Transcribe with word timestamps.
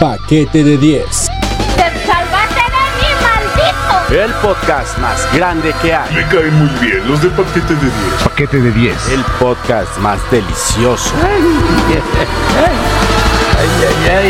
Paquete 0.00 0.62
de 0.62 0.76
10. 0.78 1.04
¡Te 1.04 2.06
salvaste 2.06 2.62
de 2.62 2.84
mí, 2.98 3.10
maldito! 3.20 4.14
El 4.14 4.30
podcast 4.34 4.96
más 4.98 5.26
grande 5.34 5.74
que 5.82 5.92
hay. 5.92 6.14
Me 6.14 6.24
caen 6.28 6.54
muy 6.54 6.68
bien 6.78 7.08
los 7.08 7.20
de 7.20 7.28
paquete 7.30 7.74
de 7.74 7.80
10. 7.80 7.92
Paquete 8.22 8.60
de 8.60 8.70
10. 8.70 9.08
El 9.08 9.24
podcast 9.40 9.98
más 9.98 10.20
delicioso. 10.30 11.12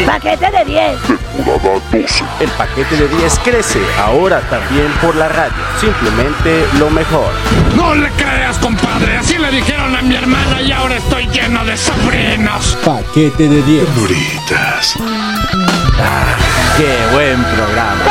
¡Paquete 0.07 0.51
de 0.51 0.65
10! 0.65 1.01
Temporada 1.37 1.81
12. 1.93 2.25
El 2.41 2.49
paquete 2.51 2.97
de 2.97 3.09
10 3.09 3.39
crece 3.45 3.81
ahora 3.99 4.41
también 4.49 4.91
por 5.03 5.15
la 5.17 5.29
radio. 5.29 5.53
Simplemente 5.79 6.67
lo 6.79 6.89
mejor. 6.89 7.29
No 7.77 7.95
le 7.95 8.09
creas, 8.13 8.57
compadre. 8.59 9.19
Así 9.19 9.37
le 9.37 9.51
dijeron 9.51 9.95
a 9.95 10.01
mi 10.01 10.17
hermana 10.17 10.63
y 10.63 10.73
ahora 10.73 10.97
estoy 10.97 11.27
lleno 11.29 11.65
de 11.65 11.77
sobrinos. 11.77 12.79
Paquete 12.85 13.49
de 13.49 13.63
10. 13.63 13.95
Duritas. 13.95 14.97
¡Qué 16.77 17.15
buen 17.15 17.43
programa! 17.45 18.05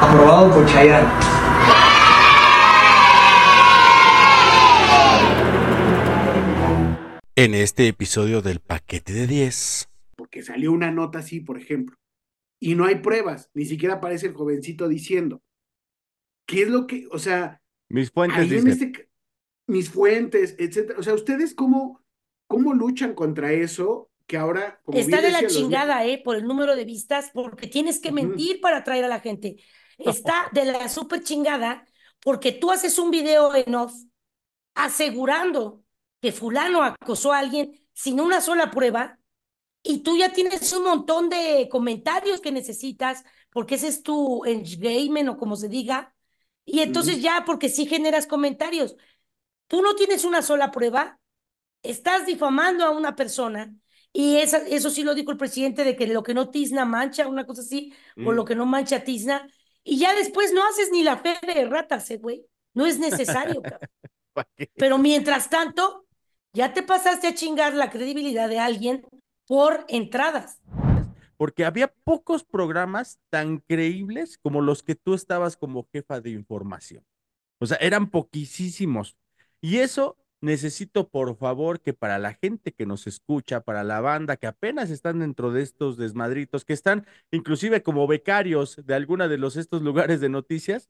Aprobado 0.00 0.50
por 0.54 0.66
Chayanne. 0.66 1.08
En 7.36 7.54
este 7.54 7.86
episodio 7.86 8.42
del 8.42 8.58
paquete 8.60 9.12
de 9.12 9.26
10. 9.26 9.88
porque 10.16 10.42
salió 10.42 10.72
una 10.72 10.90
nota 10.90 11.20
así, 11.20 11.40
por 11.40 11.56
ejemplo, 11.58 11.96
y 12.60 12.74
no 12.74 12.84
hay 12.84 12.96
pruebas, 12.96 13.50
ni 13.54 13.64
siquiera 13.64 13.94
aparece 13.94 14.26
el 14.26 14.34
jovencito 14.34 14.88
diciendo. 14.88 15.40
¿Qué 16.46 16.62
es 16.62 16.68
lo 16.68 16.86
que, 16.88 17.06
o 17.12 17.18
sea, 17.18 17.60
Mis 17.88 18.10
fuentes 18.10 18.38
ahí 18.38 18.54
en 18.56 18.64
dicen. 18.64 18.88
este, 18.90 19.07
mis 19.68 19.90
fuentes, 19.90 20.56
etcétera, 20.58 20.98
o 20.98 21.02
sea, 21.02 21.14
ustedes 21.14 21.54
cómo, 21.54 22.02
cómo 22.48 22.74
luchan 22.74 23.14
contra 23.14 23.52
eso 23.52 24.10
que 24.26 24.36
ahora, 24.36 24.80
como 24.84 24.98
Está 24.98 25.20
de 25.22 25.30
la 25.30 25.42
los- 25.42 25.52
chingada, 25.52 26.04
¿eh? 26.04 26.20
Por 26.22 26.36
el 26.36 26.44
número 26.44 26.74
de 26.74 26.84
vistas, 26.84 27.30
porque 27.32 27.66
tienes 27.68 28.00
que 28.00 28.10
mentir 28.12 28.60
para 28.60 28.78
atraer 28.78 29.04
a 29.04 29.08
la 29.08 29.20
gente. 29.20 29.56
Está 29.98 30.48
de 30.52 30.64
la 30.64 30.88
súper 30.88 31.22
chingada, 31.22 31.86
porque 32.20 32.52
tú 32.52 32.70
haces 32.70 32.98
un 32.98 33.10
video 33.10 33.54
en 33.54 33.74
off 33.74 33.94
asegurando 34.74 35.82
que 36.20 36.32
fulano 36.32 36.82
acosó 36.82 37.32
a 37.32 37.38
alguien 37.38 37.72
sin 37.92 38.20
una 38.20 38.40
sola 38.40 38.70
prueba 38.70 39.18
y 39.82 40.00
tú 40.00 40.16
ya 40.16 40.32
tienes 40.32 40.72
un 40.72 40.84
montón 40.84 41.28
de 41.28 41.68
comentarios 41.70 42.40
que 42.40 42.52
necesitas, 42.52 43.24
porque 43.50 43.76
ese 43.76 43.88
es 43.88 44.02
tu 44.02 44.44
engagement 44.44 45.28
o 45.30 45.36
como 45.38 45.56
se 45.56 45.68
diga, 45.68 46.14
y 46.64 46.80
entonces 46.80 47.22
ya, 47.22 47.44
porque 47.46 47.68
sí 47.68 47.86
generas 47.86 48.26
comentarios. 48.26 48.96
Tú 49.68 49.82
no 49.82 49.94
tienes 49.94 50.24
una 50.24 50.42
sola 50.42 50.70
prueba, 50.70 51.18
estás 51.82 52.26
difamando 52.26 52.84
a 52.84 52.90
una 52.90 53.14
persona 53.16 53.72
y 54.12 54.36
esa- 54.38 54.66
eso 54.66 54.90
sí 54.90 55.04
lo 55.04 55.14
dijo 55.14 55.30
el 55.30 55.36
presidente 55.36 55.84
de 55.84 55.94
que 55.96 56.06
lo 56.06 56.22
que 56.22 56.34
no 56.34 56.50
tizna 56.50 56.84
mancha, 56.84 57.28
una 57.28 57.46
cosa 57.46 57.62
así, 57.62 57.92
o 58.24 58.32
lo 58.32 58.44
que 58.44 58.54
no 58.56 58.66
mancha 58.66 59.04
tizna, 59.04 59.48
y 59.84 59.98
ya 59.98 60.14
después 60.14 60.52
no 60.52 60.66
haces 60.66 60.90
ni 60.90 61.02
la 61.02 61.18
fe 61.18 61.38
de 61.46 61.66
ratas, 61.66 62.10
eh, 62.10 62.16
güey. 62.18 62.44
No 62.74 62.86
es 62.86 62.98
necesario, 62.98 63.62
cabrón. 63.62 63.90
Pero 64.76 64.98
mientras 64.98 65.50
tanto, 65.50 66.06
ya 66.52 66.72
te 66.72 66.82
pasaste 66.82 67.28
a 67.28 67.34
chingar 67.34 67.74
la 67.74 67.90
credibilidad 67.90 68.48
de 68.48 68.58
alguien 68.58 69.06
por 69.46 69.84
entradas. 69.88 70.60
porque 71.36 71.64
había 71.64 71.88
pocos 72.04 72.42
programas 72.44 73.20
tan 73.30 73.58
creíbles 73.58 74.38
como 74.38 74.60
los 74.60 74.82
que 74.82 74.96
tú 74.96 75.14
estabas 75.14 75.56
como 75.56 75.86
jefa 75.92 76.20
de 76.20 76.30
información. 76.30 77.04
O 77.60 77.66
sea, 77.66 77.76
eran 77.78 78.10
poquísimos. 78.10 79.16
Y 79.60 79.78
eso 79.78 80.16
necesito, 80.40 81.08
por 81.08 81.36
favor, 81.36 81.80
que 81.80 81.92
para 81.94 82.18
la 82.18 82.34
gente 82.34 82.72
que 82.72 82.86
nos 82.86 83.06
escucha, 83.06 83.60
para 83.60 83.82
la 83.84 84.00
banda 84.00 84.36
que 84.36 84.46
apenas 84.46 84.90
están 84.90 85.18
dentro 85.18 85.50
de 85.52 85.62
estos 85.62 85.96
desmadritos, 85.96 86.64
que 86.64 86.72
están 86.72 87.06
inclusive 87.32 87.82
como 87.82 88.06
becarios 88.06 88.76
de 88.84 88.94
alguna 88.94 89.26
de 89.28 89.38
los 89.38 89.56
estos 89.56 89.82
lugares 89.82 90.20
de 90.20 90.28
noticias, 90.28 90.88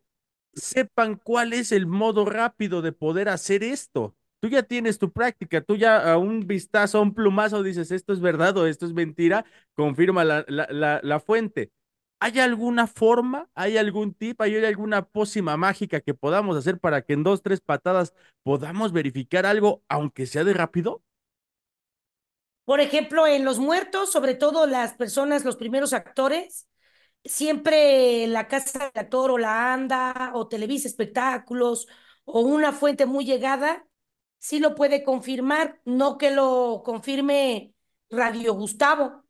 sepan 0.55 1.17
cuál 1.17 1.53
es 1.53 1.73
el 1.73 1.87
modo 1.87 2.25
rápido 2.25 2.83
de 2.83 2.93
poder 2.93 3.29
hacer 3.29 3.63
esto. 3.65 4.17
Tú 4.41 4.49
ya 4.49 4.63
tienes 4.63 4.99
tu 4.99 5.13
práctica, 5.13 5.61
tú 5.63 5.77
ya 5.77 6.13
a 6.13 6.19
un 6.19 6.47
vistazo, 6.47 6.99
a 6.99 7.03
un 7.03 7.15
plumazo 7.15 7.63
dices, 7.63 7.91
esto 7.91 8.13
es 8.13 8.21
verdad 8.21 8.57
o 8.57 8.67
esto 8.67 8.87
es 8.87 8.93
mentira, 8.93 9.45
confirma 9.75 10.25
la, 10.25 10.45
la, 10.49 10.69
la, 10.71 11.01
la 11.03 11.21
fuente. 11.21 11.73
¿Hay 12.21 12.41
alguna 12.41 12.87
forma, 12.89 13.49
hay 13.55 13.77
algún 13.79 14.13
tip, 14.13 14.41
hay 14.41 14.57
alguna 14.65 15.07
pócima 15.07 15.57
mágica 15.57 16.01
que 16.01 16.15
podamos 16.15 16.57
hacer 16.57 16.79
para 16.81 17.03
que 17.03 17.13
en 17.13 17.23
dos, 17.23 17.43
tres 17.43 17.61
patadas 17.61 18.13
podamos 18.43 18.93
verificar 18.93 19.47
algo, 19.47 19.83
aunque 19.89 20.27
sea 20.27 20.43
de 20.45 20.53
rápido? 20.55 21.03
Por 22.65 22.81
ejemplo, 22.81 23.27
en 23.27 23.45
Los 23.45 23.59
Muertos, 23.59 24.13
sobre 24.13 24.35
todo 24.35 24.67
las 24.67 24.95
personas, 24.95 25.45
los 25.45 25.57
primeros 25.57 25.93
actores, 25.95 26.69
siempre 27.25 28.27
la 28.29 28.49
casa 28.49 28.91
del 28.95 29.05
actor 29.05 29.31
o 29.31 29.39
la 29.39 29.73
ANDA 29.73 30.33
o 30.35 30.49
Televisa 30.49 30.89
Espectáculos 30.89 31.89
o 32.25 32.41
una 32.43 32.73
fuente 32.73 33.07
muy 33.07 33.25
llegada, 33.25 33.87
sí 34.39 34.59
lo 34.61 34.75
puede 34.75 35.03
confirmar, 35.05 35.81
no 35.85 36.19
que 36.19 36.31
lo 36.31 36.83
confirme 36.85 37.75
Radio 38.11 38.55
Gustavo. 38.55 39.25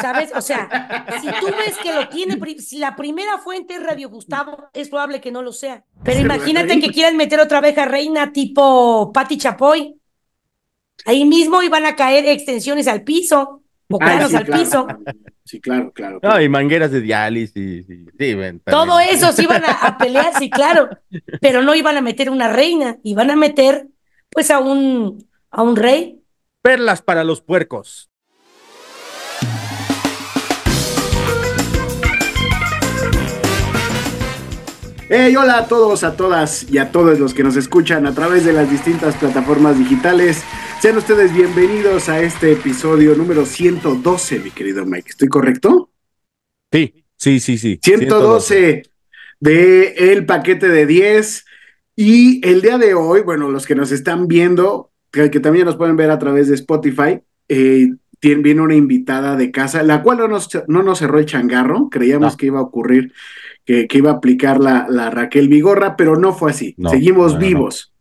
¿Sabes? 0.00 0.30
O 0.34 0.40
sea, 0.40 1.06
si 1.20 1.28
tú 1.40 1.46
ves 1.46 1.76
que 1.82 1.92
lo 1.92 2.08
tiene, 2.08 2.38
si 2.58 2.78
la 2.78 2.96
primera 2.96 3.38
fuente 3.38 3.74
es 3.74 3.82
Radio 3.82 4.08
Gustavo, 4.08 4.68
es 4.72 4.88
probable 4.88 5.20
que 5.20 5.30
no 5.32 5.42
lo 5.42 5.52
sea. 5.52 5.84
Pero 6.02 6.18
Se 6.18 6.22
imagínate 6.22 6.80
que 6.80 6.90
quieran 6.90 7.16
meter 7.16 7.40
otra 7.40 7.58
abeja 7.58 7.84
reina 7.84 8.32
tipo 8.32 9.12
Patti 9.12 9.36
Chapoy. 9.38 9.96
Ahí 11.06 11.24
mismo 11.24 11.62
iban 11.62 11.86
a 11.86 11.96
caer 11.96 12.26
extensiones 12.26 12.86
al 12.86 13.02
piso, 13.04 13.62
o 13.90 13.98
Ay, 14.00 14.06
planos 14.06 14.30
sí, 14.30 14.36
al 14.36 14.44
claro. 14.44 14.62
piso. 14.62 14.86
Sí, 15.44 15.60
claro, 15.60 15.92
claro. 15.92 16.20
No, 16.22 16.40
y 16.40 16.48
mangueras 16.48 16.90
de 16.92 17.00
diálisis. 17.00 17.88
y- 17.88 18.04
sí, 18.18 18.34
ven, 18.34 18.60
Todo 18.60 19.00
eso 19.00 19.32
se 19.32 19.42
iban 19.44 19.64
a, 19.64 19.72
a 19.72 19.98
pelear, 19.98 20.32
sí, 20.38 20.50
claro, 20.50 20.88
pero 21.40 21.62
no 21.62 21.74
iban 21.74 21.96
a 21.96 22.00
meter 22.02 22.30
una 22.30 22.48
reina, 22.48 22.98
iban 23.02 23.30
a 23.30 23.36
meter 23.36 23.88
pues 24.30 24.50
a 24.50 24.60
un, 24.60 25.26
a 25.50 25.62
un 25.62 25.74
rey. 25.74 26.22
Perlas 26.62 27.02
para 27.02 27.24
los 27.24 27.40
puercos. 27.40 28.09
Hey, 35.12 35.34
hola 35.34 35.58
a 35.58 35.66
todos, 35.66 36.04
a 36.04 36.16
todas 36.16 36.70
y 36.70 36.78
a 36.78 36.92
todos 36.92 37.18
los 37.18 37.34
que 37.34 37.42
nos 37.42 37.56
escuchan 37.56 38.06
a 38.06 38.14
través 38.14 38.44
de 38.44 38.52
las 38.52 38.70
distintas 38.70 39.16
plataformas 39.16 39.76
digitales. 39.76 40.44
Sean 40.80 40.96
ustedes 40.98 41.34
bienvenidos 41.34 42.08
a 42.08 42.20
este 42.20 42.52
episodio 42.52 43.16
número 43.16 43.44
112, 43.44 44.38
mi 44.38 44.52
querido 44.52 44.86
Mike. 44.86 45.10
¿Estoy 45.10 45.26
correcto? 45.26 45.90
Sí, 46.70 47.04
sí, 47.16 47.40
sí, 47.40 47.58
sí. 47.58 47.80
112 47.82 48.84
de 49.40 50.12
el 50.12 50.26
paquete 50.26 50.68
de 50.68 50.86
10. 50.86 51.44
Y 51.96 52.46
el 52.48 52.62
día 52.62 52.78
de 52.78 52.94
hoy, 52.94 53.22
bueno, 53.22 53.50
los 53.50 53.66
que 53.66 53.74
nos 53.74 53.90
están 53.90 54.28
viendo, 54.28 54.92
que, 55.10 55.28
que 55.28 55.40
también 55.40 55.64
nos 55.64 55.74
pueden 55.74 55.96
ver 55.96 56.12
a 56.12 56.20
través 56.20 56.46
de 56.46 56.54
Spotify, 56.54 57.18
eh, 57.48 57.88
tiene, 58.20 58.42
viene 58.42 58.60
una 58.60 58.76
invitada 58.76 59.34
de 59.34 59.50
casa, 59.50 59.82
la 59.82 60.02
cual 60.02 60.18
no 60.18 60.28
nos, 60.28 60.48
no 60.68 60.84
nos 60.84 61.00
cerró 61.00 61.18
el 61.18 61.26
changarro. 61.26 61.88
Creíamos 61.90 62.34
No. 62.34 62.36
que 62.36 62.46
iba 62.46 62.60
a 62.60 62.62
ocurrir, 62.62 63.12
que, 63.70 63.86
que 63.86 63.98
iba 63.98 64.10
a 64.10 64.14
aplicar 64.14 64.58
la, 64.58 64.86
la 64.90 65.10
Raquel 65.10 65.46
Vigorra, 65.46 65.94
pero 65.96 66.16
no 66.16 66.32
fue 66.32 66.50
así. 66.50 66.74
No, 66.76 66.90
Seguimos 66.90 67.34
no, 67.34 67.38
no, 67.38 67.40
no. 67.40 67.46
vivos. 67.46 67.92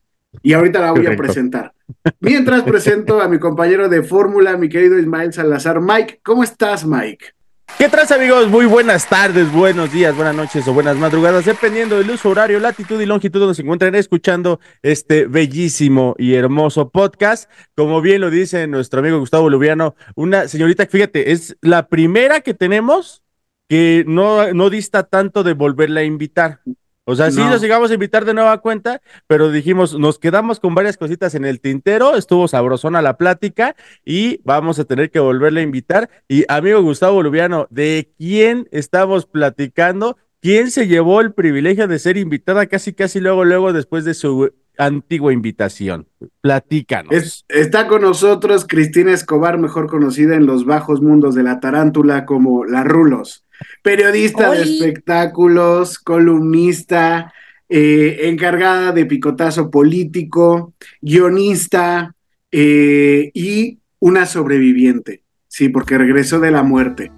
Y 0.42 0.54
ahorita 0.54 0.80
la 0.80 0.92
voy 0.94 1.02
Correcto. 1.02 1.22
a 1.22 1.26
presentar. 1.26 1.74
Mientras 2.20 2.64
presento 2.74 3.22
a 3.22 3.28
mi 3.28 3.38
compañero 3.38 3.88
de 3.88 4.02
fórmula, 4.02 4.58
mi 4.58 4.68
querido 4.68 4.98
Ismael 4.98 5.32
Salazar. 5.32 5.80
Mike, 5.80 6.22
¿cómo 6.24 6.44
estás, 6.44 6.88
Mike? 6.88 7.34
¿Qué 7.78 7.88
tal 7.88 8.08
amigos? 8.20 8.50
Muy 8.50 8.66
buenas 8.66 9.08
tardes, 9.08 9.52
buenos 9.54 9.94
días, 9.94 10.16
buenas 10.16 10.36
noches 10.36 10.68
o 10.68 10.74
buenas 10.74 10.98
madrugadas, 10.98 11.46
dependiendo 11.46 12.00
del 12.00 12.10
uso 12.10 12.30
horario, 12.30 12.60
latitud 12.60 13.00
y 13.00 13.06
longitud 13.06 13.40
donde 13.40 13.54
se 13.54 13.62
encuentren 13.62 13.94
escuchando 13.94 14.60
este 14.82 15.28
bellísimo 15.28 16.16
y 16.18 16.34
hermoso 16.34 16.90
podcast. 16.90 17.48
Como 17.76 18.02
bien 18.02 18.22
lo 18.22 18.32
dice 18.32 18.66
nuestro 18.66 19.02
amigo 19.02 19.20
Gustavo 19.20 19.52
Lubiano, 19.52 19.94
una 20.16 20.48
señorita 20.48 20.88
que 20.88 20.92
fíjate, 20.94 21.32
es 21.32 21.58
la 21.62 21.88
primera 21.90 22.42
que 22.42 22.56
tenemos 22.56 23.22
que 23.70 24.04
no, 24.08 24.52
no 24.54 24.70
dista 24.70 25.04
tanto 25.04 25.44
de 25.44 25.54
volverla 25.54 26.02
a 26.02 26.04
invitar. 26.04 26.60
O 27.06 27.16
sea, 27.16 27.32
sí 27.32 27.40
No. 27.40 27.50
nos 27.50 27.62
llegamos 27.62 27.90
a 27.90 27.94
invitar 27.96 28.24
de 28.26 28.34
nueva 28.36 28.58
cuenta, 28.60 29.02
pero 29.26 29.52
dijimos, 29.52 29.98
nos 29.98 30.20
quedamos 30.20 30.60
con 30.60 30.76
varias 30.76 30.98
cositas 30.98 31.34
en 31.34 31.44
el 31.46 31.60
tintero, 31.62 32.16
estuvo 32.16 32.48
sabrosona 32.48 33.02
la 33.02 33.18
plática 33.18 33.76
y 34.06 34.42
vamos 34.44 34.78
a 34.80 34.84
tener 34.86 35.10
que 35.10 35.20
volverle 35.20 35.62
a 35.62 35.64
invitar. 35.64 36.10
Y 36.28 36.44
amigo 36.50 36.82
Gustavo 36.84 37.24
Lubiano, 37.24 37.68
¿de 37.72 38.12
quién 38.18 38.68
estamos 38.72 39.26
platicando? 39.26 40.18
¿Quién 40.42 40.70
se 40.72 40.88
llevó 40.88 41.22
el 41.22 41.34
privilegio 41.34 41.88
de 41.88 41.98
ser 42.00 42.16
invitada 42.18 42.66
casi, 42.68 42.94
casi 42.94 43.20
luego, 43.20 43.44
luego 43.44 43.74
después 43.74 44.06
de 44.06 44.14
su 44.14 44.52
antigua 44.78 45.34
invitación? 45.34 46.08
Platícanos. 46.42 47.12
Es- 47.12 47.46
está 47.50 47.88
con 47.88 48.04
nosotros 48.04 48.66
Cristina 48.68 49.12
Escobar, 49.14 49.58
mejor 49.58 49.88
conocida 49.88 50.36
en 50.36 50.46
los 50.46 50.64
bajos 50.66 51.02
mundos 51.02 51.36
de 51.36 51.44
la 51.44 51.60
tarántula 51.60 52.26
como 52.26 52.66
La 52.66 52.84
Rulos. 52.84 53.46
Periodista 53.82 54.52
de 54.52 54.62
espectáculos, 54.64 56.00
columnista, 56.00 57.34
eh, 57.70 58.22
encargada 58.24 58.92
de 58.92 59.06
picotazo 59.06 59.70
político, 59.70 60.74
guionista 61.02 62.16
eh, 62.52 63.32
y 63.34 63.80
una 64.00 64.26
sobreviviente. 64.26 65.22
Sí, 65.48 65.70
porque 65.70 65.98
regresó 65.98 66.40
de 66.40 66.52
la 66.52 66.64
muerte. 66.64 67.12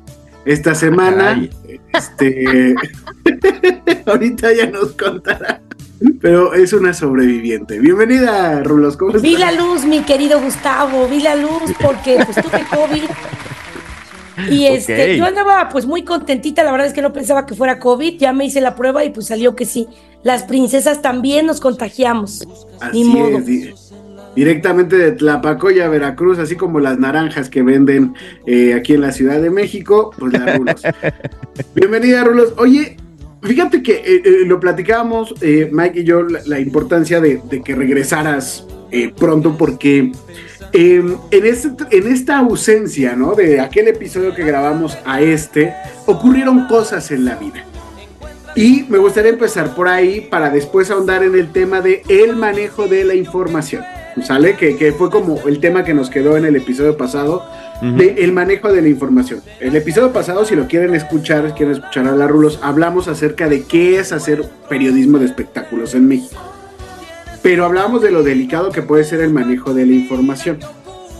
Esta 0.45 0.75
semana, 0.75 1.25
caray. 1.25 1.49
este, 1.93 2.75
ahorita 4.05 4.53
ya 4.53 4.67
nos 4.67 4.93
contará, 4.93 5.61
pero 6.19 6.53
es 6.53 6.73
una 6.73 6.93
sobreviviente. 6.93 7.79
Bienvenida, 7.79 8.63
Rulos, 8.63 8.97
¿cómo 8.97 9.11
estás? 9.11 9.21
Vi 9.21 9.37
la 9.37 9.51
luz, 9.51 9.85
mi 9.85 10.01
querido 10.01 10.41
Gustavo, 10.41 11.07
vi 11.07 11.21
la 11.21 11.35
luz 11.35 11.71
porque 11.81 12.19
pues 12.25 12.35
tuve 12.41 12.65
COVID. 12.69 13.03
Y 14.49 14.65
este, 14.65 15.17
yo 15.17 15.25
andaba 15.25 15.69
pues 15.69 15.85
muy 15.85 16.03
contentita, 16.03 16.63
la 16.63 16.71
verdad 16.71 16.87
es 16.87 16.93
que 16.93 17.01
no 17.01 17.13
pensaba 17.13 17.45
que 17.45 17.55
fuera 17.55 17.79
COVID, 17.79 18.17
ya 18.17 18.33
me 18.33 18.45
hice 18.45 18.61
la 18.61 18.75
prueba 18.75 19.03
y 19.03 19.09
pues 19.11 19.27
salió 19.27 19.55
que 19.55 19.65
sí. 19.65 19.87
Las 20.23 20.43
princesas 20.43 21.01
también 21.01 21.45
nos 21.45 21.59
contagiamos. 21.59 22.47
Ni 22.93 23.01
Así 23.01 23.03
modo. 23.05 23.37
es, 23.39 23.45
di- 23.45 23.73
directamente 24.35 24.97
de 24.97 25.11
Tlapacoya, 25.13 25.89
Veracruz, 25.89 26.39
así 26.39 26.55
como 26.55 26.79
las 26.79 26.97
naranjas 26.99 27.49
que 27.49 27.61
venden 27.63 28.13
eh, 28.45 28.73
aquí 28.73 28.93
en 28.93 29.01
la 29.01 29.11
Ciudad 29.11 29.41
de 29.41 29.49
México, 29.49 30.11
pues 30.17 30.33
la 30.33 30.57
Rulos. 30.57 30.81
Bienvenida, 31.75 32.23
Rulos. 32.23 32.53
Oye, 32.57 32.97
fíjate 33.41 33.83
que 33.83 33.93
eh, 33.95 34.21
eh, 34.23 34.31
lo 34.45 34.59
platicábamos, 34.59 35.33
eh, 35.41 35.69
Mike 35.71 36.01
y 36.01 36.03
yo, 36.03 36.23
la, 36.23 36.39
la 36.45 36.59
importancia 36.59 37.19
de, 37.19 37.41
de 37.49 37.61
que 37.61 37.75
regresaras 37.75 38.65
eh, 38.91 39.11
pronto, 39.15 39.57
porque 39.57 40.11
eh, 40.73 41.03
en, 41.31 41.45
este, 41.45 41.69
en 41.91 42.07
esta 42.07 42.37
ausencia, 42.37 43.15
¿no? 43.15 43.35
De 43.35 43.59
aquel 43.59 43.87
episodio 43.87 44.33
que 44.33 44.43
grabamos 44.43 44.97
a 45.05 45.21
este, 45.21 45.73
ocurrieron 46.05 46.67
cosas 46.67 47.11
en 47.11 47.25
la 47.25 47.35
vida. 47.35 47.65
Y 48.55 48.85
me 48.89 48.97
gustaría 48.97 49.31
empezar 49.31 49.75
por 49.75 49.87
ahí 49.87 50.27
para 50.29 50.49
después 50.49 50.91
ahondar 50.91 51.23
en 51.23 51.35
el 51.35 51.51
tema 51.51 51.81
de 51.81 52.03
el 52.09 52.35
manejo 52.35 52.87
de 52.87 53.03
la 53.05 53.15
información. 53.15 53.83
¿Sale? 54.23 54.57
Que, 54.57 54.75
que 54.75 54.91
fue 54.91 55.09
como 55.09 55.39
el 55.47 55.61
tema 55.61 55.85
que 55.85 55.93
nos 55.93 56.09
quedó 56.09 56.35
en 56.35 56.43
el 56.43 56.57
episodio 56.57 56.97
pasado, 56.97 57.45
de 57.81 58.15
el 58.19 58.31
manejo 58.33 58.71
de 58.71 58.81
la 58.81 58.89
información. 58.89 59.41
El 59.59 59.75
episodio 59.75 60.11
pasado, 60.11 60.43
si 60.45 60.55
lo 60.55 60.67
quieren 60.67 60.93
escuchar, 60.93 61.55
quieren 61.55 61.75
escuchar 61.75 62.07
a 62.07 62.15
la 62.15 62.27
Rulos, 62.27 62.59
hablamos 62.61 63.07
acerca 63.07 63.47
de 63.47 63.63
qué 63.63 63.99
es 63.99 64.11
hacer 64.11 64.43
periodismo 64.69 65.17
de 65.17 65.25
espectáculos 65.25 65.95
en 65.95 66.07
México. 66.07 66.50
Pero 67.41 67.65
hablábamos 67.65 68.01
de 68.01 68.11
lo 68.11 68.23
delicado 68.23 68.71
que 68.71 68.81
puede 68.81 69.03
ser 69.03 69.21
el 69.21 69.31
manejo 69.31 69.73
de 69.73 69.85
la 69.85 69.93
información. 69.93 70.59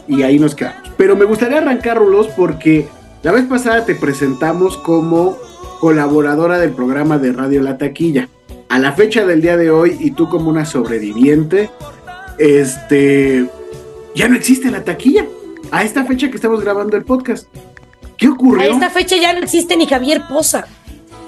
Y 0.07 0.23
ahí 0.23 0.39
nos 0.39 0.55
quedamos. 0.55 0.91
Pero 0.97 1.15
me 1.15 1.25
gustaría 1.25 1.57
arrancar, 1.59 1.97
Rulos, 1.97 2.27
porque 2.35 2.87
la 3.23 3.31
vez 3.31 3.45
pasada 3.45 3.85
te 3.85 3.95
presentamos 3.95 4.77
como 4.77 5.37
colaboradora 5.79 6.59
del 6.59 6.71
programa 6.71 7.17
de 7.17 7.31
Radio 7.33 7.61
La 7.61 7.77
Taquilla. 7.77 8.29
A 8.69 8.79
la 8.79 8.93
fecha 8.93 9.25
del 9.25 9.41
día 9.41 9.57
de 9.57 9.71
hoy, 9.71 9.97
y 9.99 10.11
tú 10.11 10.29
como 10.29 10.49
una 10.49 10.65
sobreviviente, 10.65 11.69
este, 12.37 13.49
ya 14.15 14.27
no 14.27 14.35
existe 14.35 14.69
la 14.71 14.83
taquilla. 14.83 15.25
A 15.71 15.83
esta 15.83 16.03
fecha 16.05 16.29
que 16.29 16.35
estamos 16.35 16.61
grabando 16.61 16.97
el 16.97 17.03
podcast. 17.03 17.47
¿Qué 18.17 18.27
A 18.27 18.31
ocurrió? 18.31 18.71
esta 18.71 18.89
fecha 18.89 19.15
ya 19.17 19.33
no 19.33 19.39
existe 19.39 19.75
ni 19.75 19.87
Javier 19.87 20.21
Poza. 20.29 20.65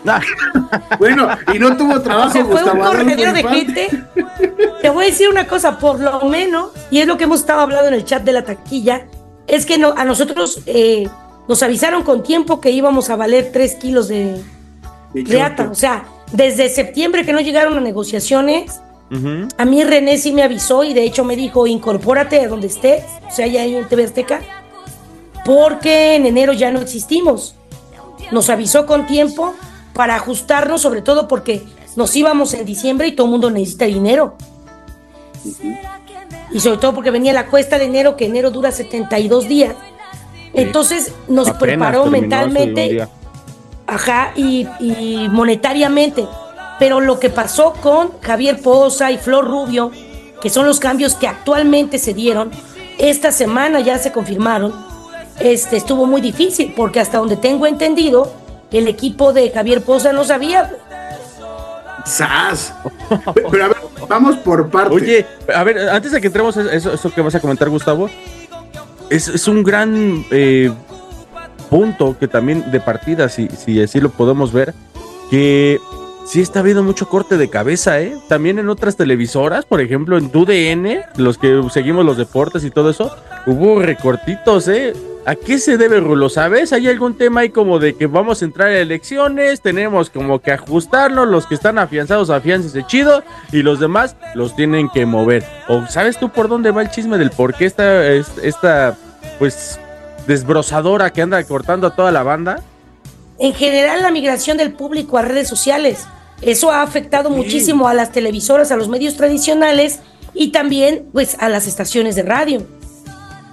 Bueno, 1.00 1.28
y 1.54 1.60
no 1.60 1.78
tuvo 1.78 2.02
trabajo 2.02 2.32
Se 2.32 2.44
fue 2.44 2.56
un 2.56 2.62
Gustavo 2.62 2.84
Adolfo 2.84 3.04
corredero 3.04 3.34
de 3.34 3.44
gente. 3.44 3.90
Te 4.82 4.90
voy 4.90 5.06
a 5.06 5.08
decir 5.08 5.30
una 5.30 5.48
cosa, 5.48 5.78
por 5.78 6.00
lo 6.00 6.22
menos, 6.26 6.72
y 6.92 7.00
es 7.00 7.08
lo 7.08 7.18
que 7.18 7.26
hemos 7.26 7.42
estado 7.42 7.62
hablando 7.62 7.88
en 7.88 7.94
el 7.96 8.06
chat 8.06 8.24
de 8.24 8.34
la 8.34 8.44
taquilla, 8.44 9.08
es 9.48 9.66
que 9.66 9.78
no, 9.78 9.94
a 9.96 10.06
nosotros 10.06 10.62
eh, 10.66 11.08
nos 11.48 11.62
avisaron 11.64 12.04
con 12.04 12.24
tiempo 12.24 12.60
que 12.62 12.72
íbamos 12.72 13.10
a 13.10 13.16
valer 13.16 13.52
3 13.52 13.76
kilos 13.76 14.08
de 14.08 14.42
De 15.14 15.24
reata. 15.26 15.64
choto. 15.64 15.72
O 15.72 15.76
sea, 15.76 16.06
desde 16.32 16.70
septiembre 16.70 17.26
que 17.26 17.34
no 17.34 17.40
llegaron 17.42 17.78
a 17.78 17.82
negociaciones, 17.82 18.80
a 19.58 19.66
mí 19.66 19.84
René 19.84 20.18
sí 20.18 20.32
me 20.32 20.42
avisó 20.42 20.84
y 20.84 20.96
de 20.96 21.04
hecho 21.04 21.24
me 21.24 21.36
dijo, 21.36 21.68
incorpórate 21.68 22.42
a 22.42 22.48
donde 22.48 22.66
estés, 22.66 23.04
o 23.28 23.32
sea, 23.32 23.46
ya 23.46 23.64
en 23.64 23.88
TV 23.88 24.06
Azteca, 24.06 24.42
porque 25.46 26.16
en 26.16 26.26
enero 26.26 26.54
ya 26.54 26.72
no 26.72 26.82
existimos. 26.82 27.56
Nos 28.32 28.50
avisó 28.50 28.88
con 28.88 29.06
tiempo 29.06 29.54
para 29.94 30.16
ajustarnos, 30.16 30.82
sobre 30.82 31.02
todo 31.02 31.28
porque 31.28 31.64
nos 31.96 32.16
íbamos 32.16 32.54
en 32.54 32.66
diciembre 32.66 33.08
y 33.08 33.12
todo 33.14 33.28
el 33.28 33.32
mundo 33.32 33.50
necesita 33.52 33.86
dinero. 33.86 34.36
Y 36.52 36.60
sobre 36.60 36.78
todo 36.78 36.94
porque 36.94 37.12
venía 37.12 37.34
la 37.34 37.48
cuesta 37.48 37.78
de 37.78 37.86
enero, 37.86 38.16
que 38.16 38.26
enero 38.26 38.52
dura 38.52 38.72
72 38.72 39.48
días. 39.48 39.76
Entonces 40.54 41.14
nos 41.28 41.48
Apenas 41.48 41.62
preparó 41.62 42.06
mentalmente. 42.06 43.08
Ajá, 43.88 44.34
y, 44.36 44.68
y 44.80 45.28
monetariamente. 45.30 46.28
Pero 46.80 47.00
lo 47.00 47.20
que 47.20 47.30
pasó 47.30 47.74
con 47.74 48.20
Javier 48.22 48.62
Poza 48.62 49.12
y 49.12 49.18
Flor 49.18 49.48
Rubio, 49.48 49.92
que 50.42 50.50
son 50.50 50.66
los 50.66 50.80
cambios 50.80 51.16
que 51.16 51.28
actualmente 51.28 52.00
se 52.00 52.14
dieron, 52.14 52.52
esta 52.98 53.32
semana 53.32 53.80
ya 53.80 53.98
se 53.98 54.12
confirmaron, 54.12 54.74
este, 55.40 55.78
estuvo 55.78 56.06
muy 56.06 56.22
difícil, 56.22 56.74
porque 56.76 57.00
hasta 57.00 57.18
donde 57.18 57.38
tengo 57.38 57.66
entendido, 57.66 58.32
el 58.74 58.88
equipo 58.88 59.34
de 59.34 59.52
Javier 59.52 59.82
Poza 59.82 60.12
no 60.12 60.24
sabía. 60.24 60.72
¡Sas! 62.06 62.74
Pero 63.52 63.66
a 63.66 63.68
ver, 63.70 63.78
vamos 64.10 64.36
por 64.38 64.70
partes. 64.70 65.02
Oye, 65.02 65.26
a 65.54 65.64
ver, 65.64 65.90
antes 65.90 66.12
de 66.12 66.20
que 66.20 66.28
entremos 66.28 66.58
a 66.58 66.74
eso, 66.74 66.94
eso 66.94 67.14
que 67.14 67.22
vas 67.22 67.36
a 67.36 67.40
comentar, 67.40 67.70
Gustavo, 67.70 68.10
es, 69.10 69.28
es 69.30 69.48
un 69.48 69.64
gran 69.64 70.26
eh, 70.32 70.72
punto 71.70 72.18
que 72.20 72.28
también 72.28 72.72
de 72.72 72.80
partida, 72.82 73.30
si, 73.30 73.48
si 73.48 73.82
así 73.82 74.02
lo 74.02 74.10
podemos 74.10 74.52
ver, 74.52 74.74
que 75.30 75.80
sí 76.26 76.42
está 76.42 76.60
habiendo 76.60 76.84
mucho 76.84 77.08
corte 77.08 77.38
de 77.38 77.50
cabeza, 77.50 78.02
¿eh? 78.02 78.18
También 78.28 78.60
en 78.60 78.70
otras 78.70 78.96
televisoras, 78.96 79.66
por 79.66 79.80
ejemplo, 79.80 80.18
en 80.18 80.30
TUDN, 80.30 81.04
los 81.18 81.38
que 81.38 81.62
seguimos 81.72 82.06
los 82.06 82.18
deportes 82.18 82.64
y 82.64 82.72
todo 82.72 82.90
eso, 82.90 83.16
hubo 83.46 83.82
recortitos, 83.82 84.68
¿eh? 84.68 84.94
¿A 85.26 85.36
qué 85.36 85.58
se 85.58 85.78
debe, 85.78 86.02
Rulo? 86.02 86.28
¿Sabes? 86.28 86.74
¿Hay 86.74 86.90
algún 86.90 87.18
tema 87.18 87.42
ahí 87.42 87.50
como 87.50 87.80
de 87.80 87.96
que 87.96 88.08
vamos 88.08 88.42
a 88.42 88.46
entrar 88.46 88.68
a 88.68 88.78
elecciones? 88.80 89.62
Tenemos 89.62 90.10
como 90.10 90.42
que 90.42 90.52
ajustarnos, 90.52 91.28
los 91.30 91.48
que 91.48 91.56
están 91.56 91.78
afianzados, 91.80 92.30
afianzase 92.30 92.86
chido, 92.88 93.24
y 93.54 93.62
los 93.62 93.80
demás 93.80 94.18
los 94.36 94.54
tienen 94.56 94.90
que 94.90 95.06
mover. 95.06 95.46
¿O 95.70 95.86
sabes 95.88 96.18
tú 96.18 96.28
por 96.30 96.50
dónde 96.50 96.72
va 96.72 96.82
el 96.82 96.90
chisme 96.92 97.18
del 97.18 97.30
por 97.30 97.54
qué 97.54 97.66
esta, 97.66 98.06
es- 98.08 98.34
esta 98.44 98.98
pues, 99.40 99.80
desbrozadora 100.28 101.14
que 101.14 101.22
anda 101.22 101.42
cortando 101.46 101.88
a 101.88 101.96
toda 101.96 102.12
la 102.12 102.24
banda? 102.24 102.62
En 103.40 103.54
general, 103.54 104.02
la 104.02 104.12
migración 104.12 104.58
del 104.58 104.74
público 104.74 105.18
a 105.18 105.22
redes 105.22 105.48
sociales. 105.48 106.06
Eso 106.42 106.70
ha 106.70 106.82
afectado 106.82 107.30
muchísimo 107.30 107.88
a 107.88 107.94
las 107.94 108.12
televisoras, 108.12 108.74
a 108.74 108.76
los 108.76 108.90
medios 108.90 109.16
tradicionales 109.16 110.02
y 110.34 110.52
también 110.52 111.06
pues 111.14 111.38
a 111.40 111.48
las 111.48 111.66
estaciones 111.66 112.18
de 112.18 112.24
radio. 112.24 112.68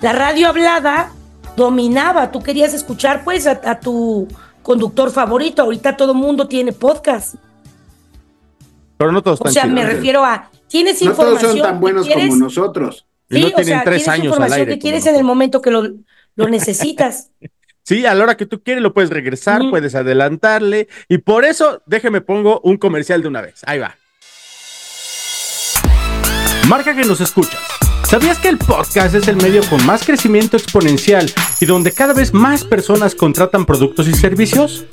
La 0.03 0.13
radio 0.13 0.49
hablada 0.49 1.13
dominaba, 1.57 2.31
tú 2.31 2.43
querías 2.43 2.75
escuchar 2.75 3.25
pues 3.25 3.47
a, 3.47 3.61
a 3.65 3.81
tu 3.81 4.29
conductor 4.63 5.11
favorito, 5.11 5.63
ahorita 5.63 5.97
todo 5.97 6.15
mundo 6.15 6.47
tiene 6.49 6.73
podcast. 6.73 7.35
Pero 8.97 9.13
no 9.13 9.23
todos 9.23 9.41
O 9.41 9.49
sea, 9.49 9.67
me 9.67 9.85
refiero 9.85 10.25
a, 10.25 10.51
tienes 10.69 11.01
no 11.03 11.13
todos 11.13 11.35
información 11.35 11.53
son 11.53 11.63
tan 11.63 11.75
que 11.75 11.81
buenos 11.81 12.07
quieres? 12.07 12.29
como 12.29 12.45
nosotros. 12.45 13.07
Y 13.29 13.37
Sí, 13.37 13.41
no 13.43 13.47
o 13.47 13.51
tienen 13.51 13.65
sea, 13.67 13.83
tres 13.85 14.03
tienes 14.05 14.09
años 14.09 14.25
al 14.25 14.27
información 14.33 14.61
aire 14.61 14.73
que 14.75 14.79
quieres 14.79 15.07
en 15.07 15.17
el 15.17 15.25
momento 15.25 15.63
que 15.63 15.71
lo, 15.71 15.83
lo 16.37 16.49
necesitas. 16.49 17.31
Sí, 17.83 18.07
a 18.07 18.15
la 18.15 18.23
hora 18.23 18.37
que 18.37 18.47
tú 18.47 18.63
quieres 18.63 18.85
lo 18.85 18.95
puedes 18.95 19.11
regresar, 19.11 19.63
puedes 19.69 19.97
adelantarle. 19.97 20.87
Y 21.09 21.19
por 21.19 21.45
eso, 21.45 21.83
déjeme 21.87 22.21
pongo 22.21 22.61
un 22.63 22.77
comercial 22.77 23.21
de 23.23 23.27
una 23.27 23.41
vez. 23.41 23.63
Ahí 23.67 23.81
va. 23.81 23.97
Marca 26.69 26.95
que 26.95 27.03
nos 27.03 27.21
escuchas. 27.21 27.59
¿Sabías 28.11 28.41
que 28.41 28.49
el 28.49 28.59
podcast 28.59 29.15
es 29.15 29.29
el 29.29 29.37
medio 29.37 29.63
con 29.71 29.87
más 29.87 30.05
crecimiento 30.05 30.57
exponencial 30.57 31.33
y 31.61 31.67
donde 31.67 31.93
cada 31.93 32.13
vez 32.13 32.35
más 32.35 32.65
personas 32.65 33.15
contratan 33.15 33.65
productos 33.65 34.09
y 34.09 34.15
servicios? 34.15 34.85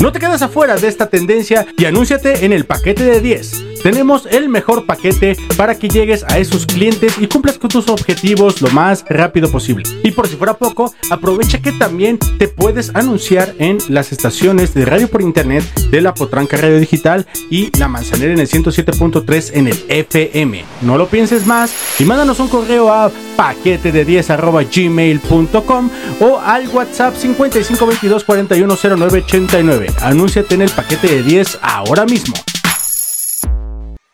No 0.00 0.12
te 0.12 0.18
quedas 0.18 0.42
afuera 0.42 0.76
de 0.76 0.88
esta 0.88 1.08
tendencia 1.08 1.66
y 1.76 1.84
anúnciate 1.84 2.44
en 2.44 2.52
el 2.52 2.64
paquete 2.64 3.04
de 3.04 3.20
10. 3.20 3.64
Tenemos 3.82 4.26
el 4.26 4.48
mejor 4.48 4.84
paquete 4.84 5.36
para 5.56 5.78
que 5.78 5.88
llegues 5.88 6.24
a 6.24 6.38
esos 6.38 6.66
clientes 6.66 7.18
y 7.20 7.28
cumplas 7.28 7.56
con 7.56 7.70
tus 7.70 7.88
objetivos 7.88 8.60
lo 8.60 8.68
más 8.70 9.04
rápido 9.08 9.50
posible. 9.50 9.84
Y 10.02 10.10
por 10.10 10.26
si 10.26 10.36
fuera 10.36 10.54
poco, 10.54 10.92
aprovecha 11.10 11.60
que 11.62 11.72
también 11.72 12.18
te 12.18 12.48
puedes 12.48 12.94
anunciar 12.94 13.54
en 13.58 13.78
las 13.88 14.12
estaciones 14.12 14.74
de 14.74 14.84
radio 14.84 15.08
por 15.08 15.22
internet 15.22 15.62
de 15.90 16.00
la 16.00 16.14
Potranca 16.14 16.56
Radio 16.56 16.80
Digital 16.80 17.26
y 17.50 17.70
la 17.78 17.88
Manzanera 17.88 18.32
en 18.32 18.40
el 18.40 18.48
107.3 18.48 19.50
en 19.54 19.68
el 19.68 19.84
FM. 19.88 20.64
No 20.82 20.98
lo 20.98 21.06
pienses 21.06 21.46
más 21.46 21.72
y 22.00 22.04
mándanos 22.04 22.40
un 22.40 22.48
correo 22.48 22.92
a 22.92 23.10
paquete 23.36 23.92
de 23.92 24.04
10 24.04 24.28
gmail.com 24.74 25.90
o 26.20 26.38
al 26.40 26.68
WhatsApp 26.68 27.14
5522 27.14 28.24
410989. 28.24 29.75
Anúnciate 30.02 30.54
en 30.54 30.62
el 30.62 30.70
paquete 30.70 31.06
de 31.08 31.22
10 31.22 31.58
ahora 31.62 32.04
mismo. 32.04 32.34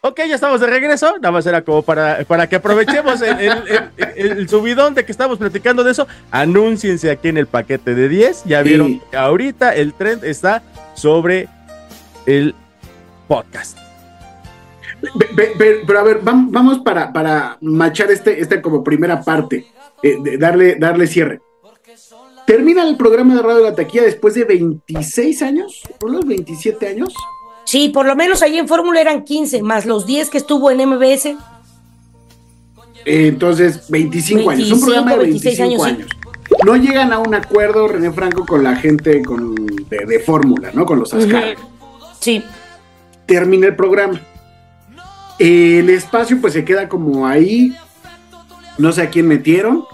Ok, 0.04 0.18
ya 0.28 0.34
estamos 0.34 0.60
de 0.60 0.66
regreso. 0.66 1.14
Nada 1.18 1.30
más 1.30 1.46
era 1.46 1.62
como 1.62 1.82
para, 1.82 2.24
para 2.24 2.48
que 2.48 2.56
aprovechemos 2.56 3.22
el, 3.22 3.38
el- 3.38 3.62
el- 4.16 4.30
el 4.38 4.48
subidón 4.48 4.94
de 4.94 5.04
que 5.04 5.12
estamos 5.12 5.38
platicando 5.38 5.84
de 5.84 5.92
eso. 5.92 6.08
Anúnciense 6.32 7.10
aquí 7.10 7.28
en 7.28 7.36
el 7.36 7.46
paquete 7.46 7.94
de 7.94 8.08
10. 8.08 8.42
Ya 8.44 8.62
vieron, 8.62 8.88
Sí. 8.88 9.02
que 9.10 9.16
ahorita 9.16 9.74
el 9.76 9.94
trend 9.94 10.24
está 10.24 10.62
sobre 10.94 11.48
el 12.26 12.54
podcast. 13.28 13.78
Pero 15.86 15.98
a 15.98 16.02
ver, 16.02 16.20
vam- 16.22 16.48
vamos 16.50 16.80
para, 16.80 17.12
para 17.12 17.56
machar 17.60 18.10
este, 18.10 18.40
este 18.40 18.60
como 18.60 18.82
primera 18.82 19.22
parte, 19.22 19.66
eh, 20.02 20.16
de 20.20 20.36
darle, 20.38 20.74
darle 20.76 21.06
cierre. 21.06 21.40
Termina 22.46 22.86
el 22.86 22.96
programa 22.96 23.36
de 23.36 23.42
Radio 23.42 23.62
La 23.62 23.74
Taquilla 23.74 24.02
después 24.02 24.34
de 24.34 24.44
26 24.44 25.42
años, 25.42 25.82
por 25.98 26.10
los 26.10 26.24
27 26.24 26.88
años. 26.88 27.14
Sí, 27.64 27.88
por 27.90 28.06
lo 28.06 28.16
menos 28.16 28.42
ahí 28.42 28.58
en 28.58 28.66
Fórmula 28.66 29.00
eran 29.00 29.24
15, 29.24 29.62
más 29.62 29.86
los 29.86 30.06
10 30.06 30.30
que 30.30 30.38
estuvo 30.38 30.70
en 30.70 30.88
MBS. 30.88 31.26
Eh, 33.04 33.26
entonces, 33.28 33.88
25, 33.88 34.50
años, 34.50 34.72
un 34.72 34.80
25, 34.80 34.86
programa 34.86 35.10
de 35.12 35.18
26 35.18 35.58
25 35.58 35.84
años, 35.84 35.98
años. 35.98 36.10
No 36.64 36.76
llegan 36.76 37.12
a 37.12 37.18
un 37.18 37.34
acuerdo, 37.34 37.88
René 37.88 38.12
Franco, 38.12 38.44
con 38.44 38.62
la 38.62 38.76
gente 38.76 39.22
con, 39.22 39.54
de, 39.54 40.04
de 40.06 40.20
fórmula, 40.20 40.70
¿no? 40.74 40.84
Con 40.84 40.98
los 40.98 41.14
Ascar. 41.14 41.56
Sí. 42.20 42.42
Termina 43.26 43.68
el 43.68 43.76
programa. 43.76 44.20
El 45.38 45.88
espacio, 45.90 46.40
pues 46.40 46.52
se 46.52 46.64
queda 46.64 46.88
como 46.88 47.26
ahí. 47.26 47.74
No 48.78 48.92
sé 48.92 49.02
a 49.02 49.10
quién 49.10 49.26
metieron. 49.26 49.84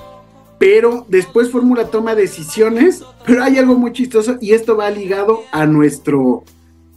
Pero 0.58 1.06
después 1.08 1.50
Fórmula 1.50 1.86
toma 1.86 2.14
decisiones. 2.14 3.02
Pero 3.24 3.42
hay 3.44 3.58
algo 3.58 3.74
muy 3.76 3.92
chistoso. 3.92 4.36
Y 4.40 4.52
esto 4.52 4.76
va 4.76 4.90
ligado 4.90 5.44
a 5.52 5.66
nuestro, 5.66 6.44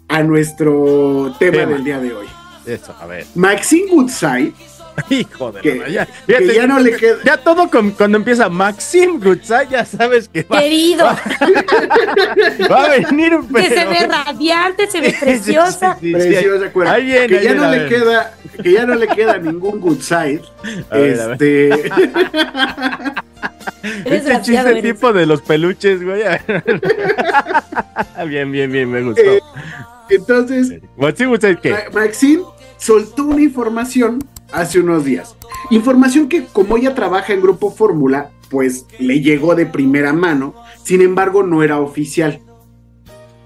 a 0.07 0.23
nuestro 0.23 1.33
tema, 1.39 1.57
Tema. 1.59 1.71
del 1.73 1.83
día 1.83 1.99
de 1.99 2.13
hoy. 2.13 2.27
Eso, 2.65 2.95
a 2.99 3.05
ver. 3.05 3.25
Maxine 3.35 3.87
Goodside. 3.89 4.53
Hijo 5.09 5.51
de 5.53 5.61
Que- 5.61 5.75
la- 5.75 5.87
ya, 5.89 6.05
que 6.05 6.11
fíjate, 6.35 6.53
ya 6.55 6.67
no 6.67 6.77
le 6.79 6.95
queda- 6.97 7.17
Ya 7.23 7.37
todo 7.37 7.69
con- 7.71 7.91
cuando 7.91 8.17
empieza 8.17 8.49
Maxim 8.49 9.21
Gutzai, 9.21 9.69
ya 9.69 9.85
sabes 9.85 10.27
que 10.27 10.43
va, 10.43 10.59
Querido, 10.59 11.05
va 12.69 12.83
a 12.85 12.89
venir 12.89 13.33
un 13.35 13.47
que 13.47 13.69
se 13.69 13.85
ve 13.85 14.05
radiante, 14.07 14.87
se 14.91 14.99
ve 14.99 15.11
Sí, 15.11 15.15
sí, 15.17 15.23
preciosa. 15.25 15.97
sí, 15.99 16.07
sí, 16.07 16.11
Preciosa, 16.11 16.65
acuerda. 16.65 16.91
Ahí 16.93 17.05
viene, 17.05 17.27
que 17.27 17.37
ahí 17.37 17.43
ya 17.45 17.51
viene, 17.53 17.65
no 17.67 17.71
le 17.71 17.87
queda, 17.87 18.33
que 18.61 18.71
ya 18.73 18.85
no 18.85 18.95
le 18.95 19.07
queda 19.07 19.37
ningún 19.37 19.79
ver, 20.97 21.21
a 21.21 21.27
ver. 21.27 21.91
este, 23.83 24.15
Este 24.15 24.41
chiste 24.41 24.69
eres. 24.69 24.83
tipo 24.83 25.13
de 25.13 25.25
los 25.25 25.41
peluches, 25.41 26.03
güey. 26.03 26.21
bien, 28.27 28.51
bien, 28.51 28.71
bien, 28.71 28.91
me 28.91 29.03
gustó. 29.03 29.21
Eh, 29.21 29.41
entonces, 30.09 30.81
Maxine 31.93 32.43
soltó 32.77 33.23
una 33.23 33.41
información 33.41 34.19
hace 34.51 34.79
unos 34.79 35.05
días. 35.05 35.35
Información 35.69 36.27
que 36.27 36.45
como 36.45 36.77
ella 36.77 36.95
trabaja 36.95 37.33
en 37.33 37.41
Grupo 37.41 37.71
Fórmula, 37.71 38.31
pues 38.49 38.85
le 38.99 39.21
llegó 39.21 39.55
de 39.55 39.65
primera 39.65 40.13
mano, 40.13 40.55
sin 40.83 41.01
embargo 41.01 41.43
no 41.43 41.63
era 41.63 41.79
oficial. 41.79 42.41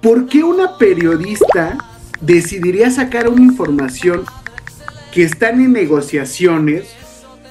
¿Por 0.02 0.28
qué 0.28 0.44
una 0.44 0.78
periodista 0.78 1.78
decidiría 2.22 2.90
sacar 2.90 3.30
una 3.30 3.44
información 3.44 4.24
que 5.12 5.24
están 5.24 5.62
en 5.62 5.74
negociaciones 5.74 6.88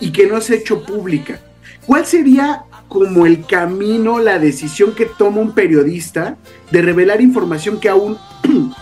y 0.01 0.13
que 0.13 0.27
no 0.27 0.41
se 0.41 0.55
ha 0.55 0.57
hecho 0.57 0.85
pública? 0.85 1.41
¿Cuál 1.87 2.07
sería 2.07 2.65
como 2.89 3.27
el 3.27 3.47
camino, 3.47 4.19
la 4.19 4.39
decisión 4.39 4.95
que 4.95 5.07
toma 5.07 5.41
un 5.41 5.53
periodista 5.53 6.37
de 6.71 6.83
revelar 6.83 7.21
información 7.21 7.81
que 7.81 7.89
aún 7.89 8.17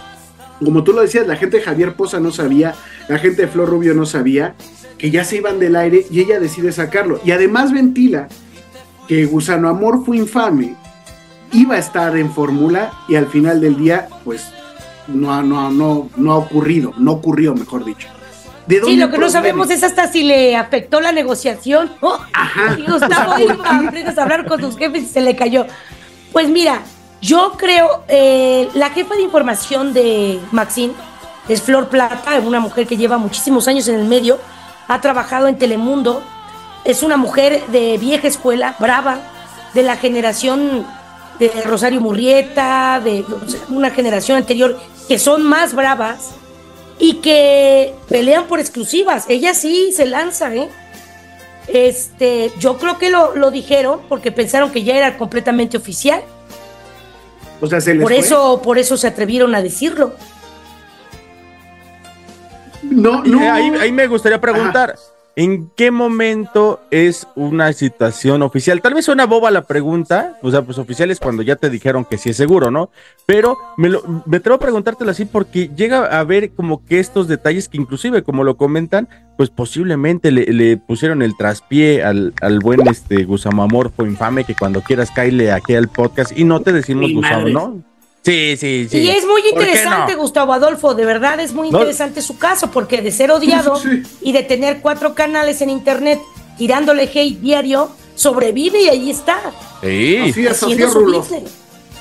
como 0.65 0.85
tú 0.85 0.93
lo 0.93 1.03
decías, 1.03 1.27
la 1.27 1.37
gente 1.37 1.59
de 1.59 1.63
Javier 1.63 1.95
Poza 1.95 2.21
no 2.21 2.31
sabía, 2.31 2.75
la 3.09 3.19
gente 3.19 3.43
de 3.43 3.49
Flor 3.49 3.69
Rubio 3.69 3.95
no 3.95 4.07
sabía, 4.07 4.55
que 4.99 5.11
ya 5.11 5.25
se 5.25 5.37
iban 5.37 5.59
del 5.59 5.77
aire 5.77 6.07
y 6.11 6.21
ella 6.21 6.39
decide 6.39 6.73
sacarlo. 6.73 7.21
Y 7.25 7.33
además 7.33 7.73
ventila 7.73 8.29
que 9.09 9.25
Gusano 9.27 9.69
Amor 9.69 10.05
fue 10.05 10.17
infame, 10.17 10.77
iba 11.53 11.75
a 11.75 11.79
estar 11.79 12.17
en 12.17 12.33
fórmula 12.33 12.93
y 13.09 13.17
al 13.17 13.27
final 13.27 13.61
del 13.61 13.77
día, 13.77 14.09
pues 14.25 14.47
no, 15.09 15.43
no, 15.43 15.71
no, 15.71 16.09
no 16.17 16.33
ha 16.33 16.37
ocurrido, 16.37 16.93
no 16.99 17.13
ocurrió, 17.13 17.55
mejor 17.55 17.85
dicho. 17.85 18.09
¿De 18.67 18.81
Sí, 18.85 18.97
lo 18.97 19.11
que 19.11 19.19
no 19.19 19.29
sabemos 19.29 19.71
es 19.71 19.83
hasta 19.83 20.07
si 20.09 20.23
le 20.23 20.57
afectó 20.57 21.01
la 21.01 21.13
negociación. 21.13 21.91
Oh, 22.01 22.19
Ajá. 22.33 22.77
y 22.79 22.85
Gustavo 22.85 23.39
iba 23.39 23.65
a 23.65 24.23
hablar 24.23 24.47
con 24.47 24.61
sus 24.61 24.77
jefes 24.77 25.05
y 25.05 25.07
se 25.07 25.21
le 25.21 25.37
cayó. 25.37 25.67
Pues 26.33 26.49
mira, 26.49 26.83
yo 27.21 27.53
creo, 27.57 28.03
eh, 28.09 28.69
la 28.75 28.91
jefa 28.91 29.15
de 29.15 29.23
información 29.23 29.93
de 29.93 30.41
Maxine 30.51 30.93
es 31.49 31.63
Flor 31.63 31.89
Plata, 31.89 32.41
una 32.41 32.61
mujer 32.61 32.87
que 32.87 32.97
lleva 32.97 33.19
muchísimos 33.19 33.69
años 33.69 33.87
en 33.89 34.01
el 34.01 34.07
medio, 34.07 34.39
ha 34.89 35.01
trabajado 35.01 35.47
en 35.49 35.59
Telemundo, 35.59 36.23
es 36.85 37.03
una 37.03 37.17
mujer 37.17 37.65
de 37.69 37.97
vieja 37.99 38.27
escuela, 38.27 38.75
brava, 38.79 39.19
de 39.75 39.83
la 39.83 39.97
generación 39.97 40.85
de 41.39 41.51
Rosario 41.65 42.01
Murrieta, 42.01 43.01
de 43.03 43.25
una 43.69 43.91
generación 43.91 44.39
anterior, 44.39 44.79
que 45.09 45.19
son 45.19 45.45
más 45.45 45.75
bravas 45.75 46.35
y 47.03 47.15
que 47.15 47.93
pelean 48.09 48.47
por 48.47 48.61
exclusivas. 48.61 49.25
Ella 49.29 49.55
sí 49.55 49.93
se 49.93 50.07
lanza, 50.07 50.55
¿eh? 50.55 50.69
Este, 51.67 52.53
yo 52.61 52.79
creo 52.79 52.97
que 52.99 53.11
lo, 53.11 53.35
lo 53.35 53.51
dijeron 53.51 54.03
porque 54.09 54.31
pensaron 54.31 54.71
que 54.71 54.85
ya 54.85 54.97
era 54.97 55.19
completamente 55.19 55.77
oficial. 55.77 56.23
O 57.61 57.67
sea, 57.67 57.81
se 57.81 57.95
les 57.95 58.03
Por 58.03 58.13
fue. 58.13 58.21
eso, 58.21 58.63
por 58.63 58.79
eso 58.79 58.97
se 58.97 59.09
atrevieron 59.09 59.53
a 59.57 59.63
decirlo. 59.63 60.15
No, 62.83 63.25
Eh, 63.25 63.29
no. 63.29 63.53
Ahí, 63.53 63.73
ahí 63.81 63.93
me 63.93 64.07
gustaría 64.07 64.41
preguntar, 64.41 64.97
¿en 65.37 65.71
qué 65.77 65.91
momento 65.91 66.81
es 66.91 67.27
una 67.35 67.73
situación 67.73 68.43
oficial? 68.43 68.83
Tal 68.83 68.95
vez 68.95 69.05
suena 69.05 69.27
boba 69.27 69.51
la 69.51 69.63
pregunta, 69.63 70.39
o 70.43 70.51
sea, 70.51 70.63
pues 70.63 70.79
oficial 70.79 71.11
es 71.11 71.21
cuando 71.21 71.43
ya 71.43 71.57
te 71.57 71.71
dijeron 71.71 72.05
que 72.05 72.19
sí 72.19 72.31
es 72.31 72.37
seguro, 72.37 72.71
¿no? 72.71 72.91
Pero 73.27 73.57
me, 73.77 73.89
lo, 73.89 74.03
me 74.27 74.39
atrevo 74.39 74.57
a 74.57 74.61
preguntártelo 74.61 75.11
así 75.11 75.25
porque 75.25 75.71
llega 75.75 76.05
a 76.19 76.25
ver 76.25 76.53
como 76.53 76.85
que 76.85 76.99
estos 76.99 77.29
detalles 77.29 77.69
que 77.69 77.79
inclusive, 77.79 78.23
como 78.23 78.45
lo 78.45 78.57
comentan, 78.57 79.09
pues 79.37 79.51
posiblemente 79.51 80.31
le, 80.31 80.47
le 80.53 80.77
pusieron 80.77 81.23
el 81.23 81.37
traspié 81.37 82.03
al, 82.03 82.35
al 82.41 82.59
buen 82.59 82.87
este 82.89 83.25
Gusamo 83.25 83.63
Amorfo 83.63 84.07
infame 84.07 84.45
que 84.45 84.55
cuando 84.55 84.83
quieras 84.83 85.11
caile 85.11 85.53
aquí 85.53 85.75
al 85.75 85.89
podcast 85.89 86.37
y 86.37 86.45
no 86.45 86.61
te 86.61 86.73
decimos 86.73 87.13
madres. 87.13 87.55
¿no? 87.55 87.92
Sí, 88.25 88.57
sí, 88.57 88.87
sí. 88.91 88.99
Y 88.99 89.11
es 89.11 89.25
muy 89.27 89.43
¿Por 89.43 89.43
qué 89.43 89.49
interesante, 89.71 90.15
no? 90.15 90.21
Gustavo 90.21 90.53
Adolfo, 90.53 90.95
de 90.95 91.05
verdad 91.05 91.41
es 91.41 91.53
muy 91.53 91.71
No. 91.71 91.79
interesante 91.79 92.23
su 92.23 92.39
caso, 92.39 92.71
porque 92.71 93.03
de 93.03 93.11
ser 93.11 93.31
odiado 93.33 93.75
Sí. 93.83 94.03
y 94.21 94.33
de 94.33 94.43
tener 94.45 94.81
cuatro 94.81 95.15
canales 95.15 95.61
en 95.61 95.71
internet 95.71 96.21
tirándole 96.57 97.05
hate 97.13 97.41
diario, 97.41 97.91
sobrevive 98.15 98.83
y 98.83 98.89
ahí 98.89 99.11
está. 99.11 99.41
Sí. 99.83 100.19
Así 100.31 100.47
es, 100.47 100.51
haciendo 100.53 100.55
Sofía 100.55 100.91
su 100.91 100.99
Rulo. 101.01 101.27
Yo- 101.31 101.43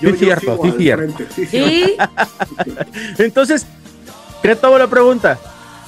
Sí, 0.01 0.07
yo 0.07 0.15
cierto, 0.15 0.59
sí, 0.63 0.73
cierto. 0.79 1.23
Sí, 1.35 1.95
Entonces, 3.17 3.65
retomo 4.43 4.77
la 4.77 4.87
pregunta. 4.87 5.39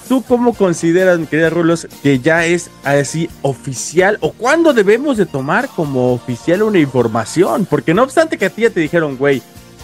¿Tú 0.08 0.22
cómo 0.28 0.54
consideras, 0.54 1.18
mi 1.18 1.26
querida 1.28 1.50
Rulos, 1.50 1.88
que 2.04 2.20
ya 2.20 2.46
es 2.46 2.70
así 2.84 3.30
oficial 3.42 4.18
o 4.20 4.34
cuándo 4.34 4.74
debemos 4.74 5.16
de 5.18 5.26
tomar 5.26 5.70
como 5.70 6.14
oficial 6.14 6.62
una 6.62 6.78
información? 6.78 7.66
Porque 7.66 7.94
no 7.94 8.04
obstante 8.04 8.38
que 8.38 8.46
a 8.46 8.50
ti 8.50 8.64
ya 8.64 8.70
te 8.70 8.82
dijeron, 8.82 9.18
güey, 9.18 9.42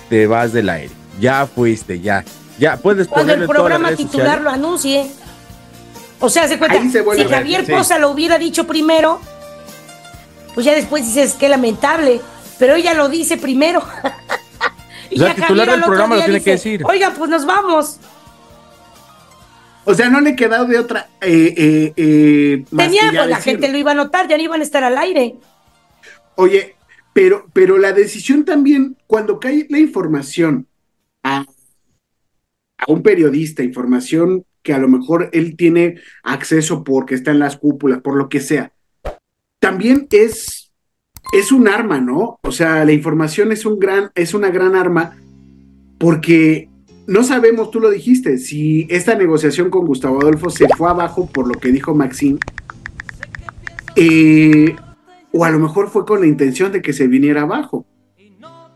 te 0.10 0.28
vas 0.28 0.52
del 0.52 0.70
aire, 0.70 0.94
ya 1.20 1.46
fuiste, 1.46 2.00
ya, 2.00 2.24
ya 2.58 2.78
puedes 2.78 3.08
cuando 3.08 3.34
el 3.34 3.42
en 3.42 3.48
todas 3.48 3.58
las 3.58 3.58
programa 3.58 3.90
redes 3.90 3.98
titular 3.98 4.26
sociales. 4.26 4.44
lo 4.44 4.50
anuncie. 4.50 5.12
O 6.20 6.30
sea, 6.30 6.48
se 6.48 6.58
cuenta, 6.58 6.82
se 6.82 7.00
si 7.00 7.00
ver, 7.00 7.30
Javier 7.30 7.66
sí. 7.66 7.72
Poza 7.72 7.98
lo 7.98 8.10
hubiera 8.10 8.38
dicho 8.38 8.68
primero, 8.68 9.22
pues 10.54 10.66
ya 10.66 10.74
después 10.74 11.06
dices 11.06 11.34
que 11.34 11.48
lamentable, 11.48 12.20
pero 12.58 12.76
ella 12.76 12.94
lo 12.94 13.08
dice 13.08 13.38
primero. 13.38 13.80
O 15.12 15.18
sea, 15.18 15.30
el 15.30 15.36
titular 15.36 15.48
Javier 15.48 15.70
al 15.70 15.76
del 15.76 15.80
otro 15.80 15.88
programa 15.88 16.16
lo 16.16 16.22
día 16.22 16.26
tiene 16.26 16.44
que 16.44 16.52
dice, 16.52 16.70
decir. 16.70 16.86
Oiga, 16.86 17.14
pues 17.18 17.30
nos 17.32 17.46
vamos. 17.46 18.00
O 19.86 19.94
sea, 19.96 20.08
no 20.08 20.22
le 20.22 20.36
quedado 20.36 20.66
de 20.66 20.78
otra. 20.78 21.08
Eh, 21.20 21.54
eh, 21.58 21.94
eh, 21.96 22.66
más 22.70 22.86
Tenía, 22.86 23.10
que 23.10 23.16
ya 23.16 23.22
pues 23.22 23.30
la 23.32 23.42
gente 23.42 23.70
lo 23.70 23.78
iba 23.80 23.92
a 23.92 23.96
notar, 23.96 24.28
ya 24.28 24.38
no 24.38 24.44
iban 24.44 24.60
a 24.60 24.64
estar 24.64 24.84
al 24.84 24.98
aire. 24.98 25.38
Oye, 26.36 26.76
pero, 27.14 27.48
pero 27.54 27.78
la 27.78 27.94
decisión 27.94 28.46
también, 28.46 28.98
cuando 29.08 29.40
cae 29.40 29.68
la 29.70 29.80
información 29.80 30.68
a, 31.24 31.46
a 32.78 32.92
un 32.92 33.04
periodista, 33.04 33.64
información 33.64 34.46
que 34.64 34.74
a 34.74 34.80
lo 34.80 34.88
mejor 34.88 35.30
él 35.34 35.56
tiene 35.56 35.96
acceso 36.24 36.84
porque 36.84 37.16
está 37.16 37.32
en 37.32 37.40
las 37.40 37.58
cúpulas, 37.58 38.02
por 38.02 38.16
lo 38.16 38.30
que 38.30 38.40
sea, 38.40 38.74
también 39.60 40.08
es, 40.12 40.72
es 41.34 41.52
un 41.52 41.68
arma, 41.68 42.00
¿no? 42.00 42.40
O 42.44 42.52
sea, 42.52 42.86
la 42.86 42.92
información 42.92 43.52
es, 43.52 43.66
un 43.66 43.80
gran, 43.80 44.12
es 44.16 44.34
una 44.34 44.50
gran 44.50 44.76
arma 44.76 45.18
porque 45.98 46.70
no 47.08 47.24
sabemos, 47.24 47.72
tú 47.72 47.80
lo 47.80 47.90
dijiste, 47.90 48.38
si 48.38 48.88
esta 48.90 49.16
negociación 49.16 49.70
con 49.70 49.86
Gustavo 49.86 50.22
Adolfo 50.22 50.50
se 50.50 50.68
fue 50.78 50.90
abajo 50.90 51.28
por 51.28 51.48
lo 51.48 51.56
que 51.56 51.72
dijo 51.72 51.94
Maxine. 51.94 52.40
Eh, 53.96 54.76
o 55.32 55.46
a 55.46 55.50
lo 55.50 55.60
mejor 55.60 55.90
fue 55.90 56.06
con 56.06 56.22
la 56.22 56.28
intención 56.28 56.72
de 56.72 56.82
que 56.82 56.94
se 56.94 57.08
viniera 57.08 57.42
abajo. 57.42 57.86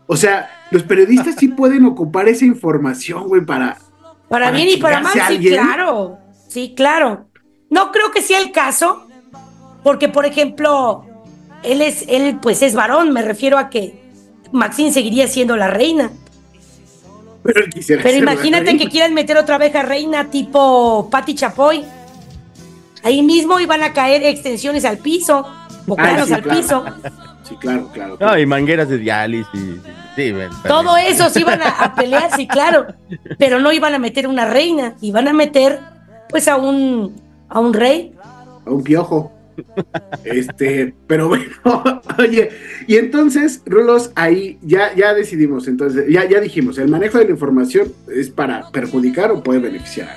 O 0.06 0.16
sea, 0.16 0.50
los 0.70 0.82
periodistas 0.82 1.36
sí 1.38 1.48
pueden 1.48 1.84
ocupar 1.86 2.28
esa 2.28 2.44
información, 2.44 3.26
güey, 3.28 3.44
para... 3.44 3.78
Para, 4.28 4.46
¿Para 4.46 4.50
bien 4.50 4.68
y 4.68 4.76
para 4.76 5.00
mal, 5.00 5.18
a 5.18 5.28
sí, 5.28 5.38
claro. 5.38 6.18
Sí, 6.48 6.74
claro. 6.76 7.28
No 7.70 7.90
creo 7.92 8.10
que 8.10 8.22
sea 8.22 8.40
el 8.40 8.52
caso, 8.52 9.06
porque, 9.82 10.08
por 10.08 10.26
ejemplo, 10.26 11.04
él 11.62 11.82
es, 11.82 12.04
él 12.08 12.38
pues 12.40 12.62
es 12.62 12.74
varón, 12.74 13.12
me 13.12 13.22
refiero 13.22 13.58
a 13.58 13.70
que 13.70 14.02
Maxine 14.52 14.92
seguiría 14.92 15.26
siendo 15.28 15.56
la 15.56 15.68
reina. 15.68 16.10
Pero 17.42 17.64
él 17.64 17.70
quisiera 17.70 18.02
Pero 18.02 18.16
imagínate 18.18 18.76
que 18.78 18.88
quieran 18.88 19.12
meter 19.14 19.36
otra 19.36 19.56
abeja 19.56 19.82
reina 19.82 20.30
tipo 20.30 21.08
Patti 21.10 21.34
Chapoy. 21.34 21.84
Ahí 23.02 23.22
mismo 23.22 23.60
iban 23.60 23.82
a 23.82 23.92
caer 23.92 24.22
extensiones 24.22 24.84
al 24.84 24.98
piso, 24.98 25.46
planos 25.84 26.28
sí, 26.28 26.34
al 26.34 26.42
claro. 26.42 26.60
piso. 26.60 26.84
Sí, 27.42 27.56
claro, 27.56 27.90
claro. 27.92 28.16
No, 28.20 28.38
y 28.38 28.46
mangueras 28.46 28.88
de 28.88 28.98
diálisis. 28.98 29.80
Sí, 30.16 30.32
ven, 30.32 30.50
Todo 30.66 30.96
eso 30.96 31.28
se 31.28 31.40
iban 31.40 31.60
a, 31.60 31.68
a 31.68 31.94
pelear, 31.94 32.30
sí, 32.36 32.46
claro. 32.46 32.86
Pero 33.38 33.58
no 33.60 33.72
iban 33.72 33.94
a 33.94 33.98
meter 33.98 34.26
una 34.26 34.46
reina, 34.46 34.94
iban 35.00 35.28
a 35.28 35.32
meter 35.32 35.80
pues 36.28 36.48
a 36.48 36.56
un 36.56 37.14
a 37.48 37.60
un 37.60 37.72
rey. 37.72 38.12
a 38.66 38.70
un 38.70 38.82
piojo. 38.82 39.32
Este, 40.24 40.94
pero 41.06 41.28
bueno, 41.28 41.44
oye, 42.18 42.50
y 42.88 42.96
entonces, 42.96 43.62
Rulos, 43.66 44.10
ahí 44.16 44.58
ya, 44.62 44.92
ya 44.96 45.14
decidimos, 45.14 45.68
entonces, 45.68 46.06
ya, 46.08 46.28
ya 46.28 46.40
dijimos, 46.40 46.76
el 46.78 46.88
manejo 46.88 47.18
de 47.18 47.26
la 47.26 47.30
información 47.30 47.92
es 48.12 48.30
para 48.30 48.68
perjudicar 48.70 49.30
o 49.30 49.44
puede 49.44 49.60
beneficiar. 49.60 50.08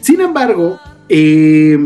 Sin 0.00 0.20
embargo, 0.20 0.80
eh, 1.08 1.78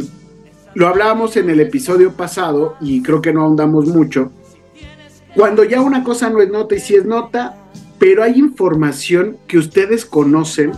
lo 0.74 0.88
hablábamos 0.88 1.36
en 1.36 1.50
el 1.50 1.60
episodio 1.60 2.12
pasado 2.12 2.76
y 2.80 3.02
creo 3.02 3.20
que 3.20 3.32
no 3.32 3.42
ahondamos 3.42 3.86
mucho. 3.86 4.30
Cuando 5.34 5.64
ya 5.64 5.80
una 5.80 6.02
cosa 6.04 6.30
no 6.30 6.40
es 6.40 6.50
nota 6.50 6.74
y 6.74 6.80
sí 6.80 6.94
es 6.94 7.04
nota, 7.04 7.56
pero 7.98 8.22
hay 8.22 8.38
información 8.38 9.36
que 9.46 9.58
ustedes 9.58 10.04
conocen 10.04 10.72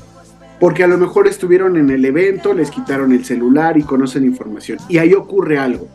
porque 0.61 0.85
a 0.85 0.87
lo 0.87 0.97
mejor 0.99 1.27
estuvieron 1.27 1.77
en 1.77 1.91
el 1.91 2.05
evento, 2.05 2.55
les 2.55 2.71
quitaron 2.71 3.13
el 3.13 3.25
celular 3.25 3.77
y 3.77 3.83
conocen 3.83 4.25
información. 4.25 4.79
Y 4.89 4.99
ahí 4.99 5.13
ocurre 5.15 5.59
algo. 5.59 5.89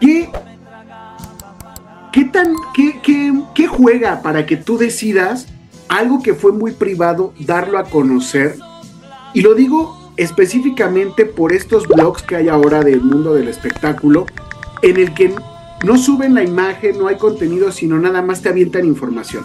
¿Qué, 0.00 0.28
qué 2.12 2.24
tan, 2.24 2.54
qué, 2.74 3.00
qué- 3.02 3.32
qué 3.54 3.66
juega 3.68 4.20
para 4.22 4.46
que 4.46 4.56
tú 4.56 4.78
decidas 4.78 5.46
algo 5.88 6.22
que 6.22 6.34
fue 6.34 6.52
muy 6.52 6.72
privado, 6.72 7.32
darlo 7.38 7.78
a 7.78 7.84
conocer? 7.84 8.56
Y 9.32 9.42
lo 9.42 9.54
digo 9.54 10.03
específicamente 10.16 11.24
por 11.24 11.52
estos 11.52 11.86
blogs 11.86 12.22
que 12.22 12.36
hay 12.36 12.48
ahora 12.48 12.82
del 12.82 13.00
mundo 13.02 13.34
del 13.34 13.48
espectáculo, 13.48 14.26
en 14.82 14.98
el 14.98 15.14
que 15.14 15.34
no 15.84 15.98
suben 15.98 16.34
la 16.34 16.42
imagen, 16.42 16.98
no 16.98 17.08
hay 17.08 17.16
contenido, 17.16 17.72
sino 17.72 17.98
nada 17.98 18.22
más 18.22 18.42
te 18.42 18.48
avientan 18.48 18.84
información. 18.84 19.44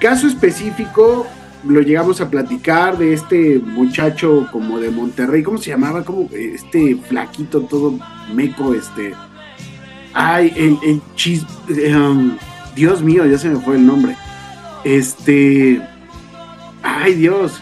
Caso 0.00 0.26
específico, 0.26 1.26
lo 1.66 1.80
llegamos 1.80 2.20
a 2.20 2.28
platicar 2.28 2.98
de 2.98 3.14
este 3.14 3.58
muchacho 3.58 4.48
como 4.52 4.78
de 4.78 4.90
Monterrey, 4.90 5.42
¿cómo 5.42 5.58
se 5.58 5.70
llamaba? 5.70 6.04
Como 6.04 6.28
este 6.32 6.96
flaquito, 6.96 7.62
todo 7.62 7.98
meco, 8.32 8.74
este. 8.74 9.14
Ay, 10.12 10.52
el, 10.56 10.78
el 10.88 11.02
chis. 11.16 11.44
um, 11.68 12.36
Dios 12.76 13.02
mío, 13.02 13.24
ya 13.26 13.38
se 13.38 13.48
me 13.48 13.58
fue 13.58 13.76
el 13.76 13.86
nombre. 13.86 14.16
Este. 14.84 15.80
Ay, 16.82 17.14
Dios. 17.14 17.60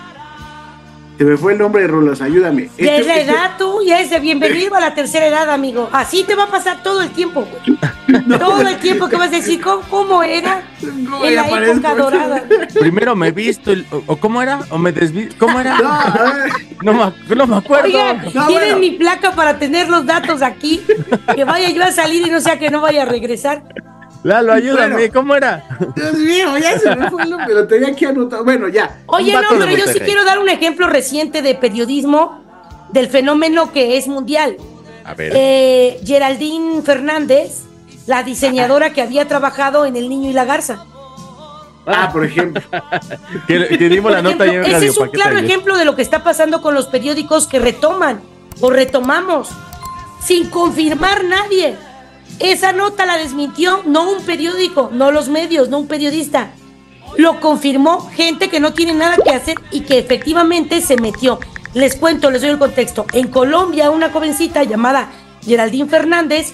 Se 1.19 1.25
me 1.25 1.37
fue 1.37 1.52
el 1.52 1.59
nombre 1.59 1.83
de 1.83 1.88
Rolas, 1.88 2.21
ayúdame. 2.21 2.64
Este- 2.64 2.97
es 2.99 3.07
la 3.07 3.16
este- 3.16 3.31
edad 3.33 3.50
tú, 3.59 3.81
ya 3.87 4.00
es 4.00 4.11
de 4.11 4.19
bienvenido 4.19 4.75
a 4.75 4.81
la 4.81 4.95
tercera 4.95 5.26
edad, 5.26 5.50
amigo. 5.50 5.88
Así 5.92 6.25
te 6.25 6.35
va 6.35 6.45
a 6.45 6.47
pasar 6.49 6.83
todo 6.83 7.00
el 7.02 7.11
tiempo. 7.11 7.47
Todo 8.38 8.61
el 8.62 8.76
tiempo 8.78 9.09
que 9.09 9.16
vas 9.16 9.28
a 9.28 9.37
decir, 9.37 9.61
¿cómo, 9.62 9.81
cómo 9.88 10.23
era 10.23 10.62
¿Cómo 10.81 11.25
en 11.25 11.35
la 11.35 11.42
aparezco? 11.42 11.73
época 11.78 11.95
dorada? 11.95 12.45
Primero 12.78 13.14
me 13.16 13.28
he 13.28 13.31
visto, 13.31 13.73
el- 13.73 13.87
o, 13.90 14.02
o 14.07 14.16
cómo 14.16 14.42
era, 14.42 14.61
o 14.71 14.76
me 14.76 14.92
desvi... 14.92 15.28
¿Cómo 15.38 15.59
era? 15.61 15.78
No, 15.78 16.92
No 16.92 17.12
me, 17.28 17.35
no 17.37 17.47
me 17.47 17.57
acuerdo. 17.57 17.85
Oiga, 17.87 18.14
No, 18.35 18.47
tienen 18.49 18.49
bueno. 18.49 18.78
mi 18.78 18.90
placa 18.90 19.33
para 19.33 19.59
tener 19.59 19.88
los 19.88 20.04
datos 20.04 20.42
aquí. 20.42 20.83
Que 21.35 21.45
vaya 21.45 21.71
yo 21.71 21.83
a 21.85 21.92
salir 21.92 22.26
y 22.26 22.31
no 22.31 22.40
sea 22.40 22.59
que 22.59 22.69
no 22.71 22.81
vaya 22.81 23.02
a 23.02 23.07
regresar. 23.07 23.62
Lalo, 24.22 24.52
ayúdame, 24.52 24.94
Bueno. 24.94 25.12
¿cómo 25.12 25.34
era? 25.34 25.64
Dios 25.96 26.14
mío, 26.14 26.56
ya 26.58 26.78
se 26.78 26.94
me 26.94 27.10
fue 27.10 27.24
el 27.24 27.30
nombre, 27.30 27.54
lo 27.54 27.66
tenía 27.66 27.88
aquí 27.88 28.04
anotado. 28.04 28.44
Bueno, 28.44 28.68
ya. 28.68 28.98
Oye, 29.06 29.32
no, 29.32 29.40
pero 29.58 29.70
yo 29.76 29.86
sí 29.86 29.98
quiero 30.00 30.24
dar 30.24 30.38
un 30.38 30.48
ejemplo 30.48 30.86
reciente 30.88 31.42
de 31.42 31.54
periodismo 31.56 32.44
del 32.92 33.08
fenómeno 33.08 33.72
que 33.72 33.96
es 33.96 34.06
mundial. 34.06 34.56
A 35.04 35.14
ver. 35.14 35.32
Eh, 35.34 36.00
Geraldine 36.04 36.82
Fernández, 36.82 37.62
la 38.06 38.22
diseñadora 38.22 38.92
que 38.92 39.02
había 39.02 39.26
trabajado 39.26 39.87
en 39.87 39.96
El 39.96 40.08
Niño 40.08 40.30
y 40.30 40.32
la 40.32 40.44
Garza. 40.44 40.85
Ah, 41.85 42.11
por 42.12 42.24
ejemplo. 42.24 42.62
que, 43.48 43.66
que 43.76 43.88
dimos 43.88 44.12
la 44.12 44.22
Por 44.22 44.32
nota 44.32 44.44
ejemplo, 44.44 44.44
ahí 44.44 44.56
en 44.56 44.62
ese 44.62 44.72
Radio 44.72 44.90
es 44.90 44.98
un 44.98 45.08
claro 45.08 45.37
ayer. 45.38 45.50
ejemplo 45.50 45.76
de 45.76 45.85
lo 45.85 45.96
que 45.96 46.02
está 46.02 46.22
pasando 46.22 46.62
con 46.62 46.74
los 46.74 46.87
periódicos 46.87 47.48
que 47.48 47.58
retoman 47.58 48.20
o 48.61 48.70
retomamos 48.70 49.48
sin 50.20 50.48
confirmar 50.48 51.24
nadie. 51.24 51.76
Esa 52.38 52.73
nota 52.73 53.07
la 53.07 53.18
desmintió 53.18 53.83
no 53.85 54.11
un 54.11 54.23
periódico, 54.23 54.90
no 54.92 55.11
los 55.11 55.29
medios, 55.29 55.68
no 55.68 55.79
un 55.79 55.87
periodista. 55.87 56.53
Lo 57.16 57.40
confirmó 57.40 58.09
gente 58.11 58.49
que 58.49 58.61
no 58.61 58.73
tiene 58.73 58.95
nada 58.95 59.16
que 59.23 59.31
hacer 59.31 59.57
y 59.71 59.81
que 59.81 59.99
efectivamente 59.99 60.81
se 60.81 60.97
metió. 60.97 61.38
Les 61.75 61.97
cuento, 61.97 62.31
les 62.31 62.42
doy 62.42 62.51
el 62.51 62.59
contexto. 62.59 63.07
En 63.12 63.29
Colombia, 63.29 63.90
una 63.90 64.11
jovencita 64.11 64.64
llamada 64.64 65.11
Geraldine 65.45 65.88
Fernández 65.88 66.53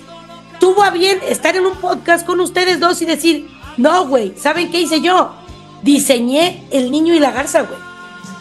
tuvo 0.60 0.82
a 0.82 0.90
bien 0.90 1.20
estar 1.28 1.56
en 1.56 1.66
un 1.66 1.76
podcast 1.76 2.26
con 2.26 2.40
ustedes 2.40 2.80
dos 2.80 3.00
y 3.02 3.06
decir, 3.06 3.48
no, 3.76 4.06
güey, 4.06 4.34
¿saben 4.36 4.70
qué 4.70 4.80
hice 4.80 5.00
yo? 5.00 5.32
Diseñé 5.82 6.64
El 6.70 6.90
Niño 6.90 7.14
y 7.14 7.20
la 7.20 7.30
Garza, 7.30 7.62
güey. 7.62 7.78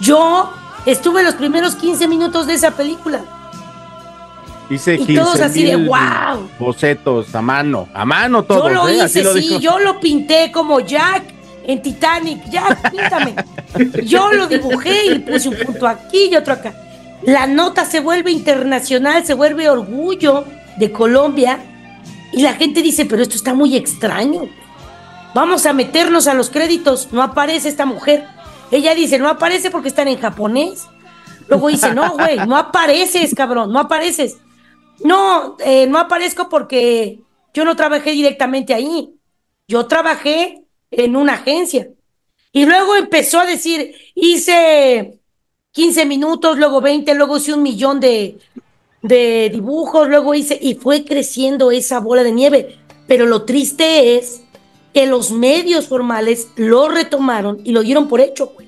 Yo 0.01 0.51
estuve 0.85 1.23
los 1.23 1.35
primeros 1.35 1.75
15 1.75 2.07
minutos 2.07 2.47
de 2.47 2.53
esa 2.55 2.71
película. 2.71 3.36
Hice 4.69 4.95
y 4.95 5.15
todos 5.15 5.39
así 5.39 5.63
de, 5.63 5.71
15,000 5.71 5.87
"Guau". 5.87 6.49
Bocetos 6.59 7.33
a 7.33 7.41
mano, 7.41 7.87
a 7.93 8.05
mano 8.05 8.43
todos. 8.43 8.63
yo 8.63 8.69
lo 8.69 8.89
¿eh? 8.89 9.01
Así 9.01 9.19
hice, 9.19 9.23
lo 9.29 9.33
sí, 9.33 9.39
dijo. 9.41 9.59
yo 9.59 9.79
lo 9.79 9.99
pinté 9.99 10.51
como 10.51 10.79
Jack 10.81 11.23
en 11.65 11.81
Titanic. 11.81 12.49
Jack, 12.49 12.91
píntame. 12.91 13.35
yo 14.03 14.31
lo 14.33 14.47
dibujé 14.47 15.05
y 15.05 15.19
puse 15.19 15.49
un 15.49 15.55
punto 15.57 15.87
aquí 15.87 16.29
y 16.31 16.35
otro 16.35 16.53
acá. 16.53 16.73
La 17.23 17.47
nota 17.47 17.85
se 17.85 17.99
vuelve 17.99 18.31
internacional, 18.31 19.25
se 19.25 19.33
vuelve 19.33 19.69
orgullo 19.69 20.45
de 20.77 20.91
Colombia. 20.91 21.59
Y 22.33 22.41
la 22.41 22.53
gente 22.53 22.81
dice, 22.81 23.05
pero 23.05 23.21
esto 23.21 23.35
está 23.35 23.53
muy 23.53 23.75
extraño. 23.75 24.43
Vamos 25.33 25.65
a 25.65 25.73
meternos 25.73 26.27
a 26.27 26.33
los 26.33 26.49
créditos. 26.49 27.09
No 27.11 27.23
aparece 27.23 27.69
esta 27.69 27.85
mujer. 27.85 28.25
Ella 28.69 28.93
dice, 28.95 29.17
no 29.17 29.29
aparece 29.29 29.71
porque 29.71 29.87
están 29.87 30.07
en 30.09 30.19
japonés. 30.19 30.87
Luego 31.47 31.69
dice, 31.69 31.93
no, 31.93 32.11
güey, 32.13 32.37
no 32.45 32.57
apareces, 32.57 33.33
cabrón, 33.33 33.71
no 33.71 33.79
apareces. 33.79 34.37
No, 35.03 35.57
eh, 35.59 35.87
no 35.87 35.99
aparezco 35.99 36.49
porque 36.49 37.19
yo 37.53 37.65
no 37.65 37.75
trabajé 37.75 38.11
directamente 38.11 38.73
ahí. 38.73 39.13
Yo 39.67 39.85
trabajé 39.85 40.63
en 40.91 41.15
una 41.15 41.33
agencia. 41.33 41.89
Y 42.51 42.65
luego 42.65 42.95
empezó 42.95 43.39
a 43.39 43.45
decir, 43.45 43.93
hice 44.15 45.19
15 45.71 46.05
minutos, 46.05 46.57
luego 46.57 46.81
20, 46.81 47.13
luego 47.15 47.37
hice 47.37 47.53
un 47.53 47.61
millón 47.61 47.99
de, 47.99 48.37
de 49.01 49.49
dibujos, 49.51 50.07
luego 50.07 50.33
hice, 50.33 50.57
y 50.59 50.75
fue 50.75 51.03
creciendo 51.03 51.71
esa 51.71 51.99
bola 51.99 52.23
de 52.23 52.31
nieve. 52.31 52.77
Pero 53.07 53.25
lo 53.25 53.43
triste 53.43 54.17
es 54.17 54.41
que 54.93 55.05
los 55.05 55.31
medios 55.31 55.87
formales 55.87 56.47
lo 56.55 56.89
retomaron 56.89 57.59
y 57.63 57.71
lo 57.71 57.81
dieron 57.81 58.07
por 58.07 58.21
hecho, 58.21 58.47
güey. 58.47 58.67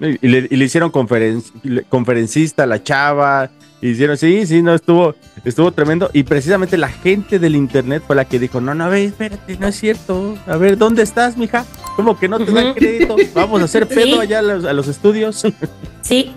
Y 0.00 0.28
le, 0.28 0.64
hicieron 0.64 0.90
conferencista 0.90 2.66
la 2.66 2.82
chava. 2.82 3.50
Hicieron, 3.82 4.16
sí, 4.18 4.46
sí, 4.46 4.62
no, 4.62 4.74
estuvo, 4.74 5.14
estuvo 5.44 5.72
tremendo. 5.72 6.10
Y 6.12 6.22
precisamente 6.24 6.76
la 6.76 6.88
gente 6.88 7.38
del 7.38 7.56
internet 7.56 8.02
fue 8.06 8.14
la 8.14 8.26
que 8.26 8.38
dijo: 8.38 8.60
No, 8.60 8.74
no, 8.74 8.84
a 8.84 8.88
ver, 8.88 9.04
espérate, 9.08 9.56
no 9.58 9.68
es 9.68 9.76
cierto. 9.76 10.36
A 10.46 10.56
ver, 10.58 10.76
¿dónde 10.76 11.02
estás, 11.02 11.36
mija? 11.38 11.64
¿Cómo 11.96 12.18
que 12.18 12.28
no 12.28 12.38
te 12.38 12.52
dan 12.52 12.74
crédito? 12.74 13.16
Vamos 13.34 13.62
a 13.62 13.64
hacer 13.64 13.86
pedo 13.88 14.16
Sí. 14.16 14.20
allá 14.20 14.40
a 14.40 14.42
los, 14.42 14.64
a 14.64 14.72
los 14.72 14.86
estudios. 14.88 15.42
Sí, 16.02 16.32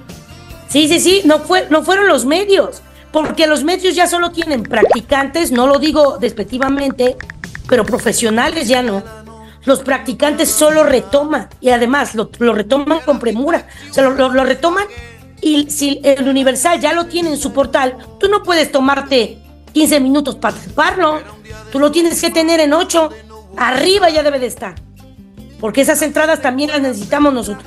sí, 0.69 0.87
sí, 0.87 0.99
sí, 0.99 1.21
no, 1.25 1.39
fue, 1.39 1.67
no 1.69 1.83
fueron 1.83 2.07
los 2.07 2.25
medios, 2.25 2.81
porque 3.11 3.47
los 3.47 3.63
medios 3.63 3.95
ya 3.95 4.07
solo 4.07 4.31
tienen 4.31 4.63
practicantes, 4.63 5.51
no 5.51 5.67
lo 5.67 5.79
digo 5.79 6.17
despectivamente, 6.19 7.15
pero 7.67 7.83
profesionales 7.85 8.67
ya 8.67 8.81
no. 8.83 9.03
Los 9.65 9.79
practicantes 9.79 10.49
solo 10.51 10.83
retoman 10.83 11.47
y 11.61 11.69
además 11.69 12.15
lo, 12.15 12.29
lo 12.39 12.53
retoman 12.53 12.99
con 13.05 13.19
premura, 13.19 13.65
o 13.89 13.93
sea, 13.93 14.03
lo, 14.03 14.11
lo- 14.11 14.33
lo 14.33 14.43
retoman 14.43 14.85
y 15.43 15.69
si 15.69 15.99
el 16.03 16.27
Universal 16.27 16.79
ya 16.79 16.93
lo 16.93 17.05
tiene 17.05 17.29
en 17.29 17.37
su 17.37 17.51
portal, 17.53 17.97
tú 18.19 18.27
no 18.29 18.43
puedes 18.43 18.71
tomarte 18.71 19.37
15 19.73 19.99
minutos 19.99 20.35
para 20.35 20.55
treparlo, 20.55 21.19
tú 21.71 21.79
lo 21.79 21.91
tienes 21.91 22.21
que 22.21 22.29
tener 22.29 22.59
en 22.59 22.73
8, 22.73 23.09
arriba 23.57 24.09
ya 24.09 24.23
debe 24.23 24.39
de 24.39 24.47
estar, 24.47 24.75
porque 25.59 25.81
esas 25.81 26.01
entradas 26.01 26.41
también 26.41 26.69
las 26.71 26.81
necesitamos 26.81 27.33
nosotros. 27.33 27.65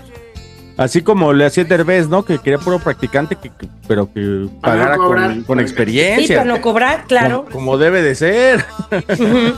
Así 0.78 1.00
como 1.00 1.32
le 1.32 1.46
hacía 1.46 1.64
Derbez, 1.64 2.06
¿no? 2.06 2.22
Que 2.22 2.38
quería 2.38 2.58
puro 2.58 2.78
practicante, 2.78 3.34
que, 3.36 3.48
que- 3.48 3.66
pero 3.88 4.12
que 4.12 4.20
no 4.20 4.60
pagara 4.60 4.98
con, 4.98 5.42
con 5.44 5.58
Sí, 5.58 5.62
experiencia. 5.64 6.36
para 6.36 6.50
no 6.52 6.60
cobrar, 6.60 7.06
claro. 7.06 7.44
Como, 7.46 7.56
como 7.56 7.78
debe 7.78 8.02
de 8.02 8.14
ser. 8.14 8.62
Ujú. 9.08 9.54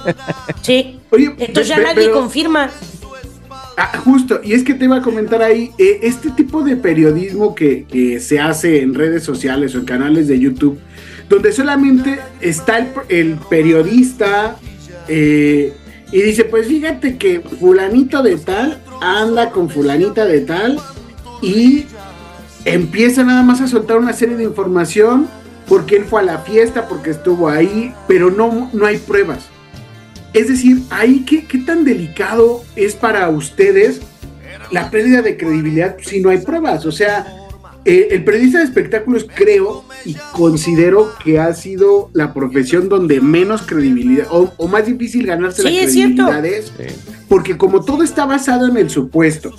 Sí. 0.63 1.01
Oye, 1.11 1.35
Entonces 1.39 1.67
ya 1.69 1.79
nadie 1.79 2.05
pero- 2.07 2.13
confirma. 2.21 2.71
Ah, 3.81 3.97
justo, 3.97 4.41
y 4.43 4.55
es 4.55 4.65
que 4.65 4.75
te 4.75 4.87
iba 4.87 4.97
a 4.97 5.03
comentar 5.03 5.41
ahí, 5.41 5.71
eh, 5.79 6.01
este 6.03 6.31
tipo 6.33 6.65
de 6.65 6.75
periodismo 6.75 7.55
que, 7.55 8.19
se 8.21 8.41
hace 8.41 8.83
en 8.83 8.93
redes 8.93 9.23
sociales 9.23 9.73
o 9.77 9.79
en 9.79 9.85
canales 9.85 10.27
de 10.27 10.37
YouTube, 10.41 10.81
donde 11.29 11.53
solamente 11.53 12.19
está 12.41 12.79
el, 12.79 12.89
el 13.09 13.37
periodista 13.49 14.57
eh, 15.07 15.73
y 16.11 16.23
dice, 16.23 16.43
pues 16.43 16.67
fíjate 16.67 17.19
que 17.19 17.39
fulanito 17.39 18.21
de 18.25 18.37
tal 18.39 18.83
anda 19.01 19.51
con 19.51 19.71
fulanita 19.71 20.27
de 20.27 20.41
tal 20.41 20.81
y 21.41 21.85
empieza 22.65 23.23
nada 23.23 23.45
más 23.45 23.61
a 23.61 23.69
soltar 23.69 23.99
una 23.99 24.13
serie 24.13 24.35
de 24.35 24.43
información 24.43 25.29
porque 25.69 25.95
él 25.99 26.05
fue 26.05 26.23
a 26.23 26.25
la 26.25 26.39
fiesta, 26.39 26.89
porque 26.89 27.11
estuvo 27.11 27.49
ahí, 27.49 27.95
pero 28.09 28.33
no, 28.33 28.71
no 28.73 28.87
hay 28.87 28.99
pruebas. 28.99 29.51
Es 30.33 30.49
decir, 30.49 30.83
ahí 30.91 31.25
qué, 31.27 31.45
qué 31.45 31.59
tan 31.59 31.85
delicado 31.85 32.63
es 32.77 32.95
para 32.95 33.29
ustedes 33.29 34.01
la 34.71 34.91
pérdida 34.91 35.23
de 35.23 35.37
credibilidad 35.37 35.97
si 36.03 36.21
no 36.21 36.31
hay 36.31 36.39
pruebas. 36.39 36.85
O 36.87 36.93
sea, 36.93 37.39
eh, 37.85 38.09
el 38.11 38.25
periodista 38.25 38.59
de 38.59 38.65
espectáculos 38.65 39.27
creo 39.35 39.85
y 40.05 40.15
considero 40.33 41.11
que 41.25 41.39
ha 41.39 41.55
sido 41.55 42.11
la 42.13 42.35
profesión 42.35 42.89
donde 42.89 43.21
menos 43.21 43.63
credibilidad 43.63 44.27
o, 44.31 44.53
o 44.57 44.69
más 44.69 44.87
difícil 44.87 45.27
ganarse 45.27 45.63
Sí, 45.63 45.69
la 45.69 45.71
es 45.71 45.93
credibilidad 45.93 46.45
es, 46.45 46.73
porque 47.29 47.57
como 47.57 47.85
todo 47.85 48.03
está 48.03 48.27
basado 48.27 48.67
en 48.69 48.77
el 48.77 48.91
supuesto 48.91 49.55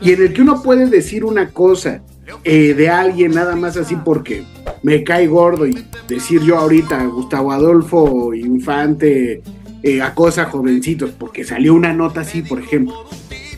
y 0.00 0.12
en 0.12 0.22
el 0.22 0.32
que 0.32 0.42
uno 0.42 0.62
puede 0.62 0.86
decir 0.86 1.24
una 1.24 1.50
cosa 1.50 2.02
eh, 2.44 2.74
de 2.74 2.88
alguien 2.90 3.32
nada 3.32 3.56
más 3.56 3.76
así 3.76 3.96
porque 3.96 4.44
me 4.82 5.02
cae 5.02 5.26
gordo 5.26 5.66
y 5.66 5.84
decir 6.06 6.42
yo 6.42 6.58
ahorita 6.58 7.04
Gustavo 7.04 7.52
Adolfo 7.52 8.34
Infante 8.34 9.42
eh, 9.82 10.02
acosa 10.02 10.42
a 10.42 10.44
jovencitos 10.46 11.10
porque 11.18 11.44
salió 11.44 11.74
una 11.74 11.92
nota 11.92 12.20
así, 12.22 12.42
por 12.42 12.60
ejemplo, 12.60 13.08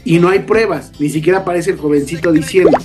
y 0.04 0.18
no 0.18 0.28
hay 0.28 0.40
pruebas, 0.40 0.92
ni 0.98 1.08
siquiera 1.08 1.38
aparece 1.40 1.70
el 1.72 1.78
jovencito 1.78 2.32
diciendo 2.32 2.78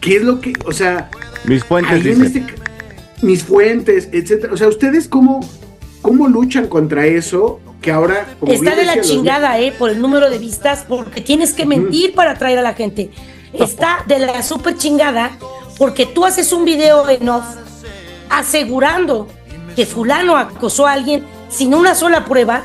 qué 0.00 0.16
es 0.16 0.22
lo 0.22 0.40
que, 0.40 0.52
o 0.66 0.72
sea, 0.72 1.10
Mis 1.44 1.64
fuentes 1.64 2.04
este 2.06 2.44
mis 3.22 3.44
fuentes, 3.44 4.08
etcétera, 4.12 4.52
o 4.52 4.56
sea, 4.56 4.68
ustedes 4.68 5.06
cómo 5.08 5.40
cómo 6.00 6.26
luchan 6.26 6.66
contra 6.66 7.06
eso 7.06 7.60
que 7.80 7.92
ahora 7.92 8.34
como 8.40 8.52
Está 8.52 8.74
de 8.74 8.84
la 8.84 8.96
los- 8.96 9.06
chingada, 9.06 9.58
¿eh? 9.60 9.72
Por 9.76 9.90
el 9.90 10.00
número 10.00 10.28
de 10.30 10.38
vistas, 10.38 10.84
porque 10.88 11.20
tienes 11.20 11.52
que 11.52 11.66
mentir 11.66 12.14
para 12.14 12.32
atraer 12.32 12.58
a 12.58 12.62
la 12.62 12.74
gente. 12.74 13.10
Está 13.52 14.04
de 14.08 14.18
la 14.18 14.42
super 14.42 14.76
chingada, 14.76 15.30
porque 15.78 16.06
tú 16.06 16.24
haces 16.24 16.52
un 16.52 16.64
video 16.64 17.08
en 17.08 17.28
off 17.28 17.44
asegurando 18.30 19.28
que 19.76 19.86
fulano 19.86 20.36
acosó 20.36 20.86
a 20.86 20.92
alguien 20.92 21.24
sin 21.52 21.74
una 21.74 21.94
sola 21.94 22.24
prueba 22.24 22.64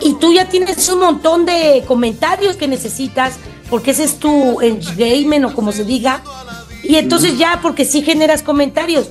y 0.00 0.14
tú 0.14 0.32
ya 0.32 0.48
tienes 0.48 0.88
un 0.88 1.00
montón 1.00 1.44
de 1.46 1.84
comentarios 1.86 2.56
que 2.56 2.68
necesitas, 2.68 3.34
porque 3.70 3.92
ese 3.92 4.04
es 4.04 4.18
tu 4.18 4.60
engagement 4.60 5.44
o 5.46 5.54
como 5.54 5.72
se 5.72 5.84
diga, 5.84 6.22
y 6.82 6.96
entonces 6.96 7.38
ya 7.38 7.60
porque 7.62 7.84
sí 7.84 8.02
generas 8.02 8.42
comentarios. 8.42 9.08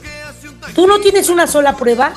Tú 0.76 0.88
no 0.88 1.00
tienes 1.00 1.30
una 1.30 1.48
sola 1.48 1.76
prueba, 1.76 2.14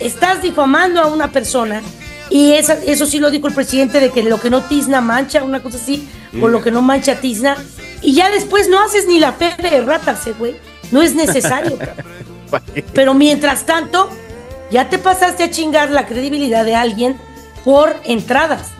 estás 0.00 0.42
difamando 0.42 1.00
a 1.00 1.06
una 1.06 1.30
persona 1.32 1.82
y 2.30 2.52
esa- 2.52 2.78
eso 2.86 3.06
sí 3.06 3.18
lo 3.18 3.30
dijo 3.30 3.46
el 3.48 3.54
presidente 3.54 4.00
de 4.00 4.10
que 4.10 4.22
lo 4.22 4.40
que 4.40 4.50
no 4.50 4.62
tizna 4.62 5.00
mancha, 5.00 5.42
una 5.42 5.62
cosa 5.62 5.78
así, 5.78 6.08
o 6.40 6.48
lo 6.48 6.62
que 6.62 6.70
no 6.70 6.82
mancha 6.82 7.20
tizna, 7.20 7.56
y 8.02 8.12
ya 8.12 8.28
después 8.30 8.68
no 8.68 8.80
haces 8.80 9.06
ni 9.06 9.18
la 9.18 9.32
fe 9.32 9.54
de 9.62 9.80
ratas, 9.82 10.26
eh, 10.26 10.34
güey, 10.38 10.56
no 10.90 11.00
es 11.00 11.14
necesario. 11.14 11.78
Pero 12.92 13.14
mientras 13.14 13.64
tanto, 13.66 14.10
ya 14.74 14.88
te 14.88 14.98
pasaste 14.98 15.44
a 15.44 15.50
chingar 15.50 15.92
la 15.92 16.04
credibilidad 16.04 16.64
de 16.64 16.74
alguien 16.74 17.16
por 17.62 17.94
entradas. 18.02 18.72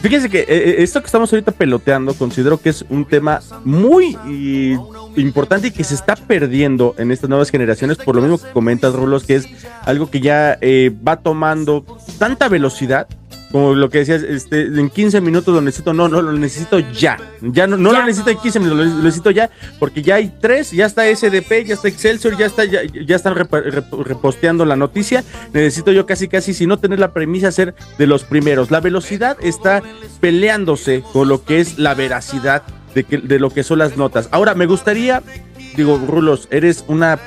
Fíjense 0.00 0.30
que 0.30 0.42
eh, 0.42 0.46
eh, 0.48 0.76
esto 0.78 1.00
que 1.00 1.06
estamos 1.06 1.32
ahorita 1.32 1.50
peloteando 1.50 2.14
considero 2.14 2.60
que 2.60 2.68
es 2.68 2.84
un 2.88 3.04
tema 3.04 3.40
muy 3.64 4.16
y, 4.28 4.74
importante 5.20 5.66
y 5.66 5.70
que 5.72 5.82
se 5.82 5.96
está 5.96 6.14
perdiendo 6.14 6.94
en 6.96 7.10
estas 7.10 7.28
nuevas 7.28 7.50
generaciones 7.50 7.96
por 7.96 8.14
lo 8.14 8.22
mismo 8.22 8.38
que 8.38 8.52
comentas, 8.52 8.94
Rulos, 8.94 9.24
que 9.24 9.34
es 9.34 9.48
algo 9.82 10.08
que 10.08 10.20
ya 10.20 10.56
eh, 10.60 10.94
va 11.06 11.16
tomando 11.16 11.84
tanta 12.20 12.48
velocidad 12.48 13.08
como 13.50 13.74
lo 13.74 13.88
que 13.88 13.98
decías, 13.98 14.22
este, 14.22 14.62
en 14.66 14.90
15 14.90 15.20
minutos 15.20 15.54
lo 15.54 15.60
necesito, 15.60 15.94
no, 15.94 16.08
no, 16.08 16.20
lo 16.20 16.32
necesito 16.32 16.78
ya. 16.80 17.16
Ya 17.40 17.66
no, 17.66 17.76
no 17.76 17.92
Ya. 17.92 18.00
lo 18.00 18.06
necesito 18.06 18.30
en 18.30 18.38
15 18.38 18.60
minutos, 18.60 18.78
lo, 18.78 18.84
lo 18.96 19.02
necesito 19.02 19.30
ya, 19.30 19.48
porque 19.78 20.02
ya 20.02 20.16
hay 20.16 20.32
tres, 20.40 20.70
ya 20.70 20.84
está 20.86 21.04
SDP, 21.06 21.64
ya 21.64 21.74
está 21.74 21.88
Excelsior, 21.88 22.36
ya 22.36 22.46
está, 22.46 22.64
ya, 22.64 22.80
ya 22.84 23.16
están 23.16 23.34
rep- 23.34 24.02
reposteando 24.04 24.64
la 24.64 24.76
noticia. 24.76 25.24
Necesito 25.54 25.92
yo 25.92 26.04
casi, 26.04 26.28
casi, 26.28 26.52
si 26.52 26.66
no 26.66 26.78
tener 26.78 26.98
la 26.98 27.12
premisa, 27.12 27.50
ser 27.50 27.74
de 27.98 28.06
los 28.06 28.24
primeros. 28.24 28.70
La 28.70 28.80
velocidad 28.80 29.36
está 29.40 29.82
peleándose 30.20 31.02
con 31.12 31.28
lo 31.28 31.44
que 31.44 31.60
es 31.60 31.78
la 31.78 31.94
veracidad 31.94 32.62
de, 32.94 33.04
que, 33.04 33.18
de 33.18 33.38
lo 33.38 33.50
que 33.50 33.62
son 33.62 33.78
las 33.78 33.96
notas. 33.96 34.28
Ahora, 34.30 34.54
me 34.54 34.66
gustaría, 34.66 35.22
digo, 35.76 35.98
Rulos, 36.06 36.48
eres 36.50 36.84
una 36.86 37.18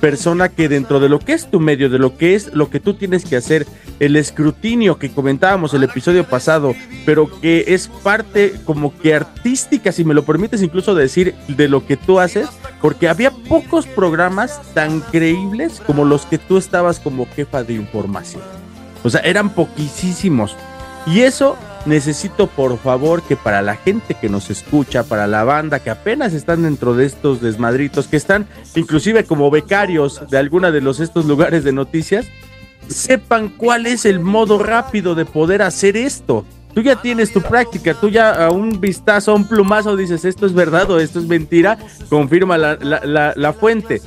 persona 0.00 0.48
que 0.48 0.68
dentro 0.68 1.00
de 1.00 1.08
lo 1.08 1.18
que 1.18 1.32
es 1.32 1.50
tu 1.50 1.60
medio, 1.60 1.90
de 1.90 1.98
lo 1.98 2.16
que 2.16 2.34
es 2.34 2.52
lo 2.54 2.70
que 2.70 2.80
tú 2.80 2.94
tienes 2.94 3.24
que 3.24 3.36
hacer, 3.36 3.66
el 4.00 4.16
escrutinio 4.16 4.98
que 4.98 5.10
comentábamos 5.10 5.74
el 5.74 5.82
episodio 5.82 6.24
pasado, 6.24 6.74
pero 7.04 7.28
que 7.40 7.64
es 7.68 7.88
parte 7.88 8.54
como 8.64 8.96
que 8.98 9.14
artística, 9.14 9.92
si 9.92 10.04
me 10.04 10.14
lo 10.14 10.24
permites 10.24 10.62
incluso 10.62 10.94
decir, 10.94 11.34
de 11.48 11.68
lo 11.68 11.86
que 11.86 11.96
tú 11.96 12.20
haces, 12.20 12.48
porque 12.80 13.08
había 13.08 13.30
pocos 13.30 13.86
programas 13.86 14.60
tan 14.74 15.00
creíbles 15.00 15.82
como 15.86 16.04
los 16.04 16.26
que 16.26 16.38
tú 16.38 16.58
estabas 16.58 17.00
como 17.00 17.26
jefa 17.34 17.64
de 17.64 17.74
información. 17.74 18.42
O 19.02 19.10
sea, 19.10 19.20
eran 19.20 19.50
poquísimos. 19.50 20.56
Y 21.06 21.20
eso 21.20 21.56
necesito 21.88 22.46
por 22.46 22.78
favor 22.78 23.22
que 23.22 23.36
para 23.36 23.62
la 23.62 23.74
gente 23.74 24.14
que 24.14 24.28
nos 24.28 24.50
escucha, 24.50 25.04
para 25.04 25.26
la 25.26 25.44
banda 25.44 25.80
que 25.80 25.90
apenas 25.90 26.32
están 26.34 26.62
dentro 26.62 26.94
de 26.94 27.06
estos 27.06 27.40
desmadritos, 27.40 28.06
que 28.06 28.16
están 28.16 28.46
inclusive 28.76 29.24
como 29.24 29.50
becarios 29.50 30.28
de 30.30 30.38
alguna 30.38 30.70
de 30.70 30.80
los 30.80 31.00
estos 31.00 31.24
lugares 31.24 31.64
de 31.64 31.72
noticias, 31.72 32.26
sepan 32.88 33.48
cuál 33.48 33.86
es 33.86 34.04
el 34.04 34.20
modo 34.20 34.58
rápido 34.58 35.14
de 35.14 35.24
poder 35.24 35.62
hacer 35.62 35.96
esto. 35.96 36.44
Tú 36.78 36.84
ya 36.84 36.94
tienes 36.94 37.32
tu 37.32 37.42
práctica, 37.42 37.92
tú 37.92 38.08
ya 38.08 38.46
a 38.46 38.52
un 38.52 38.80
vistazo, 38.80 39.32
a 39.32 39.34
un 39.34 39.48
plumazo 39.48 39.96
dices 39.96 40.24
esto 40.24 40.46
es 40.46 40.54
verdad 40.54 40.88
o 40.92 41.00
esto 41.00 41.18
es 41.18 41.26
mentira, 41.26 41.76
confirma 42.08 42.56
la, 42.56 42.76
la- 43.34 43.52
fuente. 43.52 44.00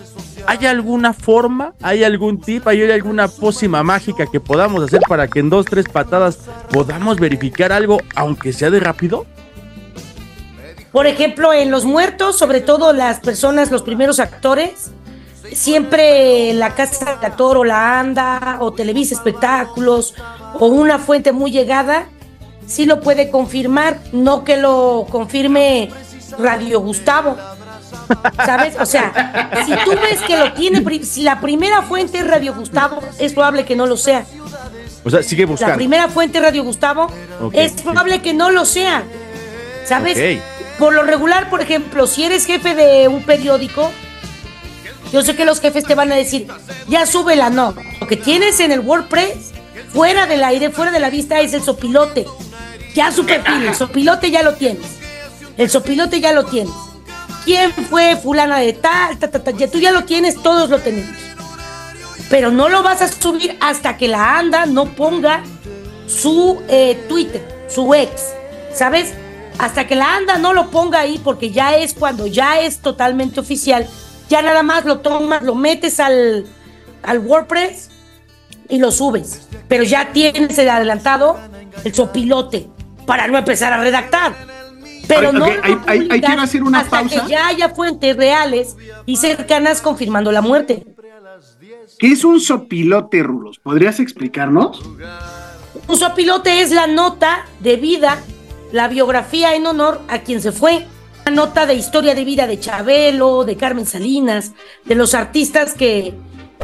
¿Hay 0.47 0.65
alguna 0.65 1.11
forma, 1.11 1.73
hay 1.81 2.05
algún 2.05 2.39
tip, 2.39 2.65
hay 2.69 2.89
alguna 2.89 3.27
pócima 3.27 3.83
mágica 3.83 4.25
que 4.25 4.39
podamos 4.39 4.85
hacer 4.85 5.01
para 5.09 5.27
que 5.27 5.39
en 5.41 5.49
dos, 5.49 5.65
tres 5.65 5.85
patadas 5.91 6.39
podamos 6.71 7.19
verificar 7.19 7.73
algo, 7.73 7.97
aunque 8.15 8.53
sea 8.53 8.69
de 8.69 8.79
rápido? 8.79 9.25
Por 10.93 11.07
ejemplo, 11.07 11.51
en 11.51 11.71
Los 11.71 11.83
Muertos, 11.83 12.39
sobre 12.39 12.61
todo 12.61 12.93
las 12.93 13.19
personas, 13.19 13.69
los 13.69 13.81
primeros 13.81 14.21
actores, 14.21 14.91
siempre 15.51 16.53
la 16.53 16.73
casa 16.73 17.15
del 17.15 17.25
actor 17.25 17.57
o 17.57 17.65
la 17.65 17.99
ANDA 17.99 18.59
o 18.61 18.71
Televisa 18.71 19.13
Espectáculos 19.13 20.15
o 20.57 20.67
una 20.67 20.99
fuente 20.99 21.33
muy 21.33 21.51
llegada, 21.51 22.05
sí 22.67 22.85
lo 22.85 23.01
puede 23.01 23.29
confirmar, 23.29 23.99
no 24.11 24.43
que 24.43 24.57
lo 24.57 25.07
confirme 25.09 25.89
Radio 26.37 26.79
Gustavo. 26.79 27.37
¿Sabes? 28.45 28.75
O 28.79 28.85
sea, 28.85 29.63
si 29.65 29.71
tú 29.85 29.91
ves 29.91 30.19
que 30.25 30.37
lo 30.37 30.53
tiene, 30.53 30.83
si 31.03 31.23
la 31.23 31.39
primera 31.39 31.81
fuente 31.81 32.19
es 32.19 32.27
Radio 32.27 32.53
Gustavo, 32.53 32.99
es 33.19 33.33
probable 33.33 33.65
que 33.65 33.75
no 33.75 33.85
lo 33.85 33.97
sea. 33.97 34.25
O 35.03 35.09
sea, 35.09 35.23
sigue 35.23 35.43
La 35.43 35.49
buscando. 35.49 35.75
primera 35.75 36.07
fuente 36.09 36.37
es 36.37 36.43
Radio 36.43 36.63
Gustavo, 36.63 37.07
es 37.53 37.71
sí. 37.73 37.83
probable 37.83 38.21
que 38.21 38.33
no 38.33 38.51
lo 38.51 38.65
sea. 38.65 39.03
¿Sabes? 39.85 40.39
Por 40.77 40.93
lo 40.93 41.03
regular, 41.03 41.49
por 41.49 41.61
ejemplo, 41.61 42.07
si 42.07 42.23
eres 42.23 42.45
jefe 42.45 42.75
de 42.75 43.07
un 43.07 43.23
periódico, 43.23 43.91
yo 45.11 45.21
sé 45.21 45.35
que 45.35 45.45
los 45.45 45.59
jefes 45.59 45.83
te 45.85 45.95
van 45.95 46.11
a 46.11 46.15
decir, 46.15 46.47
ya 46.87 47.05
súbela, 47.05 47.49
no. 47.49 47.75
Lo 47.99 48.07
que 48.07 48.15
tienes 48.17 48.59
en 48.59 48.71
el 48.71 48.79
WordPress, 48.79 49.51
fuera 49.89 50.25
del 50.27 50.43
aire, 50.43 50.69
fuera 50.69 50.91
de 50.91 50.99
la 50.99 51.09
vista, 51.09 51.39
es 51.41 51.53
el 51.53 51.61
sopilote. 51.63 52.25
Ya 52.93 53.11
su 53.11 53.25
perfil, 53.25 53.67
el 53.67 53.75
sopilote 53.75 54.31
ya 54.31 54.43
lo 54.43 54.55
tienes. 54.55 54.85
El 55.57 55.69
sopilote 55.69 56.19
ya 56.19 56.33
lo 56.33 56.45
tienes. 56.45 56.73
¿Quién 57.45 57.71
fue 57.71 58.15
fulana 58.17 58.57
de 58.59 58.73
tal? 58.73 59.17
Ta, 59.17 59.29
ta, 59.29 59.43
ta? 59.43 59.51
Ya, 59.51 59.69
tú 59.69 59.79
ya 59.79 59.91
lo 59.91 60.03
tienes, 60.03 60.41
todos 60.41 60.69
lo 60.69 60.79
tenemos. 60.79 61.15
Pero 62.29 62.51
no 62.51 62.69
lo 62.69 62.83
vas 62.83 63.01
a 63.01 63.07
subir 63.07 63.57
hasta 63.59 63.97
que 63.97 64.07
la 64.07 64.37
ANDA 64.37 64.65
no 64.65 64.85
ponga 64.85 65.43
su 66.07 66.61
eh, 66.67 67.03
Twitter, 67.07 67.41
su 67.67 67.93
ex, 67.93 68.33
¿sabes? 68.73 69.13
Hasta 69.57 69.87
que 69.87 69.95
la 69.95 70.15
ANDA 70.15 70.37
no 70.37 70.53
lo 70.53 70.69
ponga 70.69 70.99
ahí, 70.99 71.19
porque 71.23 71.51
ya 71.51 71.75
es 71.75 71.93
cuando 71.93 72.27
ya 72.27 72.59
es 72.59 72.79
totalmente 72.79 73.39
oficial, 73.39 73.87
ya 74.29 74.41
nada 74.41 74.63
más 74.63 74.85
lo 74.85 74.99
tomas, 74.99 75.41
lo 75.43 75.55
metes 75.55 75.99
al, 75.99 76.45
al 77.03 77.19
WordPress 77.19 77.89
y 78.69 78.79
lo 78.79 78.91
subes. 78.91 79.41
Pero 79.67 79.83
ya 79.83 80.13
tienes 80.13 80.57
el 80.57 80.69
adelantado, 80.69 81.37
el 81.83 81.93
sopilote, 81.93 82.69
para 83.05 83.27
no 83.27 83.37
empezar 83.37 83.73
a 83.73 83.77
redactar. 83.77 84.33
Pero 85.07 85.33
no 85.33 85.45
quiero 85.45 86.41
hacer 86.41 86.63
una 86.63 86.79
hasta 86.79 87.01
pausa. 87.01 87.23
que 87.23 87.31
ya 87.31 87.47
haya 87.47 87.69
fuentes 87.69 88.15
reales 88.15 88.77
y 89.05 89.17
cercanas 89.17 89.81
confirmando 89.81 90.31
la 90.31 90.41
muerte. 90.41 90.85
¿Qué 91.99 92.07
es 92.07 92.23
un 92.23 92.39
sopilote, 92.39 93.21
Rulos? 93.21 93.59
¿Podrías 93.59 93.99
explicarnos? 93.99 94.81
Un 95.87 95.97
sopilote 95.97 96.61
es 96.61 96.71
la 96.71 96.87
nota 96.87 97.45
de 97.59 97.75
vida, 97.75 98.19
la 98.71 98.87
biografía 98.87 99.55
en 99.55 99.67
honor 99.67 100.01
a 100.07 100.19
quien 100.19 100.41
se 100.41 100.51
fue. 100.51 100.87
La 101.25 101.31
nota 101.31 101.65
de 101.65 101.75
historia 101.75 102.15
de 102.15 102.25
vida 102.25 102.47
de 102.47 102.59
Chabelo, 102.59 103.43
de 103.43 103.55
Carmen 103.55 103.85
Salinas, 103.85 104.53
de 104.85 104.95
los 104.95 105.13
artistas 105.13 105.73
que, 105.73 106.15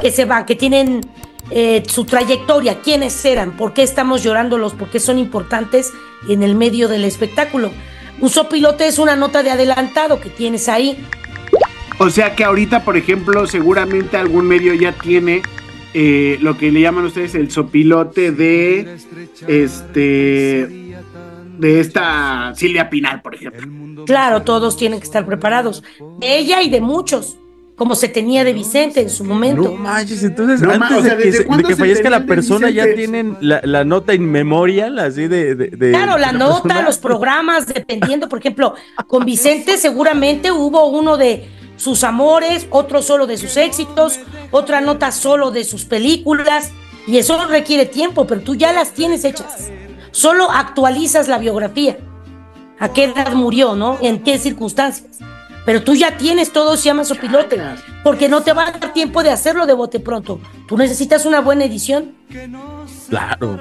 que 0.02 0.12
se 0.12 0.26
van, 0.26 0.46
que 0.46 0.56
tienen 0.56 1.02
eh, 1.52 1.84
su 1.88 2.06
trayectoria, 2.06 2.82
quiénes 2.82 3.24
eran, 3.26 3.56
por 3.56 3.74
qué 3.74 3.84
estamos 3.84 4.24
llorándolos, 4.24 4.74
por 4.74 4.90
qué 4.90 5.00
son 5.00 5.18
importantes 5.18 5.94
en 6.28 6.44
el 6.44 6.56
medio 6.56 6.88
del 6.88 7.06
espectáculo. 7.06 7.72
Un 8.20 8.30
sopilote 8.30 8.88
es 8.88 9.00
una 9.00 9.16
nota 9.16 9.44
de 9.44 9.52
adelantado 9.52 10.20
que 10.20 10.30
tienes 10.30 10.68
ahí. 10.68 10.98
O 12.00 12.10
sea 12.10 12.36
que 12.36 12.44
ahorita, 12.44 12.84
por 12.84 12.98
ejemplo, 12.98 13.48
seguramente 13.48 14.18
algún 14.18 14.48
medio 14.48 14.74
ya 14.74 14.92
tiene 14.92 15.42
eh, 15.94 16.38
lo 16.42 16.58
que 16.58 16.72
le 16.72 16.82
llaman 16.82 17.06
ustedes 17.06 17.34
el 17.36 17.50
sopilote 17.50 18.32
de 18.32 18.98
este 19.48 20.96
de 21.58 21.80
esta 21.80 22.54
Silvia 22.56 22.90
Pinal, 22.90 23.22
por 23.22 23.36
ejemplo. 23.36 24.06
Claro, 24.06 24.44
todos 24.44 24.78
tienen 24.78 25.00
que 25.00 25.06
estar 25.06 25.26
preparados. 25.26 25.84
De 26.20 26.38
ella 26.38 26.62
y 26.62 26.70
de 26.70 26.82
muchos, 26.82 27.38
como 27.78 27.96
se 27.96 28.10
tenía 28.10 28.44
de 28.44 28.52
Vicente 28.54 29.00
en 29.02 29.10
su 29.10 29.24
momento. 29.24 29.62
No 29.62 29.72
manches, 29.76 30.24
entonces 30.24 30.60
No 30.62 30.72
antes 30.72 30.90
ma- 30.90 30.98
o 30.98 31.02
sea, 31.02 31.16
de, 31.16 31.24
que, 31.24 31.32
¿desde 31.32 31.44
se- 31.46 31.58
de 31.58 31.64
que 31.64 31.76
fallezca 31.76 32.10
la 32.10 32.26
persona 32.26 32.70
ya 32.72 32.86
tienen 32.94 33.38
la, 33.40 33.62
la 33.64 33.86
nota 33.86 34.14
in 34.16 34.26
memorial 34.30 34.98
así 35.00 35.28
de... 35.28 35.54
de- 35.56 35.68
de- 35.70 35.92
Claro, 35.92 36.18
la 36.18 36.32
nota, 36.32 36.64
persona. 36.64 36.82
los 36.82 36.98
programas, 36.98 37.68
dependiendo, 37.68 38.28
por 38.28 38.40
ejemplo, 38.40 38.74
con 39.06 39.24
Vicente 39.26 39.78
seguramente 39.78 40.52
hubo 40.52 40.88
uno 40.88 41.18
de 41.18 41.48
sus 41.78 42.04
amores, 42.04 42.66
otro 42.72 43.04
solo 43.04 43.28
de 43.28 43.38
sus 43.38 43.56
éxitos, 43.56 44.20
otra 44.50 44.82
nota 44.82 45.12
solo 45.12 45.52
de 45.52 45.64
sus 45.64 45.86
películas, 45.86 46.72
y 47.06 47.18
eso 47.20 47.46
requiere 47.46 47.86
tiempo, 47.86 48.26
pero 48.26 48.42
tú 48.42 48.56
ya 48.56 48.74
las 48.74 48.92
tienes 48.94 49.24
hechas. 49.24 49.70
Solo 50.10 50.50
actualizas 50.50 51.28
la 51.28 51.38
biografía. 51.38 51.98
¿A 52.80 52.92
qué 52.92 53.04
edad 53.06 53.34
murió, 53.34 53.76
no? 53.76 54.00
¿En 54.02 54.24
qué 54.24 54.40
circunstancias? 54.40 55.20
Pero 55.68 55.84
tú 55.84 55.94
ya 55.96 56.16
tienes 56.18 56.52
todo, 56.54 56.78
se 56.78 56.86
llama 56.86 57.04
sopilote, 57.04 57.60
porque 58.02 58.30
no 58.30 58.42
te 58.42 58.54
va 58.54 58.70
a 58.70 58.72
dar 58.72 58.94
tiempo 58.94 59.22
de 59.22 59.30
hacerlo 59.32 59.66
de 59.68 59.74
bote 59.74 60.00
pronto. 60.00 60.40
Tú 60.68 60.78
necesitas 60.78 61.26
una 61.26 61.42
buena 61.42 61.66
edición. 61.66 62.14
Claro. 63.10 63.60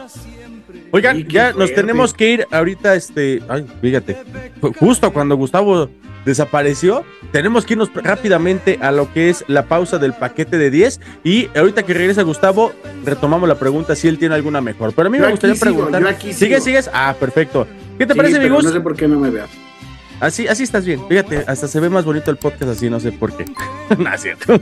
Oigan, 0.92 1.16
Sí, 1.16 1.27
ya 1.29 1.53
nos 1.53 1.75
tenemos 1.75 2.14
que 2.14 2.31
ir 2.31 2.47
ahorita, 2.53 2.95
este, 2.95 3.42
ay, 3.49 3.66
fíjate, 3.83 4.16
ju- 4.61 4.75
justo 4.79 5.12
cuando 5.12 5.37
Gustavo 5.37 5.90
desapareció, 6.25 7.05
tenemos 7.33 7.64
que 7.66 7.75
irnos 7.75 7.90
rápidamente 7.92 8.79
a 8.81 8.92
lo 8.92 9.12
que 9.12 9.29
es 9.29 9.45
la 9.49 9.64
pausa 9.66 9.99
del 9.99 10.12
paquete 10.12 10.59
de 10.59 10.71
10 10.71 11.01
y 11.25 11.49
ahorita 11.57 11.83
que 11.83 11.92
regresa 11.92 12.23
Gustavo, 12.23 12.73
retomamos 13.05 13.49
la 13.49 13.57
pregunta 13.57 13.95
si 13.97 14.07
él 14.09 14.19
tiene 14.19 14.35
alguna 14.37 14.61
mejor. 14.61 14.92
Pero 14.95 15.09
a 15.09 15.11
mí 15.11 15.19
Yo 15.19 15.23
me 15.23 15.27
aquí 15.27 15.33
gustaría 15.35 15.57
sigo, 15.57 15.64
preguntar, 15.75 16.03
yo 16.03 16.09
aquí 16.09 16.33
¿sigues, 16.33 16.62
sigo. 16.62 16.64
sigues? 16.81 16.90
Ah, 16.95 17.14
perfecto. 17.19 17.66
¿Qué 17.99 18.07
te 18.07 18.12
Sí, 18.12 18.16
parece, 18.16 18.38
mi 18.38 18.49
Gus? 18.49 18.64
No 18.64 18.71
sé 18.71 18.81
por 18.81 18.97
qué 18.97 19.09
no 19.09 19.19
me 19.19 19.31
veas. 19.31 19.51
Así, 20.20 20.48
así 20.48 20.62
estás 20.62 20.85
bien. 20.85 21.00
Fíjate, 21.09 21.44
hasta 21.46 21.68
se 21.68 21.79
ve 21.81 21.90
más 21.90 22.05
bonito 22.05 22.31
el 22.31 22.37
podcast 22.37 22.72
así, 22.72 22.88
no 22.88 23.00
sé 23.00 23.12
por 23.12 23.37
qué. 23.37 23.44
no 23.98 24.12
es 24.12 24.22
cierto. 24.22 24.55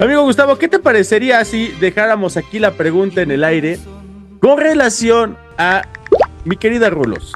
Amigo 0.00 0.22
Gustavo, 0.22 0.56
¿qué 0.58 0.68
te 0.68 0.78
parecería 0.78 1.44
si 1.44 1.68
dejáramos 1.80 2.36
aquí 2.36 2.58
la 2.58 2.72
pregunta 2.72 3.22
en 3.22 3.30
el 3.30 3.44
aire 3.44 3.78
con 4.40 4.58
relación 4.58 5.36
a 5.58 5.82
mi 6.44 6.56
querida 6.56 6.88
Rulos? 6.90 7.32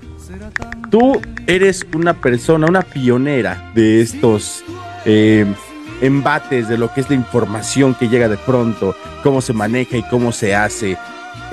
Tú 0.91 1.21
eres 1.47 1.87
una 1.95 2.15
persona, 2.15 2.67
una 2.67 2.83
pionera 2.83 3.71
de 3.75 4.01
estos 4.01 4.65
eh, 5.05 5.47
embates 6.01 6.69
de 6.69 6.79
lo 6.79 6.93
que 6.93 7.01
es 7.01 7.11
la 7.11 7.17
información 7.17 7.95
que 7.95 8.09
llega 8.09 8.29
de 8.29 8.39
pronto, 8.39 8.95
cómo 9.23 9.41
se 9.41 9.53
maneja 9.53 9.97
y 9.97 10.03
cómo 10.05 10.33
se 10.33 10.55
hace. 10.55 10.97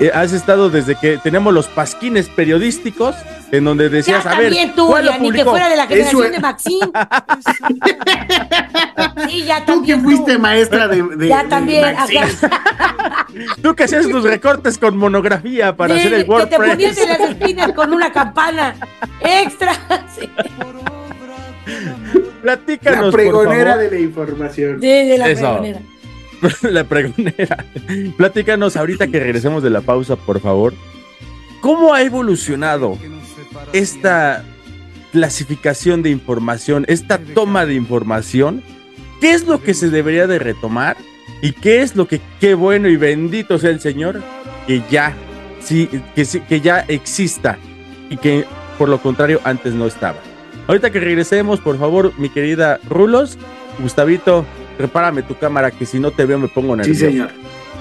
Eh, 0.00 0.10
has 0.14 0.32
estado 0.32 0.70
desde 0.70 0.94
que 0.94 1.18
tenemos 1.18 1.52
los 1.52 1.66
pasquines 1.66 2.28
periodísticos, 2.28 3.16
en 3.50 3.64
donde 3.64 3.88
decías, 3.88 4.22
ya 4.24 4.30
a 4.30 4.34
ver, 4.38 4.44
también 4.48 4.74
tú, 4.76 4.86
¿cuál 4.86 5.06
lo 5.06 5.10
ya, 5.12 5.18
ni 5.18 5.24
que 5.24 5.30
publicó? 5.32 5.50
fuera 5.50 5.68
de 5.68 5.76
la 5.76 5.86
generación 5.88 6.30
de 6.32 6.38
Maxine. 6.38 6.86
sí, 9.28 9.44
ya 9.44 9.64
Tú 9.64 9.82
que 9.84 9.96
fuiste 9.98 10.38
maestra 10.38 10.88
de, 10.88 11.02
de- 11.02 11.28
Ya 11.28 11.42
de 11.42 11.48
también. 11.48 11.84
Acá. 11.84 12.28
Tú 13.62 13.74
que 13.74 13.84
hacías 13.84 14.08
tus 14.08 14.22
recortes 14.24 14.78
con 14.78 14.96
monografía 14.96 15.76
para 15.76 15.94
Sí, 15.94 16.00
hacer 16.00 16.14
el 16.14 16.26
que 16.26 16.46
te 16.46 16.56
ponías 16.56 16.78
WordPress. 16.78 16.98
en 16.98 17.08
las 17.08 17.20
espinas 17.30 17.72
con 17.72 17.92
una 17.92 18.12
campana 18.12 18.74
extra. 19.20 19.72
Sí, 20.18 20.28
Platícanos, 22.42 23.06
La 23.06 23.12
pregonera 23.12 23.72
por 23.74 23.82
de 23.82 23.90
la 23.90 23.98
información. 24.00 24.80
sí, 24.80 24.86
de 24.86 25.18
la 25.18 25.28
Eso. 25.28 25.40
pregonera. 25.42 25.80
la 26.62 26.84
pregonera. 26.84 27.64
Platícanos 28.16 28.76
ahorita 28.76 29.08
que 29.08 29.20
regresemos 29.20 29.62
de 29.62 29.70
la 29.70 29.80
pausa, 29.80 30.16
por 30.16 30.40
favor. 30.40 30.74
¿Cómo 31.60 31.92
ha 31.92 32.02
evolucionado 32.02 32.98
esta 33.72 34.44
clasificación 35.12 36.02
de 36.02 36.10
información, 36.10 36.84
esta 36.88 37.18
toma 37.18 37.66
de 37.66 37.74
información? 37.74 38.62
¿Qué 39.20 39.32
es 39.32 39.46
lo 39.46 39.60
que 39.60 39.74
se 39.74 39.90
debería 39.90 40.26
de 40.26 40.38
retomar? 40.38 40.96
¿Y 41.42 41.52
qué 41.52 41.82
es 41.82 41.96
lo 41.96 42.06
que, 42.06 42.20
qué 42.40 42.54
bueno 42.54 42.88
y 42.88 42.96
bendito 42.96 43.58
sea 43.58 43.70
el 43.70 43.80
Señor, 43.80 44.22
que 44.66 44.82
ya, 44.90 45.14
sí, 45.60 45.88
que, 46.14 46.24
que 46.24 46.60
ya 46.60 46.80
exista 46.80 47.58
y 48.10 48.16
que 48.16 48.44
por 48.76 48.88
lo 48.88 49.00
contrario 49.00 49.40
antes 49.44 49.74
no 49.74 49.86
estaba? 49.86 50.18
Ahorita 50.68 50.90
que 50.90 51.00
regresemos, 51.00 51.60
por 51.60 51.78
favor, 51.78 52.12
mi 52.18 52.28
querida 52.28 52.78
Rulos, 52.88 53.38
Gustavito, 53.80 54.44
prepárame 54.78 55.22
tu 55.22 55.36
cámara 55.36 55.70
que 55.70 55.84
si 55.84 55.98
no 56.00 56.10
te 56.10 56.24
veo 56.24 56.38
me 56.38 56.48
pongo 56.48 56.72
Sí, 56.74 56.78
nervioso. 56.78 57.00
señor. 57.06 57.30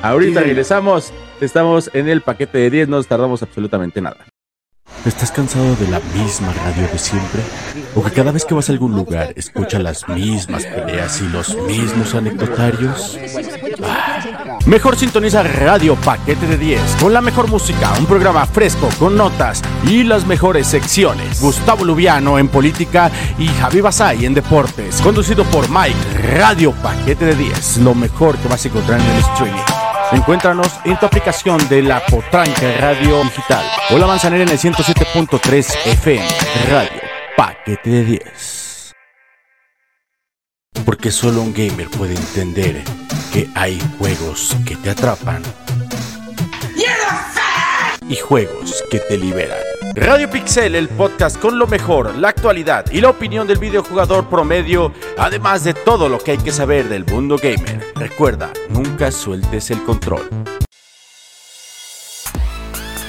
Ahorita 0.02 0.28
Sí, 0.30 0.34
señor. 0.34 0.48
regresamos, 0.48 1.14
estamos 1.40 1.90
en 1.94 2.10
el 2.10 2.22
paquete 2.22 2.58
de 2.58 2.70
10, 2.70 2.90
no 2.90 2.98
nos 2.98 3.08
tardamos 3.08 3.42
absolutamente 3.44 4.02
nada. 4.02 4.18
¿Estás 5.06 5.32
cansado 5.32 5.76
de 5.76 5.88
la 5.90 6.00
misma 6.16 6.52
radio 6.54 6.88
de 6.92 6.98
siempre? 6.98 7.42
¿O 7.96 8.04
que 8.04 8.12
cada 8.12 8.32
vez 8.32 8.46
que 8.46 8.54
vas 8.54 8.70
a 8.70 8.72
algún 8.74 8.94
lugar 8.96 9.32
escuchas 9.36 9.82
las 9.82 10.08
mismas 10.10 10.66
peleas 10.66 11.22
y 11.22 11.28
los 11.30 11.56
mismos 11.64 12.16
anecdotarios? 12.16 13.18
Mejor 14.68 14.98
sintoniza 14.98 15.44
Radio 15.44 15.96
Paquete 15.96 16.46
de 16.46 16.58
10 16.58 16.98
con 17.00 17.14
la 17.14 17.22
mejor 17.22 17.48
música, 17.48 17.94
un 17.98 18.06
programa 18.06 18.46
fresco 18.46 18.90
con 19.00 19.16
notas 19.16 19.62
y 19.88 20.04
las 20.04 20.28
mejores 20.28 20.68
secciones. 20.68 21.40
Gustavo 21.40 21.86
Lubiano 21.86 22.38
en 22.38 22.50
política 22.50 23.10
y 23.40 23.48
Javi 23.48 23.80
Basay 23.80 24.26
en 24.26 24.34
deportes. 24.34 25.00
Conducido 25.00 25.46
por 25.46 25.70
Mike, 25.70 25.96
Radio 26.36 26.74
Paquete 26.74 27.28
de 27.28 27.36
10, 27.36 27.78
lo 27.78 27.96
mejor 27.96 28.38
que 28.40 28.50
vas 28.50 28.66
a 28.66 28.68
encontrar 28.68 29.00
en 29.00 29.06
el 29.06 29.18
streaming. 29.20 29.64
Encuéntranos 30.12 30.68
en 30.84 31.00
tu 31.00 31.06
aplicación 31.06 31.66
de 31.70 31.84
la 31.84 32.06
Potranca 32.06 32.70
Radio 32.82 33.24
Digital 33.24 33.66
o 33.92 33.98
la 33.98 34.08
Manzanera 34.08 34.44
en 34.44 34.50
el 34.50 34.60
107.3 34.60 35.76
FM 35.86 36.28
Radio 36.70 37.02
Paquete 37.38 37.90
de 37.90 38.04
10. 38.04 38.94
Porque 40.86 41.10
solo 41.10 41.42
un 41.42 41.54
gamer 41.54 41.90
puede 41.90 42.16
entender 42.16 42.84
hay 43.56 43.80
juegos 44.00 44.56
que 44.66 44.76
te 44.76 44.90
atrapan 44.90 45.44
y 48.10 48.16
juegos 48.16 48.84
que 48.90 49.00
te 49.00 49.18
liberan. 49.18 49.60
Radio 49.96 50.30
Pixel, 50.30 50.76
el 50.76 50.88
podcast 50.88 51.38
con 51.38 51.60
lo 51.60 51.68
mejor, 51.68 52.16
la 52.16 52.30
actualidad 52.30 52.86
y 52.92 53.02
la 53.02 53.10
opinión 53.10 53.48
del 53.48 53.58
videojugador 53.58 54.30
promedio, 54.30 54.94
además 55.18 55.64
de 55.64 55.74
todo 55.74 56.08
lo 56.08 56.20
que 56.20 56.32
hay 56.32 56.38
que 56.38 56.52
saber 56.52 56.88
del 56.88 57.06
mundo 57.06 57.38
gamer. 57.38 57.86
Recuerda, 57.96 58.52
nunca 58.70 59.12
sueltes 59.12 59.72
el 59.72 59.84
control. 59.84 60.28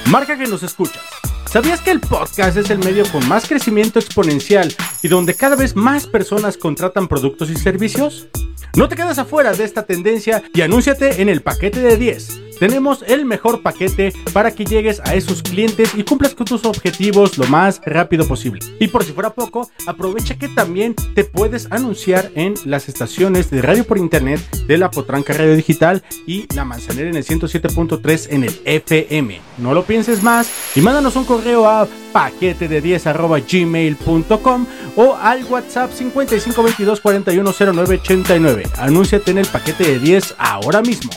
Marca 0.07 0.37
que 0.37 0.47
nos 0.47 0.63
escuchas. 0.63 1.03
¿Sabías 1.45 1.81
que 1.81 1.91
el 1.91 1.99
podcast 1.99 2.57
es 2.57 2.69
el 2.69 2.79
medio 2.79 3.09
con 3.11 3.27
más 3.27 3.47
crecimiento 3.47 3.99
exponencial 3.99 4.73
y 5.01 5.07
donde 5.07 5.33
cada 5.33 5.55
vez 5.55 5.75
más 5.75 6.05
personas 6.05 6.57
contratan 6.57 7.07
productos 7.07 7.49
y 7.49 7.55
servicios? 7.55 8.27
No 8.75 8.87
te 8.87 8.95
quedes 8.95 9.17
afuera 9.17 9.53
de 9.53 9.63
esta 9.63 9.85
tendencia 9.85 10.43
y 10.53 10.61
anúnciate 10.61 11.21
en 11.21 11.29
el 11.29 11.41
paquete 11.41 11.79
de 11.79 11.97
10. 11.97 12.48
Tenemos 12.59 13.03
el 13.07 13.25
mejor 13.25 13.61
paquete 13.61 14.13
para 14.33 14.51
que 14.51 14.65
llegues 14.65 14.99
a 15.05 15.15
esos 15.15 15.41
clientes 15.41 15.91
y 15.95 16.03
cumplas 16.03 16.35
con 16.35 16.45
tus 16.45 16.65
objetivos 16.65 17.37
lo 17.37 17.45
más 17.45 17.81
rápido 17.85 18.27
posible. 18.27 18.59
Y 18.79 18.87
por 18.89 19.05
si 19.05 19.13
fuera 19.13 19.29
poco, 19.29 19.69
aprovecha 19.87 20.37
que 20.37 20.49
también 20.49 20.93
te 21.15 21.23
puedes 21.23 21.71
anunciar 21.71 22.31
en 22.35 22.55
las 22.65 22.89
estaciones 22.89 23.49
de 23.49 23.61
radio 23.61 23.85
por 23.85 23.97
internet 23.97 24.41
de 24.67 24.77
la 24.77 24.91
Potranca 24.91 25.33
Radio 25.33 25.55
Digital 25.55 26.03
y 26.27 26.53
la 26.53 26.65
Manzanera 26.65 27.09
en 27.09 27.15
el 27.15 27.25
107.3 27.25 28.27
en 28.31 28.43
el 28.43 28.61
FM. 28.65 29.39
No 29.57 29.73
lo 29.73 29.83
pienses 29.85 30.21
más 30.21 30.51
y 30.75 30.81
mándanos 30.81 31.15
un 31.15 31.25
correo 31.25 31.67
a 31.67 31.87
paquete 32.11 32.67
de 32.67 32.81
10 32.81 33.05
gmail.com 33.51 34.65
o 34.95 35.15
al 35.15 35.45
WhatsApp 35.45 35.91
5522 35.93 36.99
410989. 36.99 38.63
Anúnciate 38.77 39.31
en 39.31 39.37
el 39.37 39.47
paquete 39.47 39.83
de 39.85 39.99
10 39.99 40.35
ahora 40.37 40.81
mismo. 40.81 41.11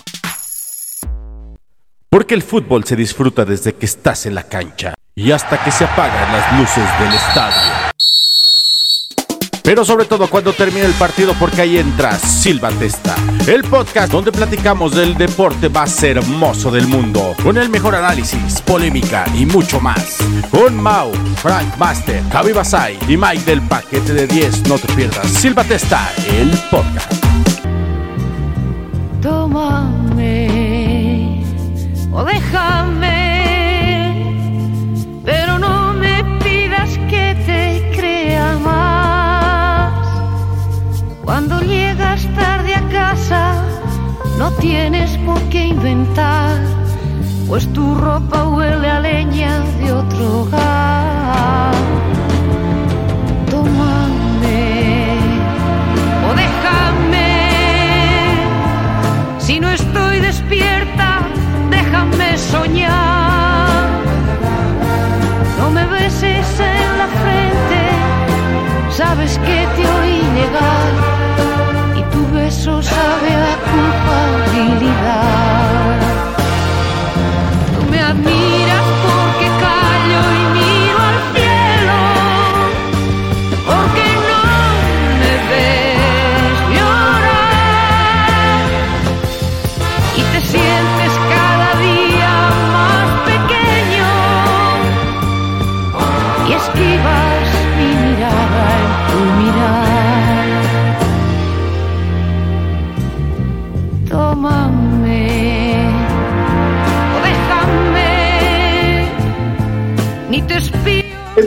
Porque 2.13 2.35
el 2.35 2.43
fútbol 2.43 2.85
se 2.85 2.95
disfruta 2.95 3.47
desde 3.47 3.73
que 3.73 3.87
estás 3.87 4.27
en 4.27 4.35
la 4.35 4.43
cancha 4.43 4.93
y 5.15 5.31
hasta 5.31 5.65
que 5.65 5.71
se 5.71 5.85
apagan 5.85 6.31
las 6.31 6.59
luces 6.59 6.85
del 7.01 7.15
estadio. 7.15 7.73
Pero 9.63 9.83
sobre 9.83 10.05
todo 10.05 10.29
cuando 10.29 10.53
termine 10.53 10.85
el 10.85 10.93
partido 10.93 11.33
porque 11.41 11.63
ahí 11.63 11.79
entra 11.79 12.19
Silva 12.19 12.69
Testa, 12.69 13.17
el 13.47 13.63
podcast 13.63 14.13
donde 14.13 14.31
platicamos 14.31 14.95
del 14.95 15.15
deporte 15.15 15.71
más 15.71 16.03
hermoso 16.03 16.71
del 16.71 16.87
mundo, 16.87 17.35
con 17.43 17.57
el 17.57 17.71
mejor 17.71 17.95
análisis, 17.95 18.61
polémica 18.61 19.25
y 19.35 19.47
mucho 19.47 19.81
más. 19.81 20.19
Con 20.51 20.75
Mau, 20.83 21.13
Frank 21.37 21.79
Master, 21.79 22.23
Javi 22.31 22.53
Basay 22.53 22.99
y 23.09 23.17
Mike 23.17 23.45
del 23.47 23.63
paquete 23.63 24.13
de 24.13 24.27
10, 24.27 24.69
no 24.69 24.77
te 24.79 24.93
pierdas 24.93 25.27
Silva 25.29 25.65
Testa, 25.65 26.13
el 26.29 26.51
podcast. 26.71 27.22
o 32.13 32.25
déjame, 32.25 33.21
pero 35.25 35.59
no 35.59 35.95
me 35.95 36.23
pidas 36.45 36.91
que 37.11 37.35
te 37.47 37.91
crea 37.97 38.59
más. 38.59 39.93
Cuando 41.25 41.61
llegas 41.61 42.29
tarde 42.35 42.75
a 42.75 42.89
casa, 42.89 43.65
no 44.39 44.51
tienes 44.53 45.17
por 45.19 45.41
qué 45.51 45.67
inventar, 45.67 46.59
pues 47.49 47.73
tu 47.73 47.95
ropa 47.95 48.45
huele 48.45 48.91
a 48.91 49.01
leña 49.01 49.61
de 49.81 49.93
otro 49.93 50.43
hogar. 50.43 52.02
nada. 70.53 71.02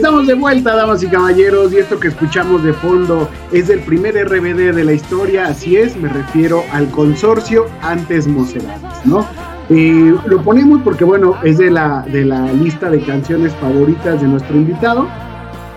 Estamos 0.06 0.28
de 0.28 0.34
vuelta, 0.34 0.76
damas 0.76 1.02
y 1.02 1.08
caballeros, 1.08 1.72
y 1.72 1.78
esto 1.78 1.98
que 1.98 2.06
escuchamos 2.06 2.62
de 2.62 2.72
fondo 2.72 3.28
es 3.50 3.68
el 3.70 3.80
primer 3.80 4.14
RBD 4.14 4.72
de 4.72 4.84
la 4.84 4.92
historia, 4.92 5.48
así 5.48 5.76
es, 5.76 5.96
me 5.96 6.08
refiero 6.08 6.62
al 6.70 6.88
consorcio 6.90 7.66
antes 7.82 8.28
Mocedades, 8.28 9.04
¿no? 9.04 9.26
Eh, 9.68 10.14
lo 10.26 10.42
ponemos 10.44 10.80
porque, 10.82 11.02
bueno, 11.02 11.34
es 11.42 11.58
de 11.58 11.72
la, 11.72 12.02
de 12.02 12.24
la 12.24 12.52
lista 12.52 12.88
de 12.88 13.00
canciones 13.00 13.52
favoritas 13.56 14.20
de 14.20 14.28
nuestro 14.28 14.54
invitado, 14.54 15.08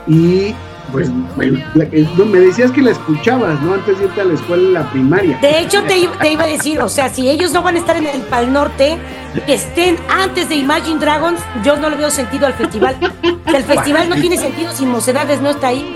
y 0.06 0.54
pues, 0.92 1.10
bueno, 1.36 1.60
la- 1.76 1.86
no, 2.18 2.26
me 2.26 2.40
decías 2.40 2.72
que 2.72 2.82
la 2.82 2.92
escuchabas, 2.92 3.62
¿no? 3.62 3.74
Antes 3.74 3.98
de 4.00 4.06
irte 4.06 4.22
a 4.22 4.26
la 4.26 4.34
escuela 4.34 4.64
en 4.64 4.74
la 4.74 4.92
primaria. 4.92 5.38
De 5.42 5.60
hecho, 5.60 5.84
te, 5.84 5.98
iba 5.98 6.44
a 6.44 6.48
decir, 6.48 6.80
o 6.82 6.90
sea, 6.90 7.10
si 7.10 7.30
ellos 7.30 7.52
no 7.54 7.62
van 7.62 7.76
a 7.76 7.80
estar 7.80 7.96
en 7.98 8.08
el 8.08 8.22
Pal 8.22 8.52
Norte, 8.52 8.98
que 9.46 9.54
estén 9.54 9.98
antes 10.10 10.50
de 10.50 10.56
Imagine 10.56 11.00
Dragons, 11.00 11.40
yo 11.64 11.78
no 11.78 11.90
le 11.90 11.98
veo 11.98 12.10
sentido 12.10 12.48
al 12.48 12.54
festival. 12.54 12.98
El 13.46 13.64
festival 13.64 14.10
no 14.10 14.16
tiene 14.16 14.38
sentido 14.38 14.72
si 14.74 14.86
Mocedades 14.86 15.42
no 15.42 15.50
está 15.50 15.68
ahí. 15.68 15.96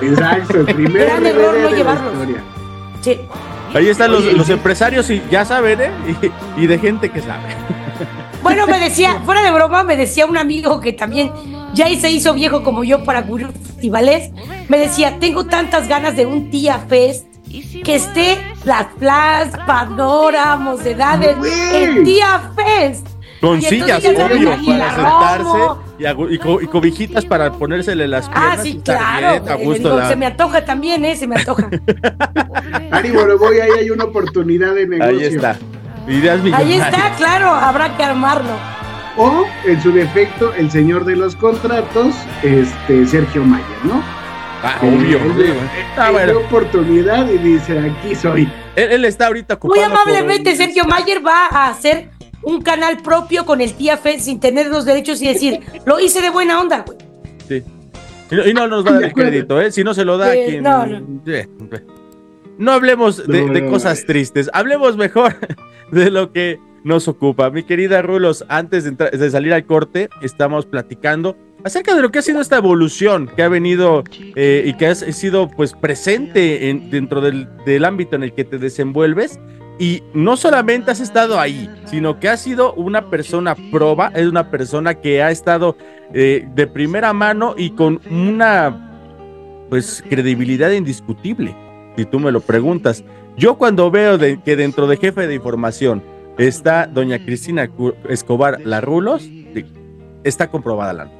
Exacto, 0.00 0.60
el 0.60 0.74
primer 0.74 1.06
Gran 1.06 1.26
error 1.26 1.56
no 1.60 1.70
llevarlos. 1.70 2.12
Sí. 3.00 3.20
Ahí 3.74 3.88
están 3.88 4.10
los, 4.10 4.48
empresarios 4.48 5.08
y 5.10 5.22
ya 5.30 5.44
saben, 5.44 5.80
¿eh? 5.80 5.90
Y, 6.56 6.62
y 6.62 6.66
de 6.66 6.78
gente 6.78 7.08
que 7.08 7.20
sabe. 7.20 7.54
Bueno, 8.42 8.66
me 8.66 8.78
decía, 8.88 9.20
fuera 9.24 9.42
de 9.42 9.50
broma, 9.52 9.84
me 9.84 9.96
decía 9.96 10.26
un 10.26 10.36
amigo 10.36 10.80
que 10.80 10.92
también 10.92 11.32
ya 11.74 11.86
se 12.00 12.10
hizo 12.10 12.34
viejo 12.34 12.62
como 12.62 12.84
yo 12.84 13.04
para 13.04 13.22
cubrir 13.24 13.48
festivales. 13.48 14.30
Me 14.68 14.78
decía, 14.78 15.18
tengo 15.18 15.46
tantas 15.46 15.88
ganas 15.88 16.16
de 16.16 16.26
un 16.26 16.50
tía 16.50 16.78
fest 16.88 17.26
que 17.84 17.94
esté 17.96 18.38
las 18.64 18.86
Flash, 18.98 19.50
Pandora, 19.66 20.56
Mocedades, 20.56 21.36
el 21.72 22.04
tía 22.04 22.52
fest. 22.54 23.06
Con 23.40 23.58
Y 23.58 23.62
sillas, 23.62 24.04
obvio, 24.04 24.50
para 24.66 24.94
sentarse 24.94 25.58
y, 25.98 26.34
y 26.34 26.38
co- 26.38 26.60
y 26.60 26.66
cobijitas 26.66 27.24
para 27.24 27.50
ponérsele 27.50 28.06
las 28.06 28.28
piernas. 28.28 28.58
Ah, 28.58 28.62
sí, 28.62 28.80
claro. 28.84 29.30
bien, 29.42 29.48
a 29.52 29.56
Le 29.56 29.64
gusto 29.64 29.82
digo, 29.88 29.96
la- 29.98 30.08
Se 30.10 30.16
me 30.16 30.26
antoja 30.26 30.62
también, 30.64 31.02
¿eh? 31.06 31.16
Se 31.16 31.26
me 31.26 31.36
antoja. 31.36 31.70
Ari, 32.90 33.10
bueno, 33.12 33.38
voy, 33.38 33.58
ahí 33.60 33.70
hay 33.78 33.90
una 33.90 34.04
oportunidad 34.04 34.74
de 34.74 34.86
negocio. 34.86 35.18
Ahí 35.18 35.24
está. 35.24 35.56
Ideas 36.06 36.40
Ahí 36.52 36.74
está, 36.74 37.12
claro, 37.16 37.50
habrá 37.50 37.96
que 37.96 38.04
armarlo. 38.04 38.50
O, 39.22 39.44
en 39.66 39.82
su 39.82 39.92
defecto, 39.92 40.54
el 40.54 40.70
señor 40.70 41.04
de 41.04 41.14
los 41.16 41.36
contratos, 41.36 42.14
este, 42.42 43.06
Sergio 43.06 43.44
Mayer, 43.44 43.66
¿no? 43.84 44.02
Ah, 44.62 44.78
obvio. 44.82 45.18
Él. 45.18 45.54
Ah, 45.96 46.10
bueno. 46.10 46.38
oportunidad 46.38 47.28
y 47.30 47.38
dice, 47.38 47.78
aquí 47.78 48.14
soy. 48.14 48.42
Él, 48.76 48.92
él 48.92 49.04
está 49.04 49.26
ahorita 49.26 49.54
ocupado. 49.54 49.80
Muy 49.80 49.84
amablemente, 49.84 50.50
por- 50.50 50.56
Sergio 50.56 50.84
Mayer 50.84 51.24
va 51.26 51.46
a 51.50 51.68
hacer 51.68 52.10
un 52.42 52.62
canal 52.62 52.98
propio 52.98 53.44
con 53.44 53.60
el 53.60 53.74
tía 53.74 53.96
Fed 53.98 54.20
sin 54.20 54.40
tener 54.40 54.66
los 54.68 54.84
derechos 54.86 55.20
y 55.20 55.28
decir, 55.28 55.60
lo 55.84 56.00
hice 56.00 56.22
de 56.22 56.30
buena 56.30 56.58
onda, 56.60 56.84
güey. 56.86 56.98
Sí. 57.48 57.62
Y 58.30 58.34
no, 58.36 58.46
y 58.46 58.54
no 58.54 58.68
nos 58.68 58.86
va 58.86 58.90
a 58.90 58.94
dar 58.94 59.04
el 59.04 59.12
crédito, 59.12 59.60
¿eh? 59.60 59.70
Si 59.72 59.82
no 59.84 59.92
se 59.92 60.04
lo 60.04 60.16
da 60.16 60.34
Eh, 60.34 60.46
quien. 60.48 60.62
no, 60.62 60.86
no. 60.86 61.00
No 62.60 62.72
hablemos 62.72 63.26
de, 63.26 63.66
cosas 63.70 64.04
tristes, 64.04 64.50
hablemos 64.52 64.96
mejor 64.96 65.34
de 65.90 66.10
lo 66.10 66.30
que 66.30 66.60
nos 66.84 67.08
ocupa. 67.08 67.50
Mi 67.50 67.62
querida 67.62 68.02
Rulos, 68.02 68.44
antes 68.48 68.84
de, 68.84 69.30
salir 69.30 69.54
al 69.54 69.64
corte, 69.64 70.10
estamos 70.22 70.66
platicando 70.66 71.36
acerca 71.64 71.94
de 71.94 72.02
lo 72.02 72.10
que 72.10 72.18
ha 72.18 72.22
sido 72.22 72.40
esta 72.40 72.58
evolución 72.58 73.30
que 73.34 73.42
ha 73.42 73.48
venido 73.48 74.04
eh, 74.36 74.62
y 74.66 74.74
que 74.74 74.86
ha 74.86 74.94
sido 74.94 75.48
pues 75.48 75.72
presente 75.72 76.68
en- 76.70 76.90
dentro 76.90 77.20
del, 77.20 77.48
del 77.64 77.84
ámbito 77.84 78.16
en 78.16 78.22
el 78.24 78.34
que 78.34 78.44
te 78.44 78.58
desenvuelves. 78.58 79.40
Y 79.78 80.02
no 80.12 80.36
solamente 80.36 80.90
has 80.90 81.00
estado 81.00 81.40
ahí, 81.40 81.70
sino 81.86 82.20
que 82.20 82.28
has 82.28 82.42
sido 82.42 82.74
una 82.74 83.08
persona 83.08 83.56
proba, 83.72 84.12
es 84.14 84.26
una 84.26 84.50
persona 84.50 84.94
que 84.96 85.22
ha 85.22 85.30
estado 85.30 85.78
eh, 86.12 86.46
de 86.54 86.66
primera 86.66 87.14
mano 87.14 87.54
y 87.56 87.70
con 87.70 87.98
una 88.10 88.86
pues 89.70 90.04
credibilidad 90.10 90.70
indiscutible, 90.72 91.56
si 92.00 92.06
tú 92.06 92.18
me 92.18 92.32
lo 92.32 92.40
preguntas. 92.40 93.04
Yo 93.36 93.58
cuando 93.58 93.90
veo 93.90 94.18
que 94.18 94.56
dentro 94.56 94.86
de 94.86 94.96
jefe 94.96 95.26
de 95.26 95.34
información 95.34 96.02
está 96.38 96.86
doña 96.86 97.18
Cristina 97.18 97.68
Escobar 98.08 98.58
Larrulos, 98.64 99.28
está 100.24 100.48
comprobada 100.48 100.94
la. 100.94 101.10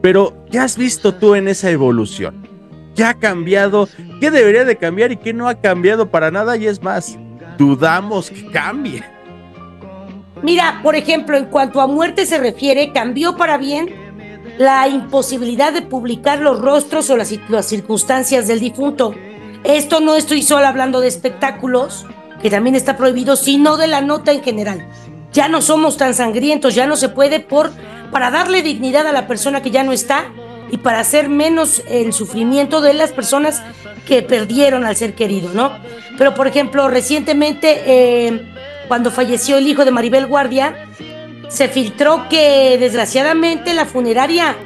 Pero, 0.00 0.34
¿qué 0.50 0.58
has 0.58 0.76
visto 0.76 1.14
tú 1.14 1.36
en 1.36 1.46
esa 1.46 1.70
evolución? 1.70 2.44
¿Qué 2.96 3.04
ha 3.04 3.14
cambiado? 3.14 3.88
¿Qué 4.20 4.32
debería 4.32 4.64
de 4.64 4.74
cambiar 4.74 5.12
y 5.12 5.16
qué 5.16 5.32
no 5.32 5.46
ha 5.46 5.54
cambiado 5.54 6.10
para 6.10 6.32
nada? 6.32 6.56
Y 6.56 6.66
es 6.66 6.82
más, 6.82 7.16
dudamos 7.56 8.28
que 8.28 8.44
cambie. 8.46 9.04
Mira, 10.42 10.80
por 10.82 10.96
ejemplo, 10.96 11.36
en 11.36 11.44
cuanto 11.44 11.80
a 11.80 11.86
muerte 11.86 12.26
se 12.26 12.38
refiere, 12.38 12.92
cambió 12.92 13.36
para 13.36 13.56
bien 13.56 13.94
la 14.58 14.88
imposibilidad 14.88 15.72
de 15.72 15.82
publicar 15.82 16.40
los 16.40 16.60
rostros 16.60 17.08
o 17.10 17.16
las 17.16 17.66
circunstancias 17.66 18.48
del 18.48 18.58
difunto. 18.58 19.14
Esto 19.64 20.00
no 20.00 20.16
estoy 20.16 20.42
solo 20.42 20.66
hablando 20.66 21.00
de 21.00 21.08
espectáculos, 21.08 22.06
que 22.40 22.50
también 22.50 22.74
está 22.74 22.96
prohibido, 22.96 23.36
sino 23.36 23.76
de 23.76 23.86
la 23.86 24.00
nota 24.00 24.32
en 24.32 24.42
general. 24.42 24.88
Ya 25.32 25.48
no 25.48 25.62
somos 25.62 25.96
tan 25.96 26.14
sangrientos, 26.14 26.74
ya 26.74 26.86
no 26.86 26.96
se 26.96 27.08
puede 27.08 27.40
por 27.40 27.70
para 28.10 28.30
darle 28.30 28.62
dignidad 28.62 29.06
a 29.06 29.12
la 29.12 29.26
persona 29.26 29.62
que 29.62 29.70
ya 29.70 29.82
no 29.82 29.92
está 29.92 30.26
y 30.70 30.76
para 30.78 31.00
hacer 31.00 31.28
menos 31.28 31.82
el 31.88 32.12
sufrimiento 32.12 32.80
de 32.80 32.92
las 32.92 33.12
personas 33.12 33.62
que 34.06 34.22
perdieron 34.22 34.84
al 34.84 34.96
ser 34.96 35.14
querido, 35.14 35.50
¿no? 35.54 35.72
Pero 36.18 36.34
por 36.34 36.46
ejemplo, 36.46 36.88
recientemente 36.88 37.82
eh, 37.86 38.52
cuando 38.88 39.10
falleció 39.10 39.56
el 39.58 39.66
hijo 39.66 39.84
de 39.84 39.90
Maribel 39.90 40.26
Guardia, 40.26 40.88
se 41.48 41.68
filtró 41.68 42.28
que 42.28 42.76
desgraciadamente 42.78 43.74
la 43.74 43.86
funeraria 43.86 44.56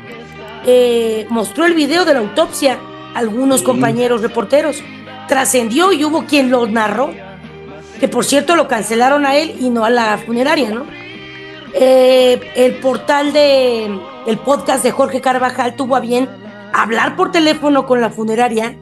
eh, 0.64 1.26
mostró 1.28 1.64
el 1.66 1.74
video 1.74 2.04
de 2.04 2.14
la 2.14 2.20
autopsia 2.20 2.78
a 3.14 3.18
algunos 3.18 3.62
compañeros 3.62 4.22
reporteros. 4.22 4.82
Trascendió 5.28 5.92
y 5.92 6.04
hubo 6.04 6.24
quien 6.24 6.50
lo 6.50 6.66
narró, 6.66 7.10
que 7.98 8.08
por 8.08 8.24
cierto 8.24 8.56
lo 8.56 8.68
cancelaron 8.68 9.26
a 9.26 9.36
él 9.36 9.56
y 9.60 9.70
no 9.70 9.84
a 9.84 9.90
la 9.90 10.18
funeraria, 10.18 10.70
¿no? 10.70 10.86
Eh, 11.74 12.40
el 12.54 12.76
portal 12.76 13.32
de 13.32 13.84
el 14.26 14.38
podcast 14.38 14.82
de 14.82 14.92
Jorge 14.92 15.20
Carvajal 15.20 15.76
tuvo 15.76 15.96
a 15.96 16.00
bien 16.00 16.28
hablar 16.72 17.16
por 17.16 17.32
teléfono 17.32 17.86
con 17.86 18.00
la 18.00 18.10
funeraria 18.10 18.76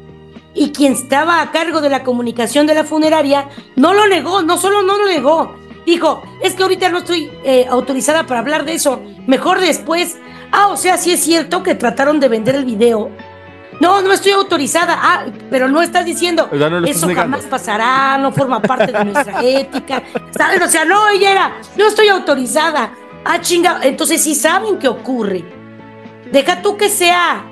y 0.55 0.71
quien 0.71 0.93
estaba 0.93 1.41
a 1.41 1.51
cargo 1.51 1.81
de 1.81 1.91
la 1.91 2.05
comunicación 2.05 2.67
de 2.67 2.75
la 2.75 2.85
funeraria 2.85 3.49
no 3.77 3.93
lo 3.93 4.07
negó, 4.07 4.43
no 4.43 4.57
solo 4.57 4.83
no 4.83 4.97
lo 4.97 5.07
negó, 5.07 5.57
dijo, 5.85 6.23
es 6.43 6.55
que 6.55 6.63
ahorita 6.63 6.89
no 6.89 6.99
estoy 6.99 7.31
eh, 7.45 7.67
autorizada 7.69 8.27
para 8.27 8.41
hablar 8.41 8.65
de 8.65 8.75
eso, 8.75 9.03
mejor 9.27 9.61
después. 9.61 10.17
Ah, 10.53 10.69
o 10.69 10.77
sea, 10.77 10.97
sí 10.97 11.13
es 11.13 11.21
cierto 11.21 11.63
que 11.63 11.75
trataron 11.75 12.21
de 12.21 12.29
vender 12.29 12.55
el 12.55 12.65
video. 12.65 13.11
No, 13.81 14.01
no 14.03 14.13
estoy 14.13 14.33
autorizada. 14.33 14.97
Ah, 15.01 15.25
pero 15.51 15.69
no 15.69 15.83
estás 15.83 16.05
diciendo, 16.05 16.49
O 16.51 16.57
sea, 16.57 16.71
no 16.71 16.81
lo 16.81 16.87
estás 16.87 16.99
eso 16.99 17.07
negando. 17.09 17.37
jamás 17.37 17.49
pasará, 17.51 18.19
no 18.19 18.33
forma 18.33 18.61
parte 18.63 18.93
de 18.93 19.05
nuestra 19.05 19.41
ética. 19.43 20.03
¿Saben? 20.37 20.63
O 20.63 20.69
sea, 20.69 20.85
no, 20.85 21.09
ella 21.09 21.33
era, 21.33 21.53
no 21.77 21.87
estoy 21.87 22.09
autorizada. 22.09 22.93
Ah, 23.25 23.41
chinga, 23.41 23.81
entonces 23.83 24.23
sí 24.23 24.35
saben 24.35 24.79
qué 24.79 24.89
ocurre. 24.89 25.45
Deja 26.31 26.63
tú 26.63 26.77
que 26.77 26.89
sea, 26.89 27.45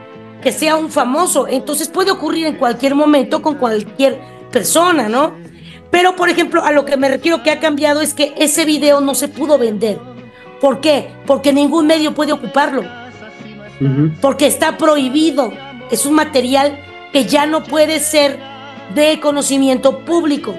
que 0.43 0.53
sea 0.53 0.77
un 0.77 0.91
famoso. 0.91 1.47
Entonces 1.49 1.89
puede 1.89 2.11
ocurrir 2.11 2.47
en 2.47 2.57
cualquier 2.57 2.95
momento 2.95 3.43
con 3.43 3.57
cualquier 3.57 4.21
persona, 4.51 5.09
¿no? 5.09 5.35
Pero, 5.91 6.17
por 6.17 6.29
ejemplo, 6.31 6.65
a 6.65 6.73
lo 6.73 6.85
que 6.85 6.97
me 6.97 7.09
refiero 7.09 7.43
que 7.43 7.51
ha 7.51 7.61
cambiado 7.61 8.01
es 8.01 8.15
que 8.15 8.33
ese 8.39 8.65
video 8.65 9.01
no 9.01 9.15
se 9.15 9.29
pudo 9.29 9.59
vender. 9.59 9.99
¿Por 10.61 10.81
qué? 10.81 11.11
Porque 11.27 11.53
ningún 11.53 11.87
medio 11.87 12.15
puede 12.15 12.33
ocuparlo. 12.33 12.83
Porque 14.21 14.47
está 14.47 14.77
prohibido. 14.79 15.53
Es 15.93 16.07
un 16.07 16.15
material 16.15 16.83
que 17.13 17.27
ya 17.27 17.45
no 17.45 17.63
puede 17.63 18.01
ser 18.01 18.41
de 18.95 19.21
conocimiento 19.21 19.99
público. 20.01 20.57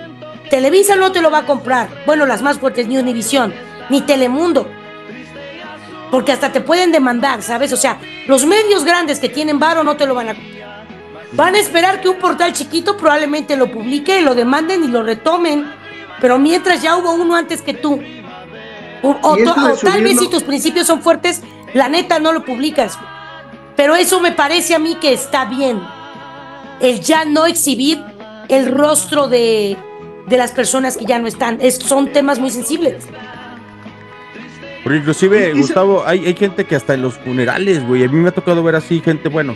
Televisa 0.52 0.96
no 0.96 1.12
te 1.12 1.22
lo 1.22 1.32
va 1.32 1.40
a 1.40 1.46
comprar. 1.48 1.90
Bueno, 2.06 2.28
las 2.28 2.44
más 2.44 2.60
fuertes, 2.60 2.88
ni 2.88 3.00
Univisión, 3.00 3.52
ni 3.90 4.02
Telemundo. 4.02 4.70
Porque 6.12 6.32
hasta 6.32 6.52
te 6.52 6.62
pueden 6.62 6.92
demandar, 6.92 7.42
¿sabes? 7.42 7.74
O 7.74 7.78
sea, 7.78 8.00
los 8.28 8.46
medios 8.46 8.86
grandes 8.86 9.20
que 9.20 9.28
tienen 9.28 9.58
varo 9.58 9.84
no 9.84 9.98
te 9.98 10.06
lo 10.06 10.14
van 10.14 10.30
a 10.30 10.36
comprar. 10.36 10.86
Van 11.32 11.56
a 11.56 11.60
esperar 11.60 12.00
que 12.00 12.10
un 12.10 12.20
portal 12.20 12.54
chiquito 12.54 12.96
probablemente 12.96 13.58
lo 13.58 13.72
publique, 13.72 14.22
lo 14.22 14.36
demanden 14.36 14.84
y 14.84 14.88
lo 14.88 15.02
retomen. 15.02 15.66
Pero 16.22 16.38
mientras 16.38 16.84
ya 16.84 16.96
hubo 16.96 17.12
uno 17.12 17.36
antes 17.36 17.64
que 17.64 17.74
tú. 17.74 18.00
O, 19.02 19.38
tal 19.82 20.04
vez 20.04 20.20
si 20.20 20.30
tus 20.30 20.44
principios 20.44 20.86
son 20.86 21.02
fuertes, 21.02 21.42
la 21.74 21.90
neta 21.90 22.20
no 22.20 22.32
lo 22.32 22.46
publicas. 22.46 23.00
Pero 23.76 23.96
eso 23.96 24.20
me 24.20 24.32
parece 24.32 24.76
a 24.76 24.80
mí 24.80 24.96
que 25.02 25.14
está 25.14 25.46
bien. 25.46 25.80
El 26.80 27.00
ya 27.02 27.26
no 27.26 27.46
exhibir 27.46 28.04
el 28.50 28.72
rostro 28.72 29.28
de, 29.28 29.78
de 30.28 30.38
las 30.38 30.52
personas 30.52 30.98
que 30.98 31.06
ya 31.06 31.18
no 31.20 31.28
están. 31.28 31.60
Es- 31.62 31.78
son 31.78 32.12
temas 32.12 32.40
muy 32.40 32.52
sensibles. 32.52 33.06
Porque 34.84 34.98
inclusive, 34.98 35.54
Gustavo, 35.54 36.04
hay, 36.06 36.26
hay 36.26 36.36
gente 36.36 36.66
que 36.66 36.76
hasta 36.76 36.94
en 36.94 37.02
los 37.04 37.14
funerales, 37.16 37.86
güey, 37.88 38.04
a 38.04 38.10
mí 38.10 38.18
me 38.20 38.30
ha 38.30 38.34
tocado 38.34 38.62
ver 38.64 38.76
así 38.76 39.00
gente, 39.00 39.30
bueno, 39.30 39.56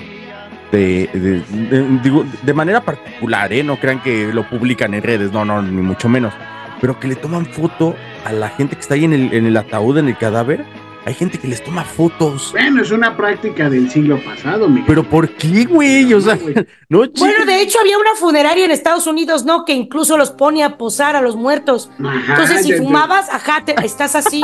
de, 0.72 1.10
de, 1.14 1.42
de- 1.68 2.00
digo, 2.02 2.26
de 2.44 2.54
manera 2.54 2.80
particular, 2.82 3.52
¿eh? 3.52 3.62
No 3.62 3.78
crean 3.78 4.02
que 4.02 4.32
lo 4.34 4.50
publican 4.50 4.94
en 4.94 5.04
redes, 5.04 5.34
no, 5.34 5.44
no, 5.44 5.62
ni 5.62 5.82
mucho 5.82 6.08
menos. 6.08 6.34
Pero 6.80 6.98
que 7.00 7.10
le 7.10 7.16
toman 7.16 7.46
foto 7.46 7.94
a 8.24 8.32
la 8.32 8.50
gente 8.50 8.76
que 8.76 8.82
está 8.82 8.94
ahí 8.94 9.04
en 9.04 9.12
el, 9.14 9.34
en 9.34 9.46
el 9.48 9.58
ataúd, 9.58 9.98
en 9.98 10.08
el 10.08 10.18
cadáver. 10.18 10.64
Hay 11.08 11.14
gente 11.14 11.38
que 11.38 11.48
les 11.48 11.64
toma 11.64 11.86
fotos. 11.86 12.50
Bueno, 12.52 12.82
es 12.82 12.92
una 12.92 13.16
práctica 13.16 13.70
del 13.70 13.90
siglo 13.90 14.22
pasado, 14.26 14.68
Miguel. 14.68 14.84
Pero 14.88 15.04
¿por 15.10 15.30
qué, 15.30 15.64
güey? 15.64 16.14
O 16.14 16.20
sea, 16.20 16.38
No. 16.90 17.04
Bueno, 17.18 17.46
de 17.46 17.62
hecho 17.62 17.80
había 17.80 17.98
una 17.98 18.14
funeraria 18.20 18.66
en 18.66 18.72
Estados 18.72 19.08
Unidos, 19.08 19.46
¿no? 19.46 19.64
Que 19.64 19.72
incluso 19.72 20.18
los 20.18 20.32
pone 20.32 20.66
a 20.66 20.78
posar 20.78 21.16
a 21.16 21.22
los 21.22 21.38
muertos. 21.38 21.90
Ajá, 22.04 22.34
Entonces, 22.34 22.66
si 22.66 22.74
fumabas, 22.74 23.30
ajá, 23.30 23.64
te- 23.64 23.76
estás 23.86 24.16
así, 24.18 24.42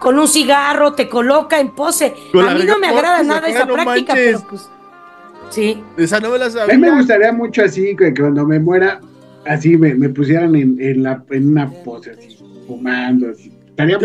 con 0.00 0.18
un 0.18 0.28
cigarro, 0.28 0.92
te 0.92 1.08
coloca 1.08 1.58
en 1.60 1.70
pose. 1.74 2.12
Con 2.30 2.46
A 2.46 2.54
mí 2.56 2.64
no 2.64 2.78
me 2.78 2.88
agrada 2.88 3.22
nada 3.22 3.38
acá, 3.38 3.48
esa 3.48 3.64
no 3.64 3.72
práctica, 3.72 4.12
manches. 4.12 4.34
pero 4.36 4.48
pues. 4.50 4.70
Sí. 5.48 5.82
Esa 5.96 6.20
no 6.20 6.28
me 6.28 6.38
la 6.38 6.44
A 6.46 6.66
mí 6.66 6.76
me 6.76 6.90
gustaría 6.90 7.32
mucho 7.32 7.64
así, 7.64 7.96
que 7.96 8.12
cuando 8.12 8.44
me 8.46 8.58
muera, 8.58 9.00
así 9.46 9.78
me, 9.78 9.94
me 9.94 10.10
pusieran 10.10 10.54
en, 10.56 10.76
en, 10.78 11.02
la, 11.04 11.24
en 11.30 11.52
una 11.52 11.70
pose, 11.70 12.10
así, 12.10 12.36
fumando, 12.66 13.30
así. 13.30 13.50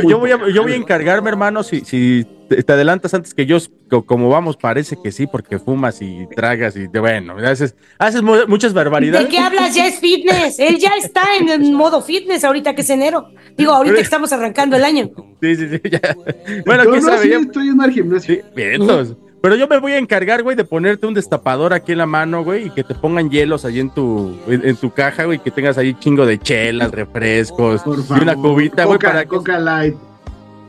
Yo, 0.08 0.18
voy 0.20 0.32
a, 0.32 0.40
yo 0.54 0.64
voy 0.64 0.72
a 0.72 0.76
encargarme, 0.76 1.30
hermano, 1.30 1.62
si, 1.62 1.82
si 1.82 2.26
te, 2.50 2.72
adelantas 2.72 3.14
antes 3.14 3.34
que 3.34 3.46
yo, 3.46 3.58
co- 3.90 4.06
como 4.06 4.30
vamos, 4.30 4.56
parece 4.56 4.96
que 5.04 5.12
sí, 5.12 5.28
porque 5.28 5.60
fumas 5.60 6.02
y 6.02 6.26
tragas 6.36 6.76
y 6.78 6.88
de 6.88 7.00
bueno, 7.00 7.36
haces, 7.46 7.76
haces 8.00 8.22
mu- 8.22 8.48
muchas 8.48 8.74
barbaridades. 8.74 9.28
¿De 9.28 9.32
qué 9.32 9.40
hablas? 9.40 9.76
Ya 9.76 9.86
es 9.88 10.00
fitness. 10.00 10.58
Él 10.60 10.78
ya 10.80 10.92
está 10.98 11.36
en 11.40 11.50
el 11.50 11.74
modo 11.74 12.02
fitness 12.02 12.44
ahorita 12.46 12.74
que 12.76 12.82
es 12.82 12.90
enero. 12.90 13.30
Digo, 13.58 13.74
ahorita 13.74 13.96
que 13.98 14.02
estamos 14.02 14.32
arrancando 14.32 14.78
el 14.78 14.84
año. 14.86 15.12
Sí, 15.42 15.56
sí, 15.56 15.68
sí, 15.70 15.82
ya. 15.92 16.00
Bueno, 16.66 16.86
Yo 16.86 16.92
quién 16.92 17.04
no, 17.04 17.10
sabe. 17.10 17.24
sí, 17.24 17.32
estoy 17.34 17.66
yendo 17.66 17.84
al 17.84 17.92
gimnasio. 17.92 18.36
sí, 18.36 18.42
vientos. 18.56 19.16
Pero 19.42 19.56
yo 19.56 19.68
me 19.68 19.78
voy 19.78 19.94
a 19.94 19.98
encargar, 19.98 20.42
güey, 20.44 20.56
de 20.56 20.64
ponerte 20.66 21.06
un 21.06 21.14
destapador 21.14 21.74
aquí 21.74 21.92
en 21.92 22.00
la 22.00 22.06
mano, 22.06 22.44
güey, 22.44 22.68
y 22.68 22.70
que 22.72 22.84
te 22.84 22.96
pongan 22.96 23.30
hielos 23.30 23.66
ahí 23.66 23.80
en 23.80 23.90
tu, 23.92 24.36
en, 24.48 24.68
en 24.68 24.76
tu 24.76 24.92
caja, 24.92 25.26
güey, 25.26 25.40
que 25.40 25.52
tengas 25.52 25.78
ahí 25.78 25.94
chingo 25.94 26.26
de 26.26 26.40
chelas, 26.40 26.92
refrescos, 26.92 27.82
Por 27.82 28.00
y 28.00 28.22
una 28.22 28.36
cubita, 28.36 28.86
güey, 28.86 28.98
Coca- 28.98 29.08
para 29.10 29.22
que 29.24 29.28
Coca 29.30 29.60
Light. 29.60 29.96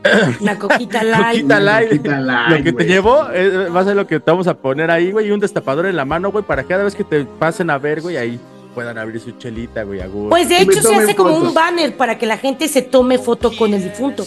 La 0.41 0.57
coquita 0.57 1.03
light. 1.03 1.25
Coquita 1.25 1.45
Una 1.45 1.59
light. 1.59 1.89
Coquita 1.89 2.19
Light, 2.21 2.57
lo 2.57 2.63
que 2.63 2.71
te 2.73 2.85
llevó 2.85 3.27
eh, 3.33 3.67
va 3.75 3.81
a 3.81 3.83
ser 3.83 3.97
lo 3.97 4.07
que 4.07 4.19
te 4.21 4.31
vamos 4.31 4.47
a 4.47 4.53
poner 4.53 4.89
ahí, 4.91 5.11
güey, 5.11 5.27
y 5.27 5.31
un 5.31 5.39
destapador 5.41 5.85
en 5.87 5.95
la 5.97 6.05
mano, 6.05 6.31
güey, 6.31 6.45
para 6.45 6.63
cada 6.63 6.85
vez 6.85 6.95
que 6.95 7.03
te 7.03 7.25
pasen 7.25 7.69
a 7.69 7.77
ver, 7.77 7.99
güey, 8.01 8.15
ahí 8.15 8.39
puedan 8.73 8.97
abrir 8.97 9.19
su 9.19 9.31
chelita, 9.31 9.83
güey, 9.83 9.99
a 9.99 10.07
gusto. 10.07 10.29
Pues 10.29 10.47
de 10.47 10.61
hecho 10.61 10.81
se 10.81 10.95
hace 10.95 11.15
como 11.15 11.35
un 11.35 11.53
banner 11.53 11.97
para 11.97 12.17
que 12.17 12.25
la 12.27 12.37
gente 12.37 12.67
se 12.69 12.81
tome 12.81 13.17
foto 13.17 13.51
con 13.57 13.73
el 13.73 13.83
difunto. 13.83 14.23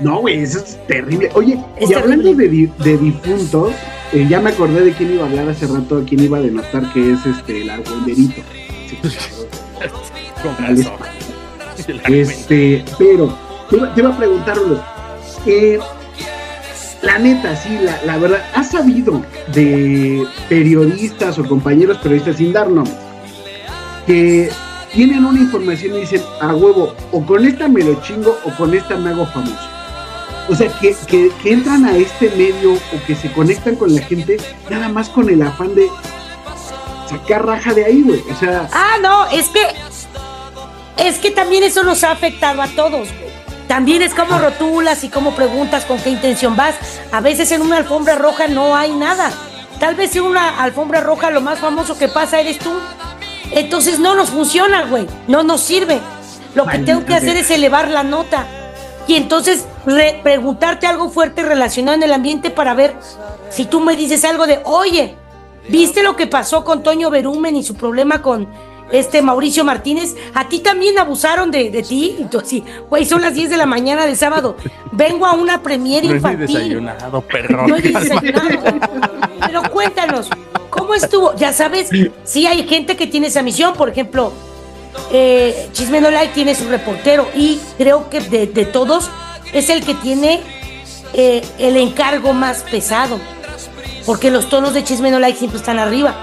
No, 0.00 0.20
güey, 0.20 0.42
eso 0.42 0.58
es 0.58 0.78
terrible. 0.86 1.30
Oye, 1.34 1.58
Es 1.76 1.90
y 1.90 1.94
hablando 1.94 2.32
de, 2.34 2.48
di- 2.48 2.70
de 2.84 2.96
difuntos, 2.98 3.72
eh, 4.12 4.26
ya 4.28 4.40
me 4.40 4.50
acordé 4.50 4.82
de 4.84 4.92
quién 4.92 5.12
iba 5.14 5.24
a 5.24 5.28
hablar 5.28 5.48
hace 5.48 5.66
rato, 5.66 6.04
quién 6.08 6.22
iba 6.22 6.38
a 6.38 6.40
denotar 6.40 6.92
que 6.92 7.12
es 7.12 7.26
este 7.26 7.62
el 7.62 7.70
argüenderito. 7.70 8.42
Sí, 8.88 8.96
Con 10.42 10.56
Dale. 10.64 10.82
razón. 10.84 10.98
Este, 12.08 12.84
pero 12.98 13.34
te 13.70 13.76
iba, 13.76 13.94
te 13.94 14.00
iba 14.00 14.10
a 14.10 14.16
preguntar, 14.16 14.56
Rulo, 14.56 14.82
eh, 15.46 15.78
la 17.02 17.18
neta, 17.18 17.56
sí, 17.56 17.78
la, 17.82 18.02
la 18.04 18.18
verdad, 18.18 18.42
¿has 18.54 18.70
sabido 18.72 19.22
de 19.54 20.26
periodistas 20.48 21.38
o 21.38 21.44
compañeros 21.46 21.98
periodistas 21.98 22.36
sin 22.36 22.52
dar 22.52 22.68
nombres 22.68 22.96
que 24.06 24.50
tienen 24.92 25.24
una 25.24 25.38
información 25.40 25.96
y 25.96 26.00
dicen, 26.00 26.20
a 26.40 26.54
huevo, 26.54 26.94
o 27.12 27.24
con 27.24 27.44
esta 27.46 27.68
me 27.68 27.82
lo 27.84 27.94
chingo 28.02 28.36
o 28.44 28.50
con 28.56 28.74
esta 28.74 28.96
me 28.96 29.10
hago 29.10 29.24
famoso? 29.26 29.68
O 30.48 30.54
sea, 30.54 30.68
que, 30.80 30.96
que, 31.06 31.30
que 31.42 31.52
entran 31.52 31.84
a 31.84 31.96
este 31.96 32.30
medio 32.30 32.72
o 32.74 33.06
que 33.06 33.14
se 33.14 33.30
conectan 33.32 33.76
con 33.76 33.94
la 33.94 34.00
gente 34.02 34.38
nada 34.70 34.88
más 34.88 35.08
con 35.10 35.28
el 35.28 35.42
afán 35.42 35.74
de 35.74 35.88
sacar 37.08 37.44
raja 37.46 37.74
de 37.74 37.84
ahí, 37.84 38.02
güey. 38.02 38.22
O 38.30 38.34
sea, 38.34 38.68
Ah, 38.72 38.96
no, 39.02 39.26
es 39.26 39.48
que. 39.48 39.62
Es 40.96 41.18
que 41.18 41.30
también 41.30 41.62
eso 41.62 41.84
nos 41.84 42.02
ha 42.02 42.10
afectado 42.10 42.60
a 42.62 42.66
todos, 42.68 43.08
güey. 43.08 43.28
También 43.68 44.00
es 44.02 44.14
como 44.14 44.38
rotulas 44.38 45.04
y 45.04 45.10
cómo 45.10 45.32
preguntas 45.32 45.84
con 45.84 45.98
qué 45.98 46.10
intención 46.10 46.56
vas. 46.56 46.74
A 47.12 47.20
veces 47.20 47.52
en 47.52 47.60
una 47.62 47.76
alfombra 47.76 48.16
roja 48.16 48.48
no 48.48 48.74
hay 48.74 48.92
nada. 48.92 49.30
Tal 49.78 49.94
vez 49.94 50.16
en 50.16 50.22
una 50.22 50.60
alfombra 50.62 51.00
roja 51.00 51.30
lo 51.30 51.40
más 51.42 51.58
famoso 51.60 51.96
que 51.98 52.08
pasa 52.08 52.40
eres 52.40 52.58
tú. 52.58 52.72
Entonces 53.52 53.98
no 54.00 54.14
nos 54.14 54.30
funciona, 54.30 54.86
güey. 54.86 55.06
No 55.28 55.42
nos 55.42 55.60
sirve. 55.60 56.00
Lo 56.54 56.66
que 56.66 56.78
tengo 56.78 57.04
que 57.04 57.14
hacer 57.14 57.36
es 57.36 57.50
elevar 57.50 57.88
la 57.88 58.02
nota. 58.02 58.46
Y 59.06 59.14
entonces 59.16 59.66
re- 59.94 60.20
preguntarte 60.22 60.86
algo 60.86 61.10
fuerte 61.10 61.42
relacionado 61.42 61.96
en 61.96 62.02
el 62.02 62.12
ambiente 62.12 62.50
para 62.50 62.74
ver 62.74 62.94
si 63.50 63.64
tú 63.64 63.80
me 63.80 63.96
dices 63.96 64.24
algo 64.24 64.46
de, 64.46 64.60
oye, 64.64 65.14
¿viste 65.68 66.02
lo 66.02 66.16
que 66.16 66.26
pasó 66.26 66.64
con 66.64 66.82
Toño 66.82 67.10
Berumen 67.10 67.56
y 67.56 67.62
su 67.62 67.74
problema 67.74 68.22
con 68.22 68.48
este 68.92 69.20
Mauricio 69.22 69.64
Martínez? 69.64 70.14
A 70.34 70.48
ti 70.48 70.60
también 70.60 70.98
abusaron 70.98 71.50
de, 71.50 71.70
de 71.70 71.82
ti. 71.82 72.16
Y 72.18 72.24
tú 72.24 72.38
así, 72.38 72.62
güey, 72.88 73.04
son 73.04 73.20
las 73.22 73.34
10 73.34 73.50
de 73.50 73.56
la 73.56 73.66
mañana 73.66 74.06
de 74.06 74.16
sábado. 74.16 74.56
Vengo 74.92 75.26
a 75.26 75.32
una 75.34 75.62
premiere 75.62 76.06
No 76.08 76.12
he 76.14 76.16
infantil. 76.16 76.46
desayunado, 76.46 77.20
perro. 77.22 77.66
No 77.68 77.76
he 77.76 77.80
desayunado. 77.82 78.78
Pero 79.46 79.62
cuéntanos, 79.70 80.28
¿cómo 80.70 80.94
estuvo? 80.94 81.34
Ya 81.36 81.52
sabes, 81.52 81.88
sí 82.24 82.46
hay 82.46 82.66
gente 82.66 82.96
que 82.96 83.06
tiene 83.06 83.28
esa 83.28 83.42
misión, 83.42 83.74
por 83.74 83.88
ejemplo, 83.88 84.32
eh, 85.12 85.68
Chisme 85.72 86.00
No 86.00 86.10
Like 86.10 86.32
tiene 86.34 86.54
su 86.54 86.68
reportero 86.68 87.28
y 87.34 87.60
creo 87.78 88.10
que 88.10 88.20
de, 88.20 88.46
de 88.46 88.64
todos 88.64 89.10
es 89.52 89.68
el 89.70 89.84
que 89.84 89.94
tiene 89.94 90.40
eh, 91.14 91.42
el 91.58 91.76
encargo 91.76 92.32
más 92.32 92.62
pesado, 92.62 93.18
porque 94.06 94.30
los 94.30 94.48
tonos 94.48 94.74
de 94.74 94.84
Chisme 94.84 95.10
No 95.10 95.18
Like 95.18 95.38
siempre 95.38 95.58
están 95.58 95.78
arriba. 95.78 96.14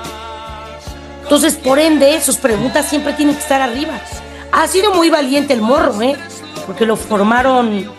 Entonces, 1.23 1.55
por 1.55 1.79
ende, 1.79 2.21
sus 2.21 2.37
preguntas 2.37 2.87
siempre 2.87 3.13
tienen 3.13 3.35
que 3.35 3.41
estar 3.41 3.61
arriba. 3.61 3.99
Ha 4.51 4.67
sido 4.67 4.93
muy 4.93 5.09
valiente 5.09 5.53
el 5.53 5.61
morro, 5.61 6.01
¿eh? 6.01 6.15
Porque 6.67 6.85
lo 6.85 6.95
formaron 6.95 7.91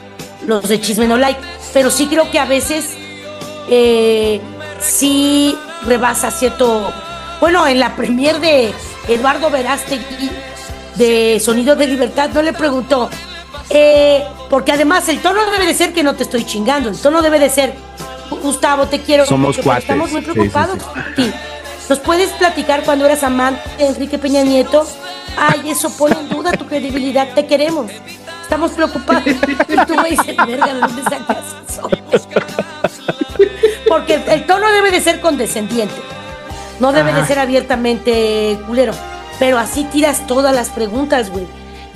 los 0.47 0.68
de 0.68 0.81
Chisme 0.81 1.09
No 1.09 1.16
Like. 1.16 1.41
Pero 1.72 1.91
sí 1.91 2.07
creo 2.07 2.31
que 2.31 2.39
a 2.39 2.45
veces 2.45 2.95
eh, 3.68 4.41
sí 4.81 5.57
rebasa 5.85 6.31
cierto. 6.31 6.93
Bueno, 7.41 7.66
en 7.66 7.81
la 7.81 7.97
premier 7.97 8.41
de 8.41 8.72
Eduardo 9.09 9.51
Verástegui 9.51 10.31
de 10.95 11.41
Sonido 11.41 11.77
de 11.77 11.89
Libertad 11.89 12.31
no 12.33 12.43
le 12.43 12.53
preguntó. 12.53 13.11
eh, 13.70 14.24
porque 14.49 14.72
además 14.72 15.09
el 15.09 15.20
tono 15.20 15.44
debe 15.51 15.66
de 15.66 15.74
ser 15.74 15.92
que 15.92 16.03
no 16.03 16.14
te 16.14 16.22
estoy 16.22 16.44
chingando. 16.44 16.88
El 16.88 16.99
tono 16.99 17.22
debe 17.22 17.38
de 17.38 17.51
ser, 17.51 17.74
Gustavo, 18.42 18.86
te 18.86 19.01
quiero. 19.03 19.26
Somos 19.26 19.57
pero 19.57 19.64
cuates. 19.64 19.84
Estamos 19.84 20.12
muy 20.12 20.20
Sí, 20.20 20.26
sí, 20.26 20.32
preocupados. 20.32 20.78
Sí. 21.16 21.32
¿Nos 21.88 21.99
puedes 22.01 22.30
platicar 22.30 22.82
cuando 22.82 23.07
eras 23.07 23.22
amante 23.22 23.61
de 23.78 23.86
Enrique 23.86 24.18
Peña 24.18 24.42
Nieto? 24.42 24.86
Ay, 25.36 25.70
eso 25.70 25.90
pone 25.97 26.16
en 26.18 26.28
duda 26.28 26.53
tu 26.53 26.66
credibilidad. 26.66 27.28
Te 27.34 27.47
queremos. 27.47 27.90
Estamos 28.42 28.72
preocupados. 28.72 29.24
Y 29.26 29.86
tú 29.86 29.94
me 29.97 30.11
dices, 30.11 30.36
verga, 30.47 30.74
¿de 30.74 30.80
dónde 30.80 31.03
sacas 31.03 31.44
eso? 31.68 31.88
Porque 33.88 34.14
el, 34.14 34.22
el 34.28 34.47
tono 34.47 34.70
debe 34.72 34.90
de 34.90 35.01
ser 35.01 35.20
condescendiente. 35.20 35.94
No 36.80 36.92
debe 36.92 37.12
de 37.12 37.24
ser 37.26 37.38
abiertamente 37.38 38.59
culero. 38.66 38.92
Pero 39.38 39.59
así 39.59 39.84
tiras 39.84 40.26
todas 40.26 40.55
las 40.55 40.70
preguntas, 40.70 41.30
güey. 41.30 41.47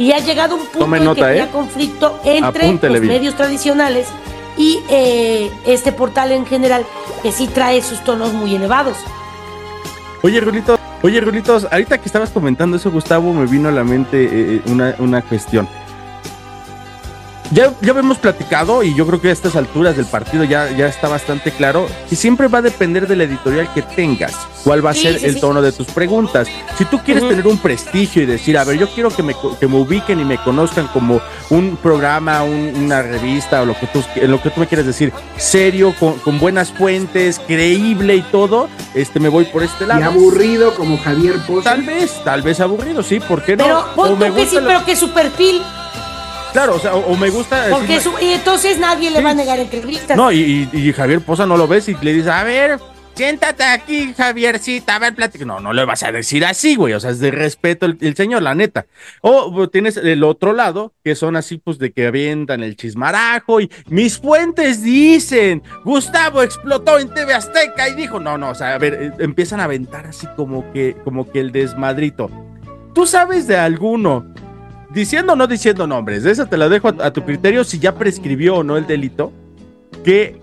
Y 0.01 0.12
ha 0.12 0.18
llegado 0.18 0.55
un 0.55 0.62
punto 0.62 0.78
Tome 0.78 0.96
en 0.96 1.05
nota, 1.05 1.20
que 1.20 1.26
¿eh? 1.26 1.42
había 1.42 1.53
conflicto 1.53 2.18
entre 2.24 2.64
Apúntele 2.64 2.92
los 2.94 3.01
bien. 3.03 3.12
medios 3.12 3.36
tradicionales 3.36 4.09
y 4.57 4.78
eh, 4.88 5.51
este 5.66 5.92
portal 5.92 6.32
en 6.32 6.46
general, 6.46 6.86
que 7.22 7.30
sí 7.32 7.46
trae 7.46 7.82
sus 7.82 8.03
tonos 8.03 8.32
muy 8.32 8.55
elevados. 8.55 8.96
Oye, 10.22 10.40
Rulito, 10.40 10.78
Oye, 11.03 11.20
Rulitos, 11.20 11.66
ahorita 11.70 11.98
que 11.98 12.07
estabas 12.07 12.30
comentando 12.30 12.78
eso, 12.78 12.90
Gustavo, 12.90 13.34
me 13.34 13.44
vino 13.44 13.68
a 13.68 13.72
la 13.72 13.84
mente 13.84 14.24
eh, 14.24 14.30
eh, 14.32 14.62
una, 14.70 14.94
una 15.01 15.20
cuestión. 15.20 15.68
Ya, 17.53 17.72
ya 17.80 17.90
hemos 17.92 18.18
platicado 18.18 18.84
y 18.84 18.94
yo 18.94 19.05
creo 19.09 19.20
que 19.20 19.28
a 19.28 19.32
estas 19.32 19.57
alturas 19.57 19.96
del 19.96 20.07
partido 20.07 20.44
ya, 20.44 20.70
ya 20.70 20.86
está 20.86 21.09
bastante 21.09 21.51
claro 21.51 21.88
que 22.09 22.14
siempre 22.14 22.46
va 22.46 22.59
a 22.59 22.62
depender 22.62 23.09
de 23.09 23.16
la 23.16 23.24
editorial 23.24 23.68
que 23.74 23.82
tengas, 23.82 24.32
cuál 24.62 24.86
va 24.86 24.90
a 24.90 24.94
Sí, 24.94 25.03
ser 25.03 25.18
sí, 25.18 25.26
el 25.26 25.34
sí. 25.34 25.40
tono 25.40 25.61
de 25.61 25.72
tus 25.72 25.88
preguntas. 25.88 26.46
Si 26.78 26.84
tú 26.84 27.01
quieres 27.05 27.28
tener 27.28 27.44
un 27.48 27.59
prestigio 27.59 28.22
y 28.22 28.26
decir, 28.26 28.57
a 28.57 28.62
ver, 28.62 28.78
yo 28.78 28.88
quiero 28.90 29.11
que 29.11 29.24
me, 29.24 29.34
co- 29.34 29.59
que 29.59 29.66
me 29.66 29.76
ubiquen 29.78 30.20
y 30.20 30.24
me 30.24 30.38
conozcan 30.38 30.86
como 30.92 31.20
un 31.51 31.76
programa, 31.76 32.44
un- 32.44 32.72
una 32.76 33.03
revista 33.03 33.62
o 33.62 33.66
lo 33.66 33.74
que, 33.78 33.88
tú, 33.88 34.05
lo 34.28 34.40
que 34.40 34.51
tú 34.51 34.61
me 34.61 34.68
quieres 34.68 34.86
decir, 34.86 35.12
serio, 35.36 35.92
con, 35.98 36.18
con 36.20 36.38
buenas 36.38 36.70
fuentes, 36.70 37.40
creíble 37.48 38.14
y 38.14 38.22
todo, 38.22 38.68
este 38.94 39.18
me 39.18 39.28
voy 39.28 39.46
por 39.46 39.64
este 39.64 39.88
lado. 39.88 39.98
Y 40.01 40.05
aburrido 40.05 40.72
como 40.76 40.98
Javier 40.98 41.34
Poza. 41.48 41.70
Tal 41.70 41.82
vez, 41.82 42.12
tal 42.24 42.42
vez 42.42 42.61
aburrido, 42.61 43.03
sí, 43.03 43.18
¿por 43.18 43.42
qué 43.42 43.57
no? 43.57 43.64
Pero 43.64 43.84
O 43.96 44.14
me 44.14 44.28
tú 44.28 44.34
que 44.36 44.40
sí, 44.42 44.46
gusta 44.46 44.61
lo- 44.61 44.66
pero 44.68 44.84
que 44.84 44.94
su 44.94 45.11
perfil, 45.11 45.61
Claro, 46.53 46.76
o 46.76 46.78
sea, 46.78 46.94
o, 46.94 47.12
o 47.12 47.16
me 47.16 47.30
gusta. 47.30 47.66
porque 47.70 47.98
decirme- 47.98 48.18
su- 48.18 48.24
y 48.24 48.32
entonces 48.32 48.78
nadie 48.78 49.11
le 49.11 49.22
va 49.22 49.30
a 49.30 49.34
negar 49.34 49.59
entrevistas. 49.59 50.16
No, 50.16 50.30
y, 50.32 50.68
y- 50.72 50.78
y 50.88 50.92
Javier 50.92 51.20
Poza 51.20 51.46
no 51.46 51.57
lo 51.57 51.66
ves 51.68 51.88
y 51.88 51.96
le 52.01 52.12
dice, 52.12 52.30
a 52.30 52.42
ver, 52.44 52.78
siéntate 53.14 53.64
aquí, 53.64 54.14
Javiercita, 54.16 54.96
a 54.96 54.98
ver, 54.98 55.14
platica. 55.14 55.44
No, 55.44 55.61
no 55.61 55.72
le 55.74 55.84
vas 55.84 56.03
a 56.03 56.11
decir 56.12 56.44
así, 56.44 56.74
güey. 56.74 56.94
O 56.94 57.01
sea, 57.01 57.11
es 57.11 57.18
de 57.20 57.30
respeto 57.30 57.84
el, 57.86 57.98
el 58.01 58.16
señor, 58.16 58.42
la 58.42 58.55
neta. 58.55 58.86
O 59.20 59.68
tienes 59.68 59.96
el 59.98 60.24
otro 60.24 60.53
lado, 60.55 60.94
que 61.05 61.14
son 61.14 61.36
así, 61.36 61.59
pues, 61.59 61.78
de 61.78 61.92
que 61.92 62.07
avientan 62.07 62.62
el 62.62 62.76
chismarajo 62.76 63.61
y 63.61 63.70
mis 63.88 64.18
fuentes 64.18 64.82
dicen, 64.82 65.62
Gustavo 65.84 66.42
explotó 66.42 66.98
en 66.98 67.12
TV 67.12 67.34
Azteca 67.34 67.88
y 67.90 67.94
dijo, 67.94 68.18
no, 68.20 68.38
no, 68.38 68.51
o 68.51 68.55
sea, 68.55 68.74
a 68.74 68.78
ver, 68.78 68.94
eh, 68.94 69.12
empiezan 69.18 69.61
a 69.61 69.64
aventar 69.64 70.07
así 70.07 70.26
como 70.36 70.72
que, 70.72 70.96
como 71.05 71.30
que 71.30 71.40
el 71.40 71.53
desmadrito. 71.53 72.30
¿Tú 72.94 73.07
sabes 73.07 73.46
de 73.46 73.57
alguno? 73.57 74.26
Diciendo 74.93 75.34
o 75.34 75.36
no 75.36 75.47
diciendo 75.47 75.86
nombres, 75.86 76.24
de 76.24 76.32
eso 76.32 76.47
te 76.47 76.57
lo 76.57 76.68
dejo 76.68 76.88
a, 76.88 77.07
a 77.07 77.12
tu 77.12 77.24
criterio 77.24 77.62
si 77.64 77.78
ya 77.78 77.95
prescribió 77.95 78.57
o 78.57 78.64
no 78.64 78.76
el 78.76 78.86
delito, 78.86 79.32
que 80.05 80.41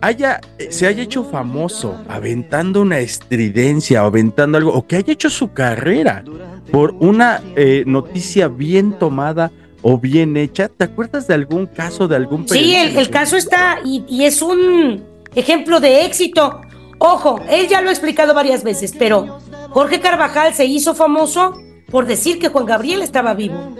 haya, 0.00 0.40
se 0.70 0.86
haya 0.86 1.02
hecho 1.02 1.24
famoso 1.24 2.00
aventando 2.08 2.80
una 2.82 2.98
estridencia 2.98 4.02
o 4.02 4.06
aventando 4.06 4.58
algo, 4.58 4.72
o 4.72 4.86
que 4.86 4.96
haya 4.96 5.12
hecho 5.12 5.30
su 5.30 5.52
carrera 5.52 6.24
por 6.70 6.94
una 6.98 7.42
eh, 7.56 7.84
noticia 7.86 8.48
bien 8.48 8.98
tomada 8.98 9.50
o 9.82 9.98
bien 9.98 10.36
hecha. 10.36 10.68
¿Te 10.68 10.84
acuerdas 10.84 11.26
de 11.26 11.34
algún 11.34 11.66
caso 11.66 12.08
de 12.08 12.16
algún 12.16 12.48
Sí, 12.48 12.74
el, 12.74 12.96
el 12.96 13.10
caso 13.10 13.36
está 13.36 13.80
y, 13.84 14.04
y 14.08 14.24
es 14.24 14.42
un 14.42 15.04
ejemplo 15.34 15.80
de 15.80 16.04
éxito. 16.04 16.60
Ojo, 16.98 17.40
él 17.48 17.66
ya 17.68 17.80
lo 17.80 17.88
ha 17.88 17.92
explicado 17.92 18.34
varias 18.34 18.62
veces, 18.62 18.94
pero 18.98 19.38
Jorge 19.70 20.00
Carvajal 20.00 20.54
se 20.54 20.66
hizo 20.66 20.94
famoso 20.94 21.54
por 21.90 22.06
decir 22.06 22.38
que 22.38 22.48
Juan 22.48 22.66
Gabriel 22.66 23.02
estaba 23.02 23.34
vivo. 23.34 23.74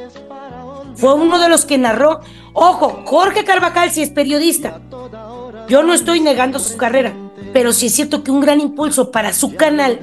Fue 0.96 1.14
uno 1.14 1.38
de 1.38 1.48
los 1.48 1.64
que 1.64 1.78
narró. 1.78 2.20
Ojo, 2.52 3.02
Jorge 3.04 3.44
Carvajal 3.44 3.90
sí 3.90 4.02
es 4.02 4.10
periodista. 4.10 4.80
Yo 5.68 5.82
no 5.82 5.94
estoy 5.94 6.20
negando 6.20 6.58
su 6.58 6.76
carrera, 6.76 7.14
pero 7.52 7.72
sí 7.72 7.86
es 7.86 7.94
cierto 7.94 8.24
que 8.24 8.30
un 8.30 8.40
gran 8.40 8.60
impulso 8.60 9.10
para 9.10 9.32
su 9.32 9.54
canal 9.54 9.98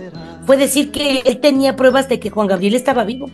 fue 0.46 0.58
decir 0.58 0.92
que 0.92 1.22
él 1.26 1.40
tenía 1.40 1.76
pruebas 1.76 2.08
de 2.08 2.20
que 2.20 2.30
Juan 2.30 2.48
Gabriel 2.48 2.76
estaba 2.76 3.04
vivo. 3.04 3.30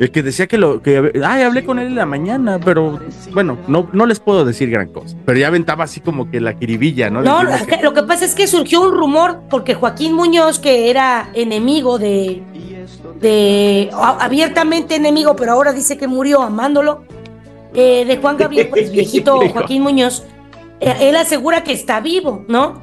El 0.00 0.10
que 0.10 0.24
decía 0.24 0.48
que 0.48 0.58
lo 0.58 0.82
que 0.82 1.12
ay, 1.24 1.42
hablé 1.42 1.64
con 1.64 1.78
él 1.78 1.86
en 1.86 1.94
la 1.94 2.06
mañana, 2.06 2.58
pero 2.58 2.98
bueno, 3.32 3.56
no, 3.68 3.88
no 3.92 4.06
les 4.06 4.18
puedo 4.18 4.44
decir 4.44 4.68
gran 4.68 4.88
cosa. 4.88 5.16
Pero 5.24 5.38
ya 5.38 5.46
aventaba 5.46 5.84
así 5.84 6.00
como 6.00 6.28
que 6.30 6.40
la 6.40 6.58
kiribilla, 6.58 7.10
¿no? 7.10 7.22
No, 7.22 7.42
que, 7.66 7.80
lo 7.80 7.94
que 7.94 8.02
pasa 8.02 8.24
es 8.24 8.34
que 8.34 8.48
surgió 8.48 8.82
un 8.82 8.92
rumor 8.92 9.42
porque 9.48 9.74
Joaquín 9.74 10.14
Muñoz, 10.14 10.58
que 10.58 10.90
era 10.90 11.30
enemigo 11.34 11.98
de, 11.98 12.42
de 13.20 13.90
abiertamente 13.92 14.96
enemigo, 14.96 15.36
pero 15.36 15.52
ahora 15.52 15.72
dice 15.72 15.96
que 15.96 16.06
murió 16.06 16.42
amándolo, 16.42 17.04
eh, 17.74 18.04
de 18.04 18.16
Juan 18.18 18.36
Gabriel, 18.36 18.68
pues 18.68 18.90
viejito 18.92 19.40
Joaquín 19.52 19.82
Muñoz, 19.82 20.24
eh, 20.80 20.94
él 21.00 21.16
asegura 21.16 21.64
que 21.64 21.72
está 21.72 22.00
vivo, 22.00 22.44
¿no? 22.48 22.82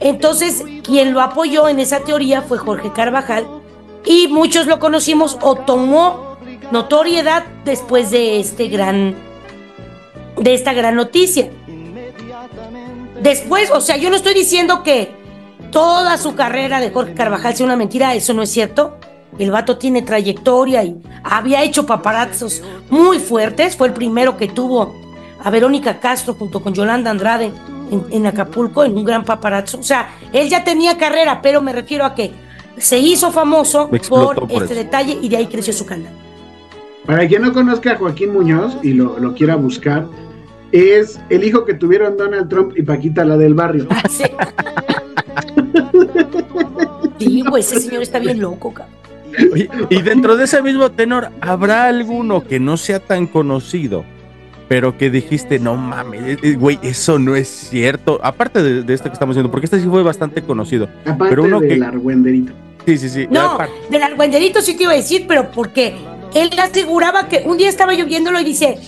Entonces, 0.00 0.62
quien 0.84 1.12
lo 1.12 1.20
apoyó 1.20 1.68
en 1.68 1.80
esa 1.80 2.00
teoría 2.00 2.42
fue 2.42 2.58
Jorge 2.58 2.92
Carvajal 2.92 3.46
y 4.04 4.28
muchos 4.28 4.66
lo 4.66 4.78
conocimos 4.78 5.36
o 5.42 5.56
tomó 5.56 6.36
notoriedad 6.70 7.44
después 7.64 8.10
de 8.10 8.38
este 8.38 8.68
gran 8.68 9.16
de 10.36 10.54
esta 10.54 10.72
gran 10.72 10.94
noticia. 10.94 11.50
Después, 13.20 13.70
o 13.72 13.80
sea, 13.80 13.96
yo 13.96 14.08
no 14.08 14.16
estoy 14.16 14.34
diciendo 14.34 14.84
que 14.84 15.10
toda 15.72 16.16
su 16.16 16.36
carrera 16.36 16.80
de 16.80 16.90
Jorge 16.90 17.14
Carvajal 17.14 17.56
sea 17.56 17.66
una 17.66 17.76
mentira, 17.76 18.14
eso 18.14 18.32
no 18.34 18.42
es 18.42 18.50
cierto. 18.50 18.96
El 19.38 19.50
vato 19.50 19.76
tiene 19.78 20.02
trayectoria 20.02 20.82
y 20.84 20.96
había 21.22 21.62
hecho 21.62 21.86
paparazzos 21.86 22.62
muy 22.90 23.18
fuertes. 23.18 23.76
Fue 23.76 23.88
el 23.88 23.94
primero 23.94 24.36
que 24.36 24.48
tuvo 24.48 24.94
a 25.42 25.50
Verónica 25.50 26.00
Castro 26.00 26.34
junto 26.34 26.60
con 26.60 26.74
Yolanda 26.74 27.10
Andrade 27.10 27.52
en, 27.90 28.04
en 28.10 28.26
Acapulco 28.26 28.84
en 28.84 28.96
un 28.96 29.04
gran 29.04 29.24
paparazzo. 29.24 29.78
O 29.78 29.82
sea, 29.82 30.10
él 30.32 30.48
ya 30.48 30.64
tenía 30.64 30.96
carrera, 30.98 31.40
pero 31.42 31.60
me 31.60 31.72
refiero 31.72 32.04
a 32.04 32.14
que 32.14 32.32
se 32.78 32.98
hizo 32.98 33.30
famoso 33.32 33.88
por, 34.08 34.36
por 34.36 34.62
este 34.62 34.64
eso. 34.64 34.74
detalle 34.74 35.18
y 35.20 35.28
de 35.28 35.36
ahí 35.36 35.46
creció 35.46 35.72
su 35.72 35.84
canal. 35.84 36.12
Para 37.06 37.26
quien 37.26 37.42
no 37.42 37.52
conozca 37.52 37.92
a 37.92 37.96
Joaquín 37.96 38.32
Muñoz 38.32 38.76
y 38.82 38.92
lo, 38.92 39.18
lo 39.18 39.34
quiera 39.34 39.56
buscar, 39.56 40.06
es 40.72 41.18
el 41.30 41.44
hijo 41.44 41.64
que 41.64 41.74
tuvieron 41.74 42.16
Donald 42.16 42.48
Trump 42.48 42.72
y 42.76 42.82
Paquita, 42.82 43.24
la 43.24 43.36
del 43.36 43.54
barrio. 43.54 43.86
Sí. 44.10 44.24
Sí, 47.18 47.42
güey, 47.48 47.60
ese 47.62 47.80
señor 47.80 48.02
está 48.02 48.18
bien 48.18 48.40
loco, 48.40 48.72
cabrón. 48.72 48.94
Oye, 49.52 49.68
y 49.90 50.02
dentro 50.02 50.36
de 50.36 50.44
ese 50.44 50.62
mismo 50.62 50.90
tenor, 50.90 51.28
¿habrá 51.40 51.84
alguno 51.86 52.42
que 52.44 52.58
no 52.60 52.76
sea 52.76 53.00
tan 53.00 53.26
conocido, 53.26 54.04
pero 54.68 54.96
que 54.98 55.10
dijiste, 55.10 55.58
no 55.58 55.76
mames, 55.76 56.22
eh, 56.22 56.38
eh, 56.42 56.52
güey, 56.54 56.78
eso 56.82 57.18
no 57.18 57.36
es 57.36 57.48
cierto? 57.48 58.20
Aparte 58.22 58.62
de, 58.62 58.82
de 58.82 58.94
esto 58.94 59.08
que 59.08 59.14
estamos 59.14 59.34
haciendo, 59.34 59.50
porque 59.50 59.66
este 59.66 59.80
sí 59.80 59.86
fue 59.88 60.02
bastante 60.02 60.42
conocido. 60.42 60.88
Aparte 61.06 61.28
Pero 61.30 61.44
uno 61.44 61.60
del 61.60 61.78
que- 61.80 61.84
argüenderito. 61.84 62.52
Sí, 62.86 62.96
sí, 62.98 63.08
sí. 63.10 63.26
No, 63.30 63.40
aparte. 63.52 63.74
del 63.90 64.02
argüenderito 64.02 64.60
sí 64.62 64.74
te 64.76 64.84
iba 64.84 64.92
a 64.92 64.96
decir, 64.96 65.26
pero 65.28 65.50
porque 65.50 65.94
él 66.34 66.50
aseguraba 66.58 67.28
que 67.28 67.42
un 67.44 67.58
día 67.58 67.68
estaba 67.68 67.92
lloviéndolo 67.94 68.40
y 68.40 68.44
dice, 68.44 68.78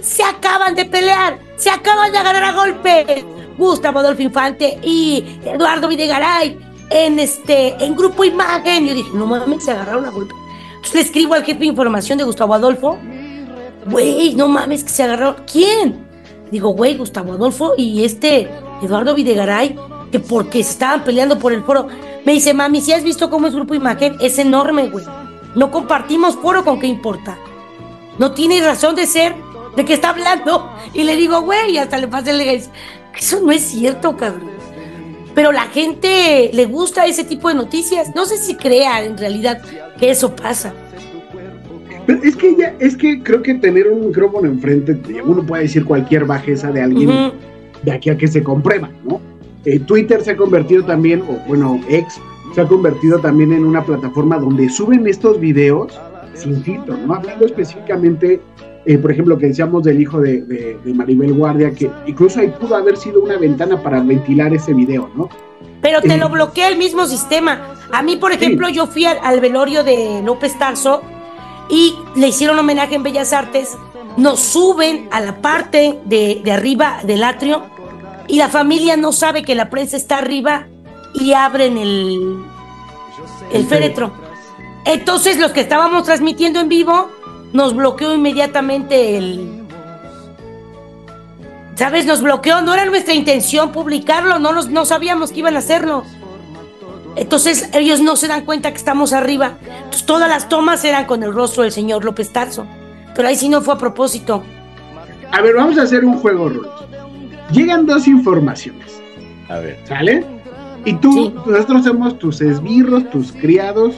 se 0.00 0.22
acaban 0.24 0.74
de 0.74 0.86
pelear, 0.86 1.38
se 1.56 1.68
acaban 1.70 2.10
de 2.10 2.18
agarrar 2.18 2.44
a 2.44 2.52
golpes. 2.52 3.24
Gustavo 3.58 3.98
Adolfo 3.98 4.22
Infante 4.22 4.78
y 4.82 5.22
Eduardo 5.44 5.86
Videgaray 5.88 6.56
en 6.90 7.18
este 7.18 7.82
en 7.84 7.96
Grupo 7.96 8.24
Imagen. 8.24 8.86
Yo 8.86 8.94
dije, 8.94 9.10
no 9.14 9.26
mames, 9.26 9.64
se 9.64 9.70
agarraron 9.70 10.04
a 10.04 10.10
golpes. 10.10 10.36
Entonces 10.68 10.94
le 10.94 11.00
escribo 11.00 11.34
al 11.34 11.44
jefe 11.44 11.60
de 11.60 11.66
información 11.66 12.18
de 12.18 12.24
Gustavo 12.24 12.54
Adolfo, 12.54 12.98
güey, 13.86 14.34
no 14.34 14.48
mames, 14.48 14.84
que 14.84 14.90
se 14.90 15.02
agarraron. 15.02 15.36
¿Quién? 15.50 16.06
Digo, 16.50 16.70
güey, 16.70 16.96
Gustavo 16.96 17.32
Adolfo 17.32 17.74
y 17.76 18.04
este 18.04 18.50
Eduardo 18.82 19.14
Videgaray, 19.14 19.76
que 20.10 20.18
porque 20.18 20.64
se 20.64 20.72
estaban 20.72 21.04
peleando 21.04 21.38
por 21.38 21.52
el 21.52 21.62
foro. 21.62 21.86
Me 22.24 22.32
dice, 22.32 22.54
mami, 22.54 22.80
si 22.80 22.92
has 22.92 23.04
visto 23.04 23.30
cómo 23.30 23.46
es 23.46 23.54
Grupo 23.54 23.74
Imagen, 23.74 24.16
es 24.20 24.38
enorme, 24.38 24.88
güey. 24.88 25.04
No 25.54 25.70
compartimos 25.70 26.36
foro 26.36 26.64
con 26.64 26.80
qué 26.80 26.86
importa. 26.86 27.38
No 28.18 28.32
tiene 28.32 28.60
razón 28.60 28.94
de 28.94 29.06
ser, 29.06 29.34
de 29.76 29.84
qué 29.84 29.94
está 29.94 30.10
hablando. 30.10 30.70
Y 30.92 31.04
le 31.04 31.16
digo, 31.16 31.40
güey, 31.42 31.72
y 31.72 31.78
hasta 31.78 31.98
le 31.98 32.08
pasé 32.08 32.30
el 32.30 32.40
eso 33.18 33.40
no 33.40 33.52
es 33.52 33.62
cierto, 33.62 34.16
cabrón. 34.16 34.59
Pero 35.34 35.52
la 35.52 35.62
gente 35.62 36.50
le 36.52 36.66
gusta 36.66 37.06
ese 37.06 37.24
tipo 37.24 37.48
de 37.48 37.54
noticias. 37.54 38.14
No 38.14 38.26
sé 38.26 38.36
si 38.36 38.56
crea 38.56 39.04
en 39.04 39.16
realidad 39.16 39.60
que 39.98 40.10
eso 40.10 40.34
pasa. 40.34 40.72
Pero 42.06 42.22
es 42.22 42.36
que 42.36 42.56
ya, 42.56 42.74
es 42.80 42.96
que 42.96 43.22
creo 43.22 43.42
que 43.42 43.54
tener 43.54 43.88
un 43.88 44.08
micrófono 44.08 44.48
enfrente, 44.48 44.98
uno 45.24 45.44
puede 45.44 45.64
decir 45.64 45.84
cualquier 45.84 46.24
bajeza 46.24 46.72
de 46.72 46.82
alguien 46.82 47.32
de 47.82 47.92
aquí 47.92 48.10
a 48.10 48.16
que 48.16 48.26
se 48.26 48.42
comprueba, 48.42 48.90
¿no? 49.04 49.20
Eh, 49.64 49.78
Twitter 49.78 50.22
se 50.22 50.32
ha 50.32 50.36
convertido 50.36 50.84
también, 50.84 51.22
o 51.22 51.38
bueno, 51.46 51.80
X 51.88 52.20
se 52.54 52.60
ha 52.60 52.66
convertido 52.66 53.20
también 53.20 53.52
en 53.52 53.64
una 53.64 53.84
plataforma 53.84 54.38
donde 54.38 54.68
suben 54.68 55.06
estos 55.06 55.38
videos 55.38 55.98
sin 56.34 56.62
filtro, 56.62 56.96
¿no? 56.96 57.14
Hablando 57.14 57.44
específicamente, 57.44 58.40
eh, 58.86 58.98
por 58.98 59.12
ejemplo, 59.12 59.36
que 59.38 59.46
decíamos 59.48 59.82
del 59.84 60.00
hijo 60.00 60.20
de, 60.20 60.42
de- 60.42 60.78
de 60.84 60.94
Maribel 60.94 61.32
Guardia, 61.34 61.70
que 61.74 61.90
incluso 62.06 62.40
ahí 62.40 62.48
pudo 62.60 62.76
haber 62.76 62.96
sido 62.96 63.22
una 63.22 63.36
ventana 63.36 63.82
para 63.82 64.00
ventilar 64.00 64.52
ese 64.54 64.72
video, 64.74 65.10
¿no? 65.14 65.28
Pero 65.82 66.00
te 66.00 66.14
Eh. 66.14 66.18
lo 66.18 66.28
bloquea 66.28 66.68
el 66.68 66.76
mismo 66.78 67.06
sistema. 67.06 67.74
A 67.92 68.02
mí, 68.02 68.16
por 68.16 68.32
ejemplo, 68.32 68.68
yo 68.68 68.86
fui 68.86 69.04
al, 69.06 69.18
al 69.22 69.40
velorio 69.40 69.82
de 69.84 70.22
López 70.24 70.58
Tarso 70.58 71.02
y 71.68 71.94
le 72.16 72.28
hicieron 72.28 72.58
homenaje 72.58 72.94
en 72.96 73.02
Bellas 73.02 73.32
Artes. 73.32 73.76
Nos 74.16 74.40
suben 74.40 75.08
a 75.10 75.20
la 75.20 75.40
parte 75.40 75.98
de, 76.04 76.40
de 76.44 76.52
arriba 76.52 76.98
del 77.04 77.22
atrio 77.22 77.62
y 78.28 78.36
la 78.38 78.48
familia 78.48 78.96
no 78.96 79.12
sabe 79.12 79.42
que 79.42 79.54
la 79.54 79.70
prensa 79.70 79.96
está 79.96 80.18
arriba 80.18 80.66
y 81.14 81.32
abren 81.32 81.78
el, 81.78 82.36
el 83.52 83.64
féretro. 83.66 84.12
Entonces, 84.84 85.38
los 85.38 85.52
que 85.52 85.60
estábamos 85.60 86.04
transmitiendo 86.04 86.60
en 86.60 86.68
vivo, 86.68 87.08
nos 87.52 87.74
bloqueó 87.74 88.14
inmediatamente 88.14 89.16
el. 89.16 89.60
¿Sabes? 91.74 92.04
Nos 92.06 92.20
bloqueó. 92.22 92.60
No 92.62 92.74
era 92.74 92.84
nuestra 92.86 93.14
intención 93.14 93.72
publicarlo. 93.72 94.38
No, 94.38 94.52
nos- 94.52 94.68
no 94.68 94.84
sabíamos 94.84 95.32
que 95.32 95.38
iban 95.40 95.56
a 95.56 95.60
hacerlo. 95.60 96.04
Entonces 97.16 97.70
ellos 97.72 98.00
no 98.00 98.16
se 98.16 98.28
dan 98.28 98.44
cuenta 98.44 98.70
que 98.70 98.76
estamos 98.76 99.12
arriba. 99.12 99.54
Entonces, 99.62 100.04
todas 100.06 100.28
las 100.28 100.48
tomas 100.48 100.84
eran 100.84 101.06
con 101.06 101.22
el 101.22 101.32
rostro 101.32 101.62
del 101.62 101.72
señor 101.72 102.04
López 102.04 102.30
Tarso. 102.32 102.66
Pero 103.14 103.28
ahí 103.28 103.34
sí 103.36 103.48
no 103.48 103.60
fue 103.62 103.74
a 103.74 103.78
propósito. 103.78 104.42
A 105.32 105.40
ver, 105.40 105.56
vamos 105.56 105.78
a 105.78 105.82
hacer 105.82 106.04
un 106.04 106.18
juego, 106.18 106.48
Rulo. 106.48 106.70
Llegan 107.50 107.84
dos 107.86 108.06
informaciones, 108.06 109.00
A 109.48 109.58
ver. 109.58 109.78
¿sale? 109.84 110.24
Y 110.84 110.94
tú, 110.94 111.12
Sí. 111.12 111.34
nosotros 111.50 111.84
somos 111.84 112.18
tus 112.18 112.40
esbirros, 112.40 113.08
tus 113.10 113.32
criados, 113.32 113.94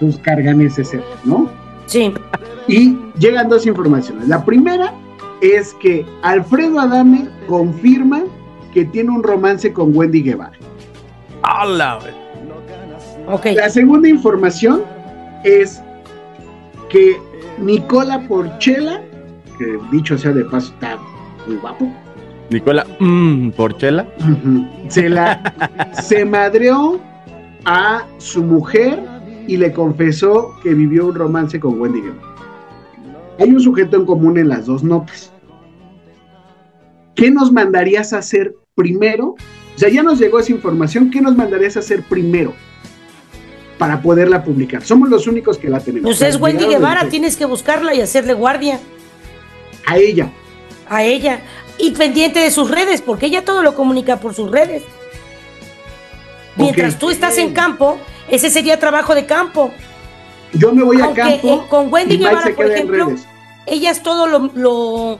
tus 0.00 0.18
carganeses, 0.18 0.90
¿no? 1.24 1.48
Sí. 1.86 2.12
Y 2.68 2.96
llegan 3.18 3.48
dos 3.48 3.66
informaciones. 3.66 4.28
La 4.28 4.44
primera 4.44 4.92
es 5.40 5.74
que 5.74 6.04
Alfredo 6.22 6.78
Adame 6.78 7.28
confirma 7.48 8.24
que 8.72 8.84
tiene 8.84 9.10
un 9.10 9.22
romance 9.22 9.72
con 9.72 9.96
Wendy 9.96 10.22
Guevara. 10.22 10.52
¡Hala! 11.42 11.98
güey! 12.00 12.14
Ok. 13.26 13.46
La 13.56 13.70
segunda 13.70 14.08
información 14.08 14.82
es 15.44 15.82
que 16.90 17.16
Nicola 17.58 18.20
Porchela, 18.28 19.02
que 19.58 19.78
dicho 19.90 20.16
sea 20.18 20.32
de 20.32 20.44
paso 20.44 20.72
está 20.74 20.98
muy 21.46 21.56
guapo, 21.56 21.90
Nicola, 22.50 22.86
mm, 22.98 23.50
Porchela. 23.50 24.06
se 24.88 25.08
la 25.08 25.42
se 26.02 26.24
madreó 26.24 27.00
a 27.64 28.04
su 28.18 28.42
mujer 28.42 29.02
y 29.46 29.56
le 29.56 29.72
confesó 29.72 30.54
que 30.62 30.74
vivió 30.74 31.06
un 31.06 31.14
romance 31.14 31.58
con 31.60 31.80
Wendy 31.80 32.00
Guevara. 32.02 32.27
Hay 33.38 33.50
un 33.50 33.60
sujeto 33.60 33.96
en 33.96 34.04
común 34.04 34.38
en 34.38 34.48
las 34.48 34.66
dos 34.66 34.82
notas. 34.82 35.30
¿Qué 37.14 37.30
nos 37.30 37.52
mandarías 37.52 38.12
a 38.12 38.18
hacer 38.18 38.54
primero? 38.74 39.36
O 39.74 39.78
sea, 39.78 39.88
ya 39.88 40.02
nos 40.02 40.18
llegó 40.18 40.38
esa 40.38 40.52
información. 40.52 41.10
¿Qué 41.10 41.20
nos 41.20 41.36
mandarías 41.36 41.76
a 41.76 41.80
hacer 41.80 42.02
primero 42.02 42.52
para 43.78 44.00
poderla 44.02 44.42
publicar? 44.42 44.82
Somos 44.84 45.08
los 45.08 45.26
únicos 45.26 45.58
que 45.58 45.68
la 45.68 45.80
tenemos. 45.80 46.08
Pues 46.18 46.22
es 46.22 46.40
Wendy 46.40 46.66
Guevara, 46.66 47.08
tienes 47.08 47.36
que 47.36 47.44
buscarla 47.44 47.94
y 47.94 48.00
hacerle 48.00 48.34
guardia 48.34 48.80
A 49.86 49.98
ella. 49.98 50.30
a 50.88 51.04
ella. 51.04 51.40
Y 51.78 51.92
pendiente 51.92 52.40
de 52.40 52.50
sus 52.50 52.70
redes, 52.70 53.02
porque 53.02 53.26
ella 53.26 53.44
todo 53.44 53.62
lo 53.62 53.74
comunica 53.74 54.18
por 54.18 54.34
sus 54.34 54.50
redes. 54.50 54.82
Mientras 56.56 56.98
tú 56.98 57.10
estás 57.10 57.38
en 57.38 57.52
campo, 57.52 57.98
ese 58.28 58.50
sería 58.50 58.80
trabajo 58.80 59.14
de 59.14 59.26
campo. 59.26 59.72
Yo 60.52 60.72
me 60.72 60.82
voy 60.82 61.00
a 61.00 61.04
Aunque, 61.06 61.20
campo. 61.20 61.48
eh, 61.54 61.66
con 61.68 61.92
Wendy 61.92 62.16
Guevara, 62.18 62.54
por 62.54 62.66
ejemplo, 62.66 63.12
ellas 63.66 64.02
todo 64.02 64.26
lo, 64.26 64.50
lo, 64.54 65.18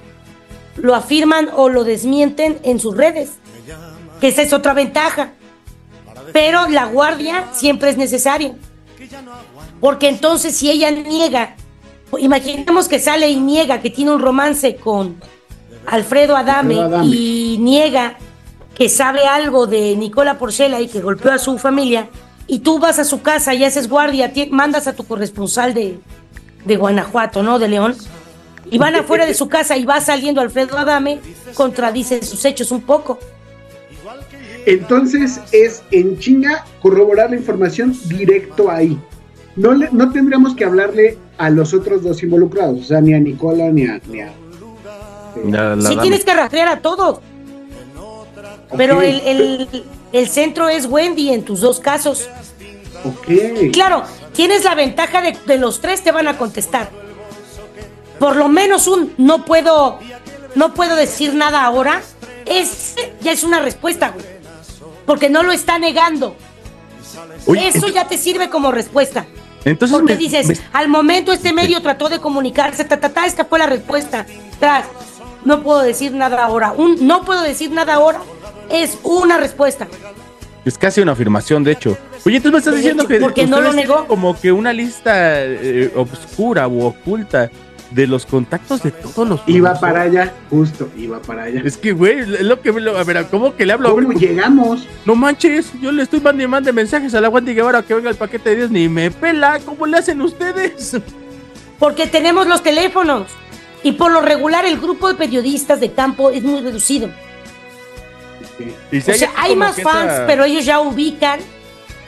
lo 0.77 0.95
afirman 0.95 1.51
o 1.55 1.69
lo 1.69 1.85
desmienten 1.85 2.59
en 2.63 2.81
sus 2.81 2.97
redes. 2.97 3.33
Que 4.21 4.29
esa 4.29 4.43
es 4.43 4.53
otra 4.53 4.73
ventaja. 4.75 5.33
Pero 6.33 6.69
la 6.69 6.87
guardia 6.87 7.47
siempre 7.53 7.91
es 7.91 7.97
necesaria. 7.97 8.55
Porque 9.81 10.09
entonces 10.09 10.57
si 10.57 10.71
ella 10.71 10.91
niega, 10.91 11.57
imaginemos 12.19 12.89
que 12.89 12.99
sale 12.99 13.29
y 13.29 13.37
niega 13.41 13.81
que 13.81 13.91
tiene 13.91 14.11
un 14.13 14.21
romance 14.21 14.77
con 14.77 15.21
Alfredo 15.87 16.37
Adame, 16.37 16.75
Alfredo 16.75 16.97
Adame. 16.97 17.07
y 17.17 17.59
niega 17.61 18.19
que 18.75 18.89
sabe 18.89 19.25
algo 19.27 19.67
de 19.67 19.97
Nicola 19.97 20.39
Porcela 20.39 20.81
y 20.81 20.89
que 20.89 21.01
golpeó 21.01 21.33
a 21.33 21.39
su 21.39 21.59
familia, 21.59 22.09
y 22.49 22.59
tú 22.61 22.79
vas 22.81 22.99
a 22.99 23.05
su 23.05 23.23
casa 23.23 23.55
y 23.55 23.63
haces 23.63 23.89
guardia, 23.89 24.33
mandas 24.51 24.89
a 24.89 24.95
tu 24.95 25.05
corresponsal 25.05 25.75
de, 25.75 25.99
de 26.65 26.77
Guanajuato, 26.77 27.43
¿no? 27.45 27.59
De 27.61 27.69
León, 27.69 27.95
y 28.71 28.79
van 28.79 28.95
afuera 28.97 29.25
de 29.27 29.35
su 29.35 29.49
casa 29.49 29.77
y 29.77 29.85
va 29.85 30.01
saliendo 30.01 30.41
Alfredo 30.41 30.77
Adame, 30.77 31.21
contradicen 31.55 32.23
sus 32.25 32.45
hechos 32.45 32.73
un 32.73 32.81
poco. 32.81 33.19
Entonces 34.67 35.41
es 35.53 35.83
en 35.91 36.19
chinga 36.19 36.65
corroborar 36.83 37.31
la 37.31 37.37
información 37.37 37.97
directo 38.07 38.71
ahí. 38.71 38.99
No, 39.57 39.73
le, 39.73 39.89
no 39.93 40.11
tendríamos 40.13 40.55
que 40.55 40.65
hablarle 40.65 41.17
a 41.39 41.51
los 41.51 41.73
otros 41.75 42.03
dos 42.03 42.23
involucrados, 42.23 42.81
o 42.81 42.85
sea, 42.85 43.01
ni 43.01 43.15
a 43.15 43.19
Nicola 43.21 43.71
ni 43.71 43.87
a... 43.87 44.01
Ni 44.07 44.21
a 44.21 44.33
La- 45.45 45.77
la 45.77 45.89
Sí 45.89 45.97
tienes 45.99 46.25
que 46.25 46.35
rastrear 46.35 46.69
a 46.69 46.81
todos, 46.81 47.21
pero 48.77 49.03
el, 49.03 49.21
el- 49.21 49.85
el 50.13 50.29
centro 50.29 50.69
es 50.69 50.87
Wendy 50.87 51.31
en 51.31 51.45
tus 51.45 51.61
dos 51.61 51.81
casos. 51.81 52.29
Ok. 53.05 53.71
Claro, 53.73 54.03
tienes 54.33 54.65
la 54.65 54.75
ventaja 54.75 55.23
de 55.23 55.59
los 55.59 55.81
tres 55.81 56.03
te 56.03 56.13
van 56.13 56.29
a 56.29 56.37
contestar. 56.39 56.91
Por 58.19 58.37
lo 58.37 58.49
menos 58.49 58.87
un 58.89 59.15
no 59.17 59.45
puedo, 59.45 59.99
no 60.55 60.75
puedo 60.75 60.97
decir 60.97 61.35
nada 61.35 61.65
ahora. 61.65 62.03
Es 62.47 62.95
ya 63.21 63.33
es 63.33 63.43
una 63.45 63.61
respuesta, 63.61 64.11
güey. 64.11 64.25
Porque 65.07 65.29
no 65.31 65.43
lo 65.43 65.53
está 65.53 65.79
negando. 65.79 66.35
Eso 67.57 67.89
ya 67.89 68.07
te 68.09 68.19
sirve 68.19 68.49
como 68.51 68.71
respuesta. 68.73 69.27
entonces 69.65 69.97
Porque 69.97 70.15
me- 70.15 70.19
dices, 70.19 70.47
me- 70.49 70.59
al 70.73 70.89
momento 70.89 71.33
este 71.33 71.53
medio 71.53 71.81
trató 71.83 72.09
de 72.09 72.19
comunicarse, 72.21 72.85
ta, 72.85 72.99
ta, 73.01 73.09
ta, 73.11 73.27
esta 73.27 73.45
fue 73.45 73.59
la 73.59 73.67
respuesta. 73.67 74.27
Tras, 74.59 74.85
no 75.45 75.63
puedo 75.63 75.81
decir 75.83 76.13
nada 76.13 76.45
ahora. 76.45 76.73
Un 76.73 77.07
no 77.07 77.25
puedo 77.25 77.43
decir 77.43 77.71
nada 77.71 77.95
ahora 77.95 78.21
es 78.71 78.99
una 79.03 79.39
respuesta. 79.39 79.87
Es 80.65 80.77
casi 80.77 81.01
una 81.01 81.13
afirmación, 81.13 81.65
de 81.65 81.73
hecho. 81.73 81.97
Oye, 82.25 82.37
entonces 82.37 82.53
me 82.53 82.59
estás 82.59 82.75
diciendo 82.77 83.03
hecho, 83.05 83.09
que 83.09 83.21
porque 83.21 83.47
no 83.47 83.61
lo 83.61 83.73
negó. 83.73 84.07
como 84.07 84.39
que 84.39 84.53
una 84.53 84.73
lista 84.73 85.45
eh, 85.45 85.93
obscura 85.97 86.67
u 86.69 86.83
oculta 86.83 87.51
de 87.91 88.07
los 88.07 88.27
contactos 88.27 88.83
de 88.83 88.91
todos 88.91 89.27
los 89.27 89.41
Iba 89.47 89.69
famosos. 89.71 89.81
para 89.81 90.03
allá, 90.03 90.35
justo, 90.51 90.91
iba 90.97 91.21
para 91.23 91.45
allá. 91.45 91.63
Es 91.65 91.79
que, 91.79 91.93
güey, 91.93 92.19
es 92.19 92.43
lo 92.43 92.61
que 92.61 92.71
me 92.71 92.83
lo- 92.83 92.99
a 92.99 93.05
ver, 93.05 93.27
¿cómo 93.31 93.57
que 93.57 93.65
le 93.65 93.73
hablo? 93.73 93.89
A 93.89 93.95
ver, 93.95 94.05
¿Cómo 94.05 94.19
llegamos? 94.19 94.87
no 95.07 95.15
manches, 95.15 95.73
yo 95.81 95.91
le 95.91 96.03
estoy 96.03 96.21
mandando 96.21 96.45
y 96.45 96.49
mande 96.49 96.73
mensajes 96.73 97.15
a 97.15 97.21
la 97.23 97.31
Wendy 97.31 97.55
Guevara 97.55 97.83
que 97.83 97.95
venga 97.95 98.11
el 98.11 98.17
paquete 98.17 98.51
de 98.51 98.57
10 98.57 98.71
ni 98.73 98.89
me 98.91 99.11
pela. 99.11 99.59
¿Cómo 99.65 99.87
le 99.87 99.97
hacen 99.97 100.21
ustedes? 100.21 100.99
Porque 101.79 102.07
tenemos 102.07 102.47
los 102.47 102.63
teléfonos. 102.63 103.29
Y 103.83 103.93
por 103.93 104.11
lo 104.13 104.21
regular 104.21 104.67
el 104.67 104.79
grupo 104.79 105.09
de 105.09 105.15
periodistas 105.15 105.81
de 105.81 105.93
campo 105.93 106.31
es 106.31 106.43
muy 106.43 106.61
reducido. 106.61 107.09
Y 108.91 109.01
si 109.01 109.11
O 109.13 109.15
sea, 109.15 109.31
hay 109.37 109.55
más 109.57 109.81
fans, 109.81 110.13
esa- 110.13 110.27
pero 110.27 110.45
ellos 110.45 110.65
ya 110.65 110.81
ubican 110.81 111.39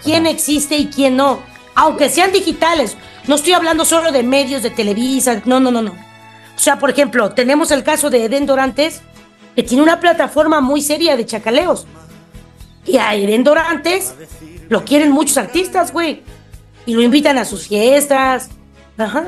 quién 0.03 0.27
existe 0.27 0.77
y 0.77 0.87
quién 0.87 1.17
no. 1.17 1.41
Aunque 1.75 2.09
sean 2.09 2.33
digitales. 2.33 2.97
No 3.27 3.35
estoy 3.37 3.53
hablando 3.53 3.85
solo 3.85 4.13
de 4.13 4.23
medios 4.23 4.63
de 4.63 4.71
Televisa. 4.71 5.43
No, 5.45 5.61
no, 5.61 5.71
no, 5.71 5.83
no. 5.83 5.93
O 5.93 6.59
sea, 6.63 6.79
por 6.79 6.91
ejemplo, 6.91 7.31
tenemos 7.33 7.71
el 7.71 7.83
caso 7.83 8.11
de 8.11 8.25
Eden 8.25 8.45
Dorantes, 8.47 9.03
que 9.55 9.63
tiene 9.63 9.83
una 9.83 10.01
plataforma 10.01 10.61
muy 10.61 10.83
seria 10.83 11.17
de 11.17 11.25
chacaleos. 11.27 11.87
Y 12.87 12.97
a 12.99 13.15
Eden 13.15 13.45
Dorantes 13.45 14.15
lo 14.69 14.85
quieren 14.85 15.11
muchos 15.13 15.37
artistas, 15.39 15.93
güey. 15.93 16.23
Y 16.87 16.95
lo 16.95 17.03
invitan 17.03 17.39
a 17.39 17.45
sus 17.45 17.69
fiestas. 17.69 18.51
Ajá. 18.99 19.27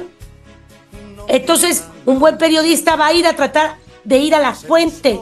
Entonces, 1.29 1.85
un 2.05 2.19
buen 2.19 2.37
periodista 2.39 2.97
va 2.97 3.07
a 3.07 3.13
ir 3.15 3.27
a 3.27 3.35
tratar 3.37 3.77
de 4.05 4.19
ir 4.19 4.35
a 4.35 4.41
la 4.41 4.55
fuente. 4.55 5.21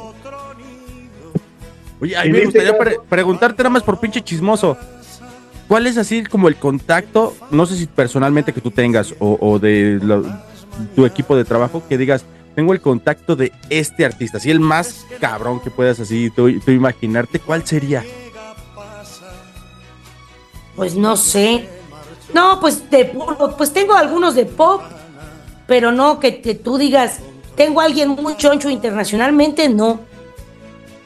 Oye, 2.01 2.17
a 2.17 2.25
mí 2.25 2.31
me 2.31 2.39
este 2.39 2.45
gustaría 2.47 2.79
pre- 2.79 2.97
preguntarte 3.09 3.63
nada 3.63 3.71
más 3.71 3.83
por 3.83 4.01
pinche 4.01 4.23
chismoso. 4.23 4.77
¿Cuál 5.71 5.87
es 5.87 5.97
así 5.99 6.25
como 6.25 6.49
el 6.49 6.57
contacto, 6.57 7.33
no 7.53 7.65
sé 7.65 7.77
si 7.77 7.87
personalmente 7.87 8.53
que 8.53 8.61
tú 8.61 8.73
tengas 8.73 9.15
o, 9.21 9.39
o 9.41 9.61
de 9.61 10.01
lo- 10.03 10.25
tu 10.97 11.07
equipo 11.07 11.37
de 11.37 11.45
trabajo, 11.45 11.81
que 11.89 11.97
digas, 11.97 12.25
tengo 12.57 12.73
el 12.73 12.81
contacto 12.81 13.37
de 13.37 13.53
este 13.69 14.05
artista, 14.05 14.39
así 14.39 14.51
el 14.51 14.59
más 14.59 15.07
cabrón 15.21 15.61
que 15.61 15.71
puedas 15.71 16.01
así 16.01 16.29
tú, 16.31 16.59
tú 16.59 16.73
imaginarte, 16.73 17.39
¿cuál 17.39 17.65
sería? 17.65 18.03
Pues 20.75 20.97
no 20.97 21.17
sé. 21.17 21.69
No, 22.35 22.59
pues 22.61 22.91
de 22.91 23.05
pues 23.57 23.73
tengo 23.73 23.95
algunos 23.95 24.35
de 24.35 24.47
pop, 24.47 24.83
pero 25.69 25.93
no 25.93 26.19
que, 26.19 26.41
que 26.41 26.57
tú 26.57 26.79
digas, 26.79 27.21
tengo 27.55 27.81
a 27.81 27.85
alguien 27.85 28.09
muy 28.09 28.37
choncho 28.37 28.71
internacionalmente, 28.71 29.69
no. 29.69 30.01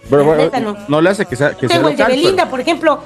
Pero, 0.09 0.25
bueno, 0.25 0.43
neta, 0.45 0.59
no. 0.61 0.75
no 0.89 1.03
le 1.03 1.11
hace 1.11 1.27
que 1.27 1.37
sea, 1.37 1.53
que 1.55 1.69
sea 1.69 1.77
tengo 1.77 1.91
el 1.91 1.97
de 1.99 2.03
local, 2.03 2.17
Belinda, 2.17 2.37
pero- 2.45 2.51
por 2.51 2.61
ejemplo. 2.61 3.01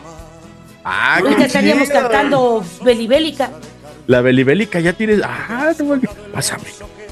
Ah, 0.85 1.17
Ahorita 1.19 1.37
qué 1.37 1.45
estaríamos 1.47 1.89
chido. 1.89 2.01
cantando 2.01 2.65
Belibélica. 2.83 3.51
La 4.07 4.21
belibélica 4.23 4.81
ya 4.81 4.93
tienes. 4.95 5.21
Ah, 5.23 5.73
tengo 5.77 6.01
que- 6.01 6.09
Pásame. 6.33 6.65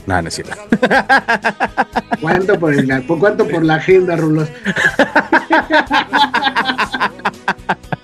Nada, 0.07 0.23
no 0.23 0.29
es 0.29 0.35
cierto. 0.35 0.55
¿Cuánto 2.21 2.59
por, 2.59 2.73
el, 2.73 3.03
por 3.07 3.19
cuánto 3.19 3.47
por 3.47 3.65
la 3.65 3.75
agenda, 3.75 4.17
Rulos? 4.17 4.49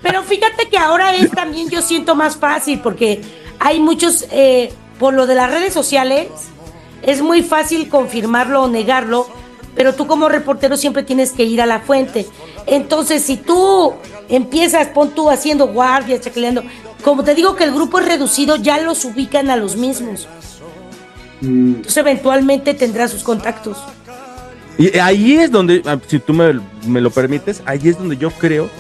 Pero 0.03 0.23
fíjate 0.25 0.69
que 0.69 0.79
ahora 0.79 1.15
es 1.15 1.31
también, 1.31 1.71
yo 1.71 1.81
siento 1.81 2.15
más 2.15 2.37
fácil, 2.37 2.81
porque 2.81 3.23
hay 3.61 3.79
muchos, 3.81 4.27
eh, 4.33 4.73
por 4.99 5.15
lo 5.15 5.27
de 5.27 5.37
las 5.37 5.51
redes 5.51 5.73
sociales, 5.73 6.27
es 7.03 7.23
muy 7.23 7.43
fácil 7.43 7.89
confirmarlo 7.89 8.63
o 8.65 8.69
negarlo, 8.69 9.29
pero 9.77 9.95
tú 9.95 10.07
como 10.07 10.29
reportero 10.29 10.77
siempre 10.77 11.03
tienes 11.05 11.31
que 11.33 11.45
ir 11.45 11.63
a 11.63 11.67
la 11.67 11.81
fuente. 11.81 12.27
Entonces, 12.67 13.23
si 13.23 13.37
tú 13.37 13.95
empiezas, 14.29 14.89
pon 14.89 15.11
tú 15.11 15.31
haciendo 15.31 15.69
guardias, 15.69 16.21
chacleando, 16.21 16.63
como 17.03 17.25
te 17.25 17.35
digo 17.35 17.57
que 17.57 17.65
el 17.65 17.73
grupo 17.73 17.99
es 17.99 18.07
reducido, 18.07 18.57
ya 18.57 18.81
los 18.81 19.05
ubican 19.05 19.51
a 19.51 19.57
los 19.57 19.77
mismos. 19.77 20.29
Mm, 21.41 21.75
Entonces, 21.77 21.97
eventualmente 21.97 22.75
tendrá 22.75 23.09
sus 23.09 23.23
contactos. 23.23 23.79
Y 24.79 24.99
ahí 24.99 25.35
es 25.35 25.51
donde, 25.51 25.83
ah, 25.85 25.99
si 26.07 26.19
tú 26.19 26.33
me, 26.33 26.61
me 26.87 27.01
lo 27.01 27.11
permites, 27.11 27.63
ahí 27.67 27.81
es 27.85 27.99
donde 27.99 28.17
yo 28.17 28.31
creo 28.31 28.71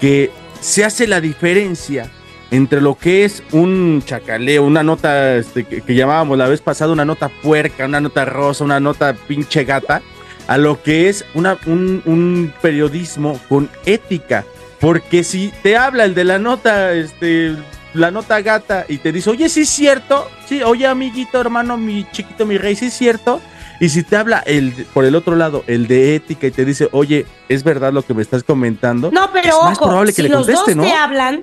que 0.00 0.30
se 0.60 0.84
hace 0.84 1.06
la 1.06 1.20
diferencia 1.20 2.10
entre 2.50 2.80
lo 2.80 2.96
que 2.96 3.24
es 3.24 3.42
un 3.52 4.02
chacaleo, 4.04 4.64
una 4.64 4.82
nota 4.82 5.36
este, 5.36 5.64
que, 5.64 5.82
que 5.82 5.94
llamábamos 5.94 6.36
la 6.36 6.48
vez 6.48 6.60
pasada, 6.60 6.92
una 6.92 7.04
nota 7.04 7.28
puerca, 7.28 7.84
una 7.84 8.00
nota 8.00 8.24
rosa, 8.24 8.64
una 8.64 8.80
nota 8.80 9.14
pinche 9.14 9.64
gata, 9.64 10.02
a 10.50 10.58
lo 10.58 10.82
que 10.82 11.08
es 11.08 11.24
una, 11.34 11.56
un, 11.66 12.02
un 12.06 12.52
periodismo 12.60 13.38
con 13.48 13.70
ética. 13.86 14.44
Porque 14.80 15.22
si 15.22 15.52
te 15.62 15.76
habla 15.76 16.04
el 16.04 16.12
de 16.12 16.24
la 16.24 16.40
nota, 16.40 16.92
este, 16.92 17.54
la 17.94 18.10
nota 18.10 18.40
gata, 18.40 18.84
y 18.88 18.98
te 18.98 19.12
dice, 19.12 19.30
oye, 19.30 19.48
sí 19.48 19.60
es 19.60 19.68
cierto, 19.68 20.28
sí, 20.48 20.60
oye, 20.64 20.88
amiguito, 20.88 21.40
hermano, 21.40 21.76
mi 21.76 22.04
chiquito, 22.10 22.46
mi 22.46 22.58
rey, 22.58 22.74
sí 22.74 22.86
es 22.86 22.94
cierto. 22.94 23.40
Y 23.78 23.90
si 23.90 24.02
te 24.02 24.16
habla 24.16 24.40
el, 24.40 24.72
por 24.92 25.04
el 25.04 25.14
otro 25.14 25.36
lado, 25.36 25.62
el 25.68 25.86
de 25.86 26.16
ética, 26.16 26.48
y 26.48 26.50
te 26.50 26.64
dice, 26.64 26.88
oye, 26.90 27.26
es 27.48 27.62
verdad 27.62 27.92
lo 27.92 28.02
que 28.02 28.12
me 28.12 28.22
estás 28.22 28.42
comentando. 28.42 29.12
No, 29.12 29.30
pero 29.32 29.50
es 29.50 29.54
más 29.62 29.78
probable 29.78 30.10
que 30.10 30.16
si 30.16 30.22
le 30.22 30.30
los 30.30 30.46
conteste, 30.48 30.74
dos 30.74 30.76
¿no? 30.78 30.82
te 30.82 30.92
hablan, 30.92 31.42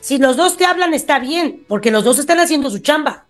si 0.00 0.18
los 0.18 0.36
dos 0.36 0.56
te 0.56 0.66
hablan 0.66 0.94
está 0.94 1.18
bien, 1.18 1.64
porque 1.66 1.90
los 1.90 2.04
dos 2.04 2.20
están 2.20 2.38
haciendo 2.38 2.70
su 2.70 2.78
chamba. 2.78 3.26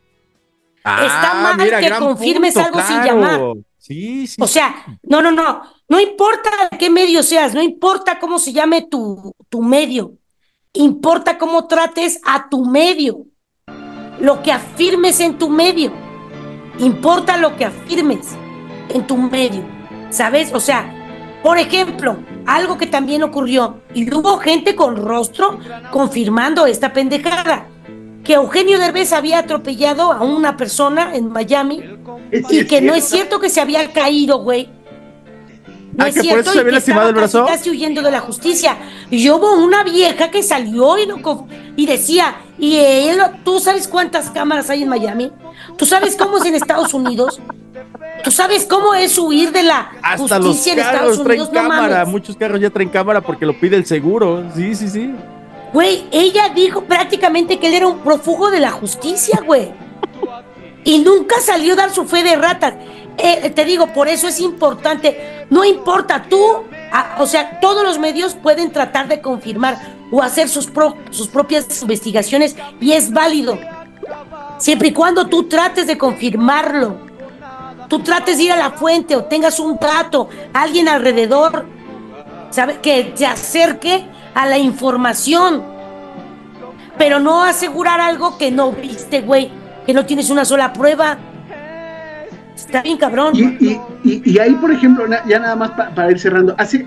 Está 0.84 1.34
mal 1.34 1.58
que 1.58 1.86
Ah, 1.86 1.98
confirmes 1.98 2.54
punto, 2.54 2.68
algo 2.68 2.80
sin 2.82 3.02
llamar. 3.02 3.40
Sí, 3.78 4.26
sí. 4.26 4.36
O 4.40 4.46
sea, 4.46 4.84
no, 5.02 5.22
no, 5.22 5.30
no, 5.30 5.62
no 5.88 6.00
importa 6.00 6.50
de 6.70 6.78
qué 6.78 6.90
medio 6.90 7.22
seas, 7.22 7.54
no 7.54 7.62
importa 7.62 8.18
cómo 8.18 8.38
se 8.38 8.52
llame 8.52 8.82
tu, 8.82 9.34
tu 9.48 9.62
medio, 9.62 10.14
importa 10.72 11.38
cómo 11.38 11.66
trates 11.66 12.20
a 12.24 12.48
tu 12.48 12.64
medio, 12.64 13.24
lo 14.20 14.42
que 14.42 14.52
afirmes 14.52 15.18
en 15.20 15.38
tu 15.38 15.48
medio, 15.48 15.92
importa 16.78 17.36
lo 17.36 17.56
que 17.56 17.64
afirmes 17.64 18.28
en 18.90 19.06
tu 19.06 19.16
medio, 19.16 19.64
¿sabes? 20.10 20.52
O 20.52 20.60
sea, 20.60 20.94
por 21.42 21.58
ejemplo, 21.58 22.18
algo 22.46 22.76
que 22.76 22.86
también 22.86 23.22
ocurrió, 23.22 23.80
y 23.94 24.12
hubo 24.14 24.38
gente 24.38 24.76
con 24.76 24.96
rostro 24.96 25.58
confirmando 25.90 26.66
esta 26.66 26.92
pendejada, 26.92 27.66
que 28.24 28.34
Eugenio 28.34 28.78
Derbez 28.78 29.12
había 29.12 29.38
atropellado 29.38 30.12
a 30.12 30.22
una 30.22 30.56
persona 30.56 31.14
en 31.14 31.30
Miami 31.30 31.82
y 32.50 32.66
que 32.66 32.80
no 32.80 32.94
es 32.94 33.04
cierto 33.04 33.40
que 33.40 33.48
se 33.48 33.60
había 33.60 33.92
caído, 33.92 34.38
güey. 34.38 34.68
No 35.94 36.04
Ah, 36.04 36.08
es 36.08 36.14
que 36.14 36.20
por 36.20 36.24
cierto, 36.24 36.40
eso 36.42 36.52
se 36.52 36.58
había 36.60 36.72
lastimado 36.72 37.08
el 37.08 37.14
brazo. 37.14 37.44
Casi, 37.44 37.58
casi 37.58 37.70
huyendo 37.70 38.00
de 38.00 38.10
la 38.10 38.20
justicia. 38.20 38.76
Y 39.10 39.28
hubo 39.28 39.54
una 39.56 39.82
vieja 39.82 40.30
que 40.30 40.42
salió 40.42 40.96
y, 40.98 41.06
lo 41.06 41.18
y 41.76 41.86
decía, 41.86 42.36
y 42.58 42.76
él, 42.76 43.18
¿tú 43.44 43.58
sabes 43.58 43.88
cuántas 43.88 44.30
cámaras 44.30 44.70
hay 44.70 44.84
en 44.84 44.88
Miami? 44.88 45.32
¿Tú 45.76 45.86
sabes 45.86 46.16
cómo 46.16 46.38
es 46.38 46.44
en 46.44 46.54
Estados 46.54 46.94
Unidos? 46.94 47.40
¿Tú 48.22 48.30
sabes 48.30 48.66
cómo 48.66 48.94
es 48.94 49.18
huir 49.18 49.50
de 49.50 49.62
la 49.62 49.90
Hasta 50.02 50.38
los 50.38 50.48
justicia 50.48 50.74
en 50.74 50.78
Estados 50.78 51.00
carros 51.00 51.24
traen 51.24 51.40
Unidos? 51.40 51.48
No 51.52 51.68
cámara, 51.68 51.98
mames. 51.98 52.08
muchos 52.08 52.36
carros 52.36 52.60
ya 52.60 52.70
traen 52.70 52.90
cámara 52.90 53.20
porque 53.20 53.46
lo 53.46 53.58
pide 53.58 53.76
el 53.76 53.86
seguro. 53.86 54.44
Sí, 54.54 54.74
sí, 54.74 54.88
sí. 54.88 55.10
Güey, 55.72 56.08
ella 56.10 56.48
dijo 56.54 56.82
prácticamente 56.84 57.58
que 57.58 57.68
él 57.68 57.74
era 57.74 57.86
un 57.88 58.00
prófugo 58.00 58.50
de 58.50 58.60
la 58.60 58.70
justicia, 58.72 59.40
güey. 59.44 59.72
Y 60.84 60.98
nunca 60.98 61.40
salió 61.40 61.74
a 61.74 61.76
dar 61.76 61.90
su 61.94 62.04
fe 62.06 62.22
de 62.22 62.36
ratas. 62.36 62.74
Eh, 63.18 63.50
te 63.50 63.64
digo, 63.64 63.88
por 63.92 64.08
eso 64.08 64.26
es 64.28 64.40
importante. 64.40 65.46
No 65.50 65.64
importa, 65.64 66.24
tú, 66.28 66.64
ah, 66.92 67.16
o 67.18 67.26
sea, 67.26 67.60
todos 67.60 67.84
los 67.84 67.98
medios 67.98 68.34
pueden 68.34 68.72
tratar 68.72 69.06
de 69.08 69.20
confirmar 69.20 69.78
o 70.10 70.22
hacer 70.22 70.48
sus, 70.48 70.66
pro- 70.66 70.96
sus 71.10 71.28
propias 71.28 71.82
investigaciones 71.82 72.56
y 72.80 72.92
es 72.92 73.12
válido. 73.12 73.58
Siempre 74.58 74.88
y 74.88 74.92
cuando 74.92 75.26
tú 75.26 75.48
trates 75.48 75.86
de 75.86 75.96
confirmarlo. 75.98 77.08
Tú 77.88 78.00
trates 78.00 78.38
de 78.38 78.44
ir 78.44 78.52
a 78.52 78.56
la 78.56 78.70
fuente 78.70 79.16
o 79.16 79.24
tengas 79.24 79.58
un 79.58 79.76
trato, 79.78 80.28
alguien 80.52 80.88
alrededor, 80.88 81.66
¿sabe? 82.50 82.78
Que 82.80 83.12
te 83.16 83.26
acerque 83.26 84.06
a 84.34 84.46
la 84.46 84.58
información. 84.58 85.62
Pero 86.98 87.18
no 87.18 87.42
asegurar 87.44 88.00
algo 88.00 88.36
que 88.38 88.50
no 88.50 88.72
viste, 88.72 89.22
güey. 89.22 89.50
Que 89.86 89.94
no 89.94 90.04
tienes 90.06 90.30
una 90.30 90.44
sola 90.44 90.72
prueba. 90.72 91.18
Está 92.54 92.82
bien, 92.82 92.98
cabrón. 92.98 93.32
Y, 93.34 93.42
y- 93.42 93.80
y- 94.04 94.22
y 94.32 94.38
ahí, 94.38 94.52
por 94.54 94.70
ejemplo, 94.70 95.04
ya 95.26 95.38
nada 95.38 95.56
más 95.56 95.70
pa- 95.70 95.90
para 95.94 96.10
ir 96.10 96.18
cerrando, 96.20 96.54
hace, 96.58 96.86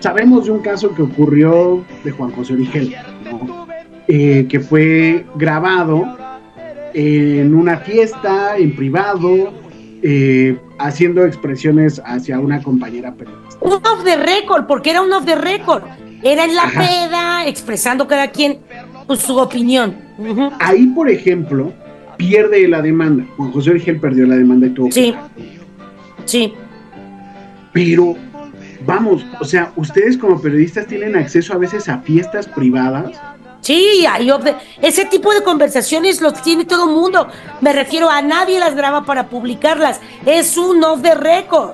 sabemos 0.00 0.46
de 0.46 0.50
un 0.50 0.58
caso 0.60 0.92
que 0.94 1.02
ocurrió 1.02 1.84
de 2.02 2.10
Juan 2.10 2.32
José 2.32 2.54
Origel, 2.54 2.96
¿no? 3.24 3.66
Eh, 4.08 4.46
que 4.50 4.58
fue 4.60 5.24
grabado 5.36 6.04
en 6.94 7.54
una 7.54 7.78
fiesta, 7.78 8.56
en 8.56 8.74
privado, 8.74 9.52
eh, 10.02 10.58
haciendo 10.78 11.24
expresiones 11.24 12.02
hacia 12.04 12.38
una 12.40 12.60
compañera 12.62 13.12
periodista. 13.14 13.56
Un 13.60 13.72
off 13.74 14.04
the 14.04 14.16
record, 14.16 14.66
porque 14.66 14.90
era 14.90 15.00
un 15.00 15.12
off 15.12 15.24
the 15.24 15.36
record. 15.36 15.84
Era 16.24 16.44
en 16.44 16.54
la 16.56 16.64
Ajá. 16.64 16.80
peda, 16.80 17.46
expresando 17.46 18.08
cada 18.08 18.28
quien 18.28 18.58
pues, 19.06 19.20
su 19.20 19.36
opinión. 19.36 19.94
Ahí, 20.58 20.86
por 20.86 21.10
ejemplo, 21.10 21.72
pierde 22.16 22.66
la 22.66 22.80
demanda. 22.80 23.24
Juan 23.36 23.52
José 23.52 23.70
Origel 23.70 24.00
perdió 24.00 24.26
la 24.26 24.36
demanda 24.36 24.66
y 24.66 24.74
que 24.74 24.90
Sí. 24.92 25.14
Sí. 26.24 26.54
Pero, 27.72 28.16
vamos, 28.86 29.24
o 29.38 29.44
sea, 29.44 29.72
ustedes 29.76 30.16
como 30.16 30.40
periodistas 30.40 30.86
tienen 30.86 31.14
acceso 31.14 31.52
a 31.52 31.58
veces 31.58 31.88
a 31.88 31.98
fiestas 31.98 32.46
privadas. 32.46 33.10
Sí, 33.60 34.06
ese 34.82 35.06
tipo 35.06 35.32
de 35.32 35.42
conversaciones 35.42 36.20
los 36.20 36.40
tiene 36.42 36.64
todo 36.64 36.88
el 36.88 36.94
mundo. 36.94 37.28
Me 37.62 37.72
refiero 37.72 38.10
a 38.10 38.20
nadie 38.20 38.60
las 38.60 38.74
graba 38.74 39.04
para 39.04 39.28
publicarlas. 39.28 40.00
Es 40.26 40.56
un 40.58 40.84
off 40.84 41.00
the 41.00 41.14
record. 41.14 41.72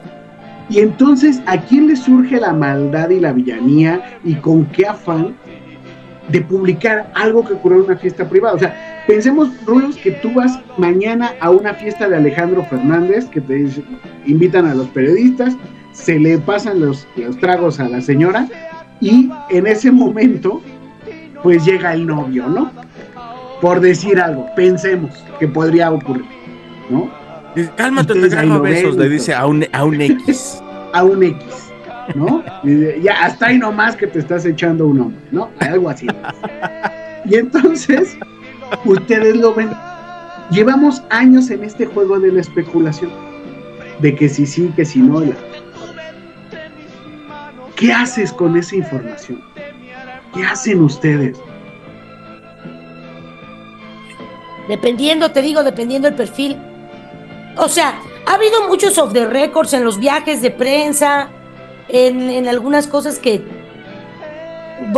Y 0.71 0.79
entonces, 0.79 1.43
¿a 1.47 1.61
quién 1.61 1.89
le 1.89 1.97
surge 1.97 2.41
la 2.41 2.53
maldad 2.53 3.11
y 3.11 3.19
la 3.19 3.33
villanía 3.33 4.19
y 4.25 4.35
con 4.37 4.65
qué 4.67 4.87
afán 4.87 5.35
de 6.29 6.41
publicar 6.43 7.11
algo 7.17 7.45
que 7.45 7.55
ocurrió 7.55 7.79
en 7.79 7.85
una 7.87 7.97
fiesta 7.97 8.29
privada? 8.29 8.55
O 8.55 8.59
sea, 8.59 9.05
pensemos, 9.09 9.49
Rulos, 9.67 9.97
que 9.97 10.13
tú 10.13 10.33
vas 10.33 10.61
mañana 10.79 11.33
a 11.41 11.51
una 11.51 11.75
fiesta 11.75 12.09
de 12.09 12.17
Alejandro 12.17 12.65
Fernández, 12.67 13.27
que 13.27 13.41
te 13.41 13.69
invitan 14.27 14.67
a 14.67 14.75
los 14.75 14.87
periodistas, 14.89 15.57
se 15.93 16.21
le 16.21 16.39
pasan 16.39 16.79
los, 16.79 17.07
los 17.17 17.37
tragos 17.39 17.81
a 17.81 17.89
la 17.89 18.01
señora 18.01 18.47
y 19.01 19.29
en 19.51 19.67
ese 19.67 19.91
momento, 19.91 20.63
pues 21.43 21.65
llega 21.65 21.95
el 21.95 22.07
novio, 22.07 22.47
¿no? 22.47 22.71
Por 23.61 23.81
decir 23.81 24.21
algo, 24.21 24.47
pensemos 24.55 25.25
que 25.41 25.49
podría 25.49 25.91
ocurrir, 25.91 26.25
¿no? 26.91 27.20
Dice, 27.55 27.71
Cálmate, 27.77 28.15
te 28.15 28.27
agarro 28.27 28.61
besos, 28.63 28.97
le 28.97 29.09
dice 29.09 29.35
a 29.35 29.47
un, 29.47 29.65
a 29.73 29.85
un 29.85 30.01
X. 30.01 30.63
a 30.93 31.03
un 31.05 31.23
X, 31.23 31.39
¿no? 32.15 32.43
Y 32.63 32.71
de- 32.75 33.01
ya 33.03 33.25
hasta 33.25 33.47
ahí 33.47 33.59
nomás 33.59 33.97
que 33.97 34.07
te 34.07 34.19
estás 34.21 34.45
echando 34.47 34.87
un 34.87 35.01
hombre, 35.01 35.21
¿no? 35.33 35.51
Algo 35.59 35.89
así. 35.91 36.07
Y 37.25 37.35
entonces, 37.37 38.17
ustedes 38.85 39.37
lo 39.37 39.55
ven. 39.55 39.71
Llevamos 40.51 41.03
años 41.11 41.51
en 41.51 41.65
este 41.65 41.87
juego 41.87 42.19
de 42.21 42.33
la 42.33 42.41
especulación, 42.41 43.11
de 44.01 44.15
que 44.15 44.29
si 44.29 44.47
sí, 44.47 44.73
que 44.77 44.85
si 44.85 45.01
no. 45.01 45.21
la- 45.21 45.37
¿Qué 47.77 47.93
haces 47.93 48.33
con 48.33 48.57
esa 48.57 48.77
información? 48.77 49.41
¿Qué 50.35 50.45
hacen 50.45 50.83
ustedes? 50.83 51.39
Dependiendo, 54.69 55.31
te 55.33 55.43
digo, 55.43 55.65
dependiendo 55.65 56.07
el 56.09 56.15
perfil. 56.15 56.57
O 57.61 57.69
sea, 57.69 58.01
ha 58.27 58.35
habido 58.35 58.67
muchos 58.69 58.97
off 58.99 59.13
the 59.13 59.27
records 59.27 59.73
en 59.73 59.85
los 59.85 59.99
viajes 59.99 60.43
de 60.43 60.51
prensa, 60.51 61.31
en, 61.89 62.29
en 62.31 62.49
algunas 62.49 62.87
cosas 62.87 63.19
que. 63.19 63.43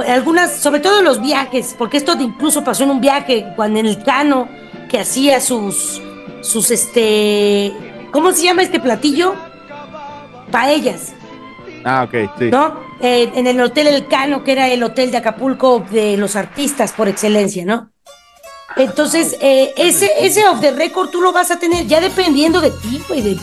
Algunas, 0.08 0.52
sobre 0.60 0.80
todo 0.80 1.00
en 1.00 1.04
los 1.04 1.20
viajes, 1.20 1.74
porque 1.76 1.96
esto 1.96 2.14
de- 2.14 2.22
incluso 2.24 2.62
pasó 2.62 2.84
en 2.84 2.90
un 2.90 3.00
viaje 3.00 3.46
cuando 3.56 3.80
en 3.80 3.86
el 3.86 4.02
Cano, 4.02 4.48
que 4.88 5.00
hacía 5.00 5.40
sus. 5.40 6.00
sus 6.40 6.70
este. 6.70 7.72
¿Cómo 8.12 8.30
se 8.32 8.44
llama 8.44 8.62
este 8.62 8.78
platillo? 8.78 9.34
Paellas. 10.50 11.14
Ah, 11.84 12.04
ok, 12.06 12.14
sí. 12.38 12.50
¿no? 12.50 12.78
Eh, 13.00 13.32
en 13.34 13.46
el 13.48 13.60
Hotel 13.60 13.88
El 13.88 14.06
Cano, 14.06 14.44
que 14.44 14.52
era 14.52 14.68
el 14.68 14.82
hotel 14.84 15.10
de 15.10 15.16
Acapulco 15.16 15.84
de 15.90 16.16
los 16.16 16.36
artistas 16.36 16.92
por 16.92 17.08
excelencia, 17.08 17.64
¿no? 17.64 17.90
Entonces, 18.76 19.36
eh, 19.40 19.74
ese, 19.76 20.10
ese 20.20 20.46
off 20.48 20.60
the 20.60 20.70
record 20.72 21.10
tú 21.10 21.20
lo 21.20 21.32
vas 21.32 21.50
a 21.50 21.58
tener 21.58 21.86
ya 21.86 22.00
dependiendo 22.00 22.60
de 22.60 22.70
ti, 22.70 23.02
güey, 23.08 23.22
de, 23.22 23.38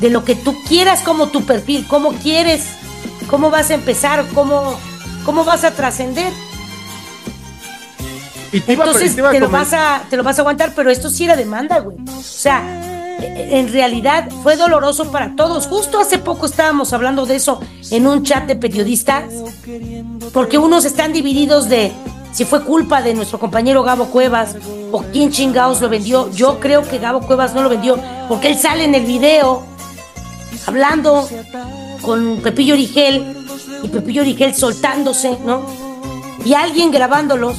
de 0.00 0.10
lo 0.10 0.24
que 0.24 0.34
tú 0.34 0.56
quieras 0.68 1.02
como 1.02 1.28
tu 1.28 1.44
perfil, 1.44 1.86
cómo 1.88 2.12
quieres, 2.12 2.64
cómo 3.28 3.50
vas 3.50 3.70
a 3.70 3.74
empezar, 3.74 4.24
cómo, 4.34 4.78
cómo 5.24 5.44
vas 5.44 5.64
a 5.64 5.72
trascender. 5.72 6.32
Entonces 8.52 9.16
te 9.16 9.22
te 9.22 9.40
lo, 9.40 9.48
vas 9.48 9.72
a, 9.72 10.02
te 10.10 10.16
lo 10.16 10.22
vas 10.22 10.38
a 10.38 10.42
aguantar, 10.42 10.72
pero 10.76 10.90
esto 10.90 11.08
sí 11.08 11.24
era 11.24 11.36
demanda, 11.36 11.78
güey. 11.78 11.96
O 12.18 12.22
sea, 12.22 12.62
en 13.20 13.72
realidad 13.72 14.28
fue 14.42 14.56
doloroso 14.56 15.10
para 15.10 15.34
todos. 15.36 15.66
Justo 15.66 16.00
hace 16.00 16.18
poco 16.18 16.46
estábamos 16.46 16.92
hablando 16.92 17.26
de 17.26 17.36
eso 17.36 17.60
en 17.90 18.06
un 18.06 18.22
chat 18.22 18.46
de 18.46 18.56
periodistas, 18.56 19.32
porque 20.32 20.58
unos 20.58 20.84
están 20.84 21.12
divididos 21.12 21.68
de 21.68 21.92
si 22.32 22.44
fue 22.44 22.64
culpa 22.64 23.02
de 23.02 23.14
nuestro 23.14 23.38
compañero 23.38 23.82
Gabo 23.82 24.06
Cuevas 24.06 24.56
o 24.90 25.02
quién 25.12 25.30
chingados 25.30 25.80
lo 25.80 25.88
vendió. 25.88 26.30
Yo 26.32 26.60
creo 26.60 26.82
que 26.82 26.98
Gabo 26.98 27.20
Cuevas 27.20 27.54
no 27.54 27.62
lo 27.62 27.68
vendió, 27.68 27.98
porque 28.28 28.48
él 28.48 28.58
sale 28.58 28.84
en 28.84 28.94
el 28.94 29.04
video 29.04 29.62
hablando 30.66 31.28
con 32.00 32.40
Pepillo 32.42 32.74
Origel 32.74 33.36
y 33.82 33.88
Pepillo 33.88 34.22
Origel 34.22 34.54
soltándose, 34.54 35.38
¿no? 35.44 35.66
Y 36.44 36.54
alguien 36.54 36.90
grabándolos 36.90 37.56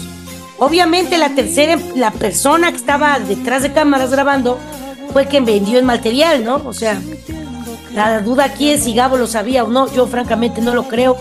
Obviamente 0.59 1.17
la 1.17 1.35
tercera, 1.35 1.77
la 1.95 2.11
persona 2.11 2.71
que 2.71 2.77
estaba 2.77 3.19
detrás 3.19 3.63
de 3.63 3.73
cámaras 3.73 4.11
grabando 4.11 4.59
fue 5.13 5.27
quien 5.27 5.45
vendió 5.45 5.77
el 5.79 5.85
material, 5.85 6.43
¿no? 6.43 6.61
O 6.65 6.73
sea, 6.73 6.99
la 7.93 8.19
duda 8.21 8.45
aquí 8.45 8.71
es 8.71 8.83
si 8.83 8.93
Gabo 8.93 9.15
lo 9.15 9.27
sabía 9.27 9.63
o 9.63 9.67
no. 9.67 9.91
Yo 9.93 10.07
francamente 10.07 10.59
no 10.59 10.73
lo 10.73 10.87
creo. 10.87 11.15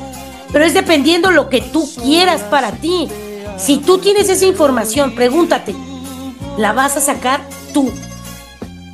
Pero 0.51 0.65
es 0.65 0.75
dependiendo 0.75 1.31
lo 1.31 1.49
que 1.49 1.61
tú 1.61 1.89
quieras 2.03 2.41
para 2.43 2.73
ti. 2.73 3.09
Si 3.59 3.77
tú 3.79 3.99
tienes 3.99 4.29
esa 4.29 4.47
información, 4.47 5.15
pregúntate, 5.15 5.75
¿la 6.59 6.73
vas 6.73 6.97
a 6.97 7.01
sacar 7.01 7.43
tú? 7.73 7.93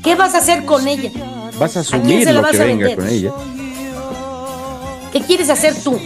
¿Qué 0.03 0.15
vas 0.15 0.35
a 0.35 0.39
hacer 0.39 0.65
con 0.65 0.87
ella? 0.87 1.11
Vas 1.59 1.77
a 1.77 1.83
quién 1.83 2.01
asumir 2.01 2.19
se 2.25 2.25
la 2.27 2.33
lo 2.33 2.43
vas 2.43 2.51
que 2.53 2.63
a 2.63 2.65
venga 2.65 2.87
vender? 2.89 2.99
con 2.99 3.09
ella. 3.09 3.33
¿Qué 5.13 5.21
quieres 5.23 5.49
hacer 5.49 5.75
tú? 5.83 5.99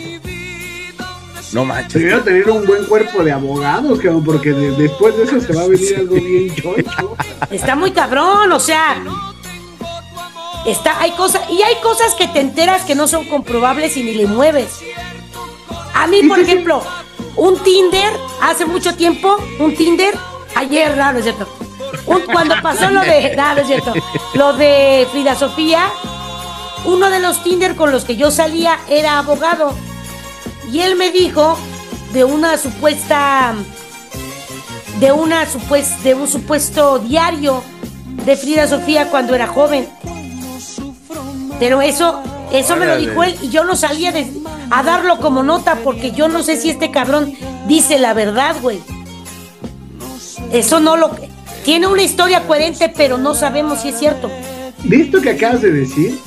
No 1.52 1.64
manches. 1.64 1.92
Primero 1.92 2.22
tener 2.22 2.48
un 2.50 2.64
buen 2.66 2.84
cuerpo 2.86 3.22
de 3.22 3.32
abogados, 3.32 3.98
cabrón, 3.98 4.24
porque 4.24 4.52
de- 4.52 4.70
después 4.72 5.16
de 5.16 5.24
eso 5.24 5.40
se 5.40 5.52
va 5.54 5.62
a 5.62 5.68
venir 5.68 5.96
algo 5.96 6.14
bien 6.14 6.54
chocho. 6.54 7.16
Está 7.50 7.76
muy 7.76 7.90
cabrón, 7.90 8.50
o 8.52 8.60
sea. 8.60 9.02
Está, 10.66 11.00
hay 11.00 11.10
cosas, 11.12 11.42
y 11.50 11.60
hay 11.62 11.74
cosas 11.82 12.14
que 12.14 12.28
te 12.28 12.40
enteras 12.40 12.82
que 12.84 12.94
no 12.94 13.08
son 13.08 13.24
comprobables 13.26 13.96
y 13.96 14.04
ni 14.04 14.14
le 14.14 14.26
mueves. 14.26 14.78
A 15.94 16.06
mí, 16.06 16.22
por 16.28 16.38
ejemplo, 16.38 16.82
un 17.36 17.58
Tinder, 17.64 18.12
hace 18.40 18.64
mucho 18.64 18.94
tiempo, 18.94 19.36
un 19.58 19.74
Tinder, 19.74 20.14
ayer, 20.54 20.96
no, 20.96 21.12
no 21.12 21.18
es 21.18 21.24
cierto. 21.24 21.48
Un- 22.06 22.22
cuando 22.22 22.54
pasó 22.62 22.88
lo 22.90 23.00
de, 23.00 23.34
no, 23.36 23.54
no 23.54 23.60
es 23.60 23.66
cierto, 23.66 23.92
lo 24.34 24.52
de 24.52 25.06
Frida 25.10 25.34
Sofía, 25.34 25.90
uno 26.84 27.10
de 27.10 27.18
los 27.18 27.42
Tinder 27.42 27.74
con 27.74 27.90
los 27.90 28.04
que 28.04 28.16
yo 28.16 28.30
salía 28.30 28.78
era 28.88 29.18
abogado. 29.18 29.74
Y 30.70 30.80
él 30.80 30.96
me 30.96 31.10
dijo 31.10 31.56
de 32.12 32.24
una 32.24 32.56
supuesta 32.58 33.54
de 35.00 35.10
una 35.12 35.46
supues- 35.46 36.02
de 36.04 36.14
un 36.14 36.28
supuesto 36.28 36.98
diario 37.00 37.62
de 38.24 38.36
Frida 38.36 38.68
Sofía 38.68 39.08
cuando 39.10 39.34
era 39.34 39.46
joven. 39.48 39.88
Pero 41.58 41.80
eso, 41.82 42.20
eso 42.52 42.76
me 42.76 42.86
lo 42.86 42.96
dijo 42.98 43.22
él 43.24 43.36
y 43.42 43.48
yo 43.48 43.64
no 43.64 43.74
salía 43.74 44.12
de- 44.12 44.30
a 44.70 44.82
darlo 44.82 45.18
como 45.18 45.42
nota 45.42 45.76
porque 45.82 46.12
yo 46.12 46.28
no 46.28 46.42
sé 46.42 46.56
si 46.56 46.70
este 46.70 46.90
cabrón 46.90 47.34
dice 47.66 47.98
la 47.98 48.14
verdad, 48.14 48.56
güey. 48.60 48.80
Eso 50.52 50.80
no 50.80 50.96
lo 50.96 51.10
tiene 51.64 51.86
una 51.86 52.02
historia 52.02 52.46
coherente, 52.46 52.88
pero 52.94 53.16
no 53.18 53.34
sabemos 53.34 53.80
si 53.80 53.88
es 53.88 53.98
cierto. 53.98 54.30
De 54.84 54.96
esto 55.00 55.20
que 55.20 55.30
acabas 55.30 55.62
de 55.62 55.72
decir, 55.72 56.18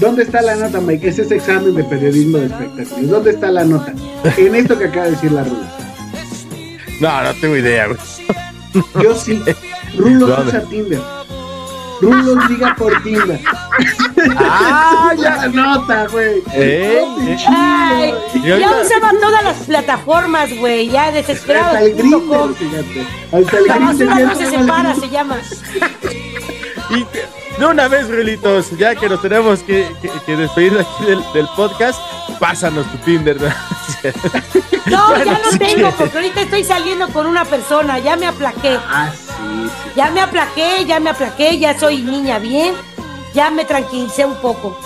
¿dónde 0.00 0.22
está 0.24 0.42
la 0.42 0.56
nota, 0.56 0.80
Mike? 0.80 1.08
Ese 1.08 1.22
es 1.22 1.30
examen 1.30 1.74
de 1.74 1.84
periodismo 1.84 2.38
de 2.38 2.46
espectáculos. 2.46 3.10
¿Dónde 3.10 3.30
está 3.30 3.50
la 3.50 3.64
nota? 3.64 3.92
En 4.36 4.54
esto 4.54 4.78
que 4.78 4.84
acaba 4.86 5.06
de 5.06 5.10
decir 5.12 5.32
la 5.32 5.44
Rulos. 5.44 5.66
No, 7.00 7.22
no 7.22 7.34
tengo 7.34 7.56
idea, 7.56 7.86
güey. 7.86 7.98
Yo 9.02 9.14
sí. 9.14 9.40
Rulos 9.96 10.28
¿Dónde? 10.28 10.48
usa 10.50 10.62
Tinder. 10.68 11.00
Rulos 12.00 12.50
liga 12.50 12.74
por 12.76 13.02
Tinder. 13.02 13.40
Ah, 14.38 15.10
es 15.14 15.20
la 15.20 15.48
nota, 15.48 16.06
güey. 16.08 16.38
Eh, 16.54 17.02
eh. 17.20 17.36
Ay, 17.48 18.14
ya 18.44 18.56
usaban 18.82 19.18
todas 19.20 19.44
las 19.44 19.56
plataformas, 19.58 20.50
güey, 20.58 20.88
ya 20.88 21.04
Hasta 21.08 21.80
el. 21.82 21.94
Grindr, 21.94 22.54
fíjate. 22.54 23.06
Hasta 23.32 23.58
el 23.58 23.66
La 23.66 23.74
Grindr 23.76 24.06
basura 24.06 24.18
ya 24.18 24.26
no 24.26 24.34
se 24.34 24.46
separa, 24.46 24.94
se 24.94 25.08
llama. 25.08 25.38
Y 26.90 27.04
que- 27.04 27.39
de 27.60 27.66
una 27.66 27.88
vez, 27.88 28.08
Rulitos, 28.08 28.70
ya 28.78 28.94
que 28.96 29.08
nos 29.08 29.20
tenemos 29.22 29.60
que, 29.62 29.86
que- 30.02 30.10
que 30.26 30.36
despedir 30.36 30.72
aquí 30.78 31.04
del, 31.04 31.22
del 31.34 31.46
podcast, 31.54 32.00
pásanos 32.38 32.90
tu 32.90 32.98
Tinder. 32.98 33.40
¿no? 33.40 33.48
No, 34.86 35.16
ya 35.24 35.38
lo 35.38 35.50
si 35.50 35.58
tengo, 35.58 35.74
quieres. 35.74 35.94
porque 35.96 36.16
ahorita 36.18 36.40
estoy 36.40 36.64
saliendo 36.64 37.08
con 37.08 37.26
una 37.26 37.44
persona, 37.44 37.98
ya 37.98 38.16
me 38.16 38.26
aplaqué. 38.26 38.78
Ah, 38.88 39.10
sí, 39.12 39.26
sí. 39.84 39.90
Ya 39.96 40.10
me 40.10 40.20
aplaqué, 40.20 40.84
ya 40.86 41.00
me 41.00 41.10
aplaqué, 41.10 41.58
ya 41.58 41.78
soy 41.78 41.98
niña 42.02 42.38
bien, 42.38 42.74
ya 43.34 43.50
me 43.50 43.64
tranquilicé 43.64 44.24
un 44.24 44.36
poco. 44.36 44.78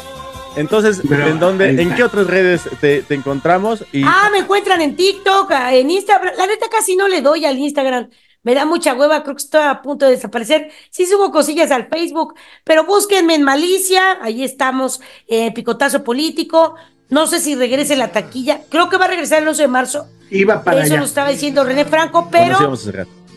Entonces, 0.57 1.01
Pero, 1.09 1.27
¿en 1.27 1.41
dónde, 1.41 1.69
en 1.83 1.95
qué 1.97 2.05
otras 2.05 2.27
redes 2.29 2.63
te, 2.81 3.03
te 3.03 3.15
encontramos? 3.15 3.85
Y 3.93 4.05
Ah, 4.05 4.29
me 4.31 4.39
encuentran 4.39 4.81
en 4.83 4.95
TikTok, 4.95 5.51
en 5.71 5.91
Instagram. 5.91 6.35
La 6.39 6.47
neta 6.47 6.69
casi 6.69 6.95
no 6.95 7.09
le 7.09 7.23
doy 7.23 7.45
al 7.45 7.59
Instagram. 7.59 8.09
Me 8.45 8.55
da 8.55 8.65
mucha 8.67 8.95
hueva, 8.95 9.23
creo 9.23 9.35
que 9.35 9.43
estoy 9.43 9.63
a 9.63 9.83
punto 9.83 10.05
de 10.05 10.13
desaparecer. 10.13 10.71
Sí 10.91 11.07
subo 11.07 11.33
cosillas 11.33 11.71
al 11.71 11.89
Facebook, 11.89 12.35
pero 12.63 12.85
búsquenme 12.85 13.35
en 13.35 13.43
Malicia, 13.43 14.19
ahí 14.23 14.45
estamos, 14.45 15.01
eh, 15.27 15.51
Picotazo 15.53 16.05
Político. 16.05 16.75
No 17.09 17.27
sé 17.27 17.41
si 17.41 17.55
regrese 17.55 17.97
la 17.97 18.13
taquilla. 18.13 18.61
Creo 18.69 18.89
que 18.89 18.99
va 18.99 19.07
a 19.07 19.09
regresar 19.09 19.43
el 19.43 19.49
11 19.49 19.63
de 19.63 19.69
marzo. 19.69 20.07
Iba 20.31 20.63
para 20.63 20.79
Eso 20.85 20.93
allá. 20.93 21.01
lo 21.01 21.07
estaba 21.07 21.31
diciendo 21.31 21.65
René 21.65 21.85
Franco, 21.85 22.29
pero. 22.31 22.59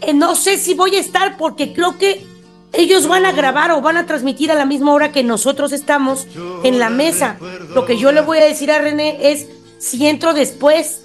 Eh, 0.01 0.13
no 0.13 0.35
sé 0.35 0.57
si 0.57 0.73
voy 0.73 0.95
a 0.95 0.99
estar 0.99 1.37
porque 1.37 1.73
creo 1.73 1.97
que 1.97 2.25
ellos 2.73 3.07
van 3.07 3.25
a 3.25 3.31
grabar 3.31 3.71
o 3.71 3.81
van 3.81 3.97
a 3.97 4.05
transmitir 4.05 4.51
a 4.51 4.55
la 4.55 4.65
misma 4.65 4.93
hora 4.93 5.11
que 5.11 5.23
nosotros 5.23 5.71
estamos 5.71 6.27
en 6.63 6.79
la 6.79 6.89
mesa. 6.89 7.37
Lo 7.73 7.85
que 7.85 7.97
yo 7.97 8.11
le 8.11 8.21
voy 8.21 8.39
a 8.39 8.43
decir 8.43 8.71
a 8.71 8.79
René 8.79 9.31
es 9.31 9.47
si 9.79 10.05
entro 10.05 10.33
después. 10.33 11.03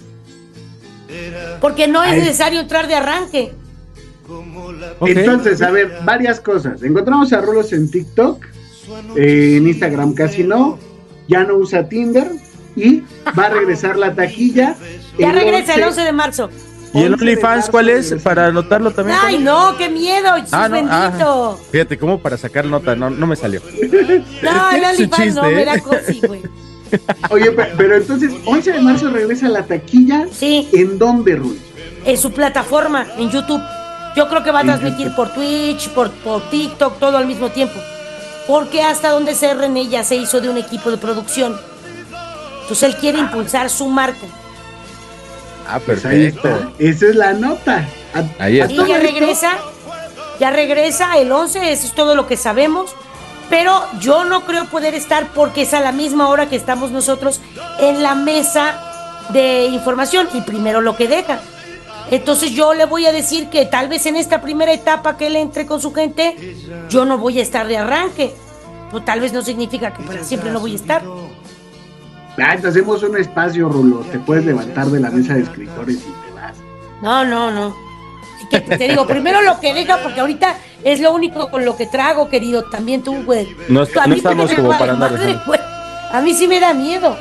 Porque 1.61 1.87
no 1.89 2.03
es 2.03 2.15
necesario 2.17 2.61
entrar 2.61 2.89
de 2.89 2.95
arranque. 2.97 3.53
Entonces, 5.01 5.63
a 5.63 5.71
ver, 5.71 5.99
varias 6.05 6.41
cosas. 6.41 6.83
Encontramos 6.83 7.33
a 7.33 7.41
Rulos 7.41 7.73
en 7.73 7.91
TikTok, 7.91 8.45
eh, 9.17 9.55
en 9.57 9.69
Instagram 9.69 10.15
casi 10.15 10.45
no, 10.45 10.79
ya 11.29 11.45
no 11.45 11.55
usa 11.57 11.89
Tinder 11.89 12.31
y 12.77 13.03
va 13.39 13.47
a 13.47 13.49
regresar 13.51 13.97
la 13.97 14.15
taquilla. 14.15 14.77
Ya 15.19 15.33
regresa 15.33 15.75
el 15.75 15.83
11 15.85 16.01
de 16.03 16.13
marzo. 16.13 16.51
¿Y 16.95 16.99
el 17.03 17.15
11 17.15 17.25
de 17.25 17.31
OnlyFans 17.33 17.71
cuál 17.71 17.89
es? 17.89 18.13
Para 18.23 18.47
anotarlo 18.49 18.91
también. 18.91 19.17
Ay, 19.23 19.39
no, 19.39 19.77
qué 19.79 19.89
miedo, 19.89 20.35
Jesús 20.35 20.51
Ah, 20.53 20.69
no, 20.69 20.77
ah. 20.91 21.07
bendito. 21.09 21.61
Fíjate, 21.71 21.99
¿cómo 21.99 22.19
para 22.21 22.37
sacar 22.37 22.67
nota? 22.67 22.95
No, 22.95 23.09
no 23.09 23.27
me 23.27 23.35
salió. 23.37 23.61
No, 24.43 24.71
el 24.71 24.85
OnlyFans 24.85 25.35
no, 25.37 25.43
me 25.45 25.63
¿eh? 25.63 25.65
da 25.65 25.79
cosi, 25.81 26.21
güey. 26.27 26.43
Oye, 27.31 27.51
pe- 27.53 27.73
pero 27.79 27.97
entonces, 27.97 28.33
11 28.45 28.73
de 28.73 28.81
marzo 28.81 29.09
regresa 29.09 29.49
la 29.49 29.65
taquilla. 29.65 30.27
Sí, 30.31 30.69
¿En 30.73 30.99
dónde, 30.99 31.37
Rulos? 31.37 31.57
en 32.05 32.19
su 32.19 32.31
plataforma, 32.33 33.07
en 33.17 33.31
YouTube. 33.31 33.63
Yo 34.17 34.29
creo 34.29 34.43
que 34.43 34.51
va 34.51 34.61
a 34.61 34.65
transmitir 34.65 35.15
por 35.15 35.31
Twitch, 35.33 35.89
por, 35.91 36.11
por 36.11 36.43
TikTok, 36.51 36.99
todo 36.99 37.17
al 37.17 37.27
mismo 37.27 37.49
tiempo. 37.51 37.81
Porque 38.47 38.83
hasta 38.83 39.11
donde 39.11 39.35
se 39.35 39.55
René 39.55 39.89
ya 39.89 40.05
se 40.05 40.17
hizo 40.17 40.41
de 40.41 40.49
un 40.51 40.59
equipo 40.59 40.91
de 40.91 40.97
producción. 40.99 41.59
Entonces 42.63 42.83
él 42.83 42.97
quiere 42.97 43.19
impulsar 43.19 43.71
su 43.71 43.87
marca. 43.89 44.27
Ah, 45.69 45.79
Pues 45.85 46.01
perfecto. 46.01 46.73
Esa 46.79 47.07
es 47.07 47.15
la 47.17 47.33
nota. 47.33 47.87
A- 48.15 48.45
Ahí 48.45 48.61
está. 48.61 48.73
Y 48.73 48.87
ya 48.87 48.99
regresa, 48.99 49.53
ya 50.41 50.51
regresa 50.51 51.17
el 51.19 51.31
11, 51.33 51.73
eso 51.73 51.87
es 51.87 51.95
todo 51.95 52.15
lo 52.15 52.27
que 52.27 52.37
sabemos. 52.37 52.91
Pero 53.49 53.85
yo 54.01 54.25
no 54.25 54.45
creo 54.45 54.65
poder 54.67 54.95
estar 54.95 55.29
porque 55.35 55.63
es 55.63 55.75
a 55.75 55.81
la 55.81 55.93
misma 55.93 56.29
hora 56.29 56.49
que 56.49 56.57
estamos 56.57 56.91
nosotros 56.91 57.41
en 57.81 58.03
la 58.03 58.15
mesa 58.15 58.81
de 59.31 59.67
información 59.67 60.29
y 60.35 60.41
primero 60.41 60.81
lo 60.81 60.97
que 60.97 61.07
deja. 61.09 61.39
Entonces 62.13 62.51
yo 62.51 62.75
le 62.75 62.85
voy 62.85 63.07
a 63.07 63.13
decir 63.13 63.49
que 63.49 63.65
tal 63.65 63.89
vez 63.89 64.05
en 64.05 64.17
esta 64.17 64.43
primera 64.43 64.71
etapa 64.71 65.17
que 65.17 65.29
él 65.29 65.37
entre 65.37 65.65
con 65.65 65.81
su 65.81 65.95
gente, 65.95 66.37
yo 66.91 67.07
no 67.07 67.17
voy 67.17 67.39
a 67.39 67.43
estar 67.43 67.67
de 67.67 67.79
arranque. 67.79 68.35
Pues 68.91 69.03
tal 69.07 69.21
vez 69.21 69.33
no 69.33 69.41
significa 69.41 69.95
que 69.95 70.03
para 70.03 70.23
siempre 70.23 70.51
no 70.51 70.61
voy 70.61 70.73
a 70.73 70.77
estar. 70.77 71.03
Ah, 72.39 72.55
te 72.61 72.69
hacemos 72.69 73.03
un 73.03 73.17
espacio, 73.17 73.67
Rulo. 73.71 74.01
Te 74.13 74.19
puedes 74.19 74.45
levantar 74.45 74.89
de 74.89 75.01
la 75.01 75.11
mesa 75.11 75.33
de 75.33 75.41
escritores 75.41 75.97
y 75.97 76.27
te 76.27 76.33
vas. 76.35 76.59
No, 77.01 77.25
no, 77.25 77.51
no. 77.51 77.75
Que 78.51 78.61
te 78.61 78.89
digo, 78.89 79.07
primero 79.07 79.41
lo 79.41 79.59
que 79.59 79.73
deja, 79.73 79.97
porque 80.03 80.21
ahorita 80.21 80.57
es 80.85 81.01
lo 81.01 81.15
único 81.15 81.51
con 81.51 81.65
lo 81.65 81.79
que 81.79 81.87
trago, 81.87 82.29
querido. 82.29 82.65
También 82.65 83.03
tú, 83.03 83.25
güey. 83.25 83.57
No, 83.71 83.87
no 84.07 84.15
estamos 84.15 84.53
como 84.53 84.69
para 84.79 84.93
andar 84.93 85.13
madre. 85.13 85.39
A 86.11 86.21
mí 86.21 86.35
sí 86.35 86.47
me 86.47 86.61
da 86.61 86.75
miedo. 86.75 87.17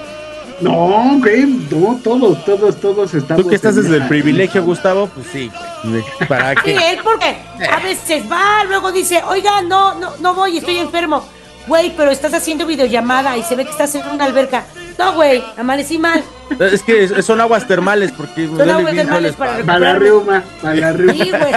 No, 0.61 1.17
güey, 1.19 1.45
no, 1.71 1.99
todos, 2.03 2.45
todos, 2.45 2.79
todos 2.79 3.13
estamos. 3.13 3.43
Tú 3.43 3.49
que 3.49 3.55
estás 3.55 3.75
desde 3.75 3.95
el 3.97 4.07
privilegio, 4.07 4.63
Gustavo, 4.63 5.07
pues 5.07 5.27
sí, 5.31 5.51
güey. 5.83 6.03
¿Para 6.27 6.51
Sí, 6.51 6.59
qué? 6.65 6.91
él 6.91 6.99
porque 7.03 7.37
a 7.69 7.79
veces 7.79 8.23
va, 8.31 8.63
luego 8.67 8.91
dice, 8.91 9.21
oiga, 9.27 9.61
no, 9.61 9.95
no, 9.95 10.11
no 10.19 10.33
voy, 10.35 10.57
estoy 10.57 10.77
enfermo. 10.77 11.23
Güey, 11.67 11.93
pero 11.95 12.09
estás 12.09 12.33
haciendo 12.33 12.65
videollamada 12.65 13.37
y 13.37 13.43
se 13.43 13.55
ve 13.55 13.65
que 13.65 13.71
estás 13.71 13.93
en 13.95 14.05
una 14.07 14.25
alberca. 14.25 14.63
No, 14.97 15.13
güey, 15.13 15.43
amanecí 15.57 15.97
mal. 15.99 16.23
Es 16.59 16.81
que 16.83 17.21
son 17.21 17.39
aguas 17.39 17.67
termales, 17.67 18.11
porque 18.11 18.47
Son 18.47 18.67
aguas 18.69 18.93
termales 18.95 19.35
para. 19.35 19.63
Para 19.63 19.79
la 19.79 19.95
riuma, 19.95 20.43
para 20.61 20.75
la 20.75 20.91
riuma. 20.93 21.13
Sí, 21.13 21.29
güey. 21.29 21.53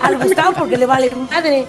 Al 0.00 0.18
Gustavo 0.18 0.52
porque 0.56 0.76
le 0.76 0.86
vale 0.86 1.10
madre. 1.30 1.66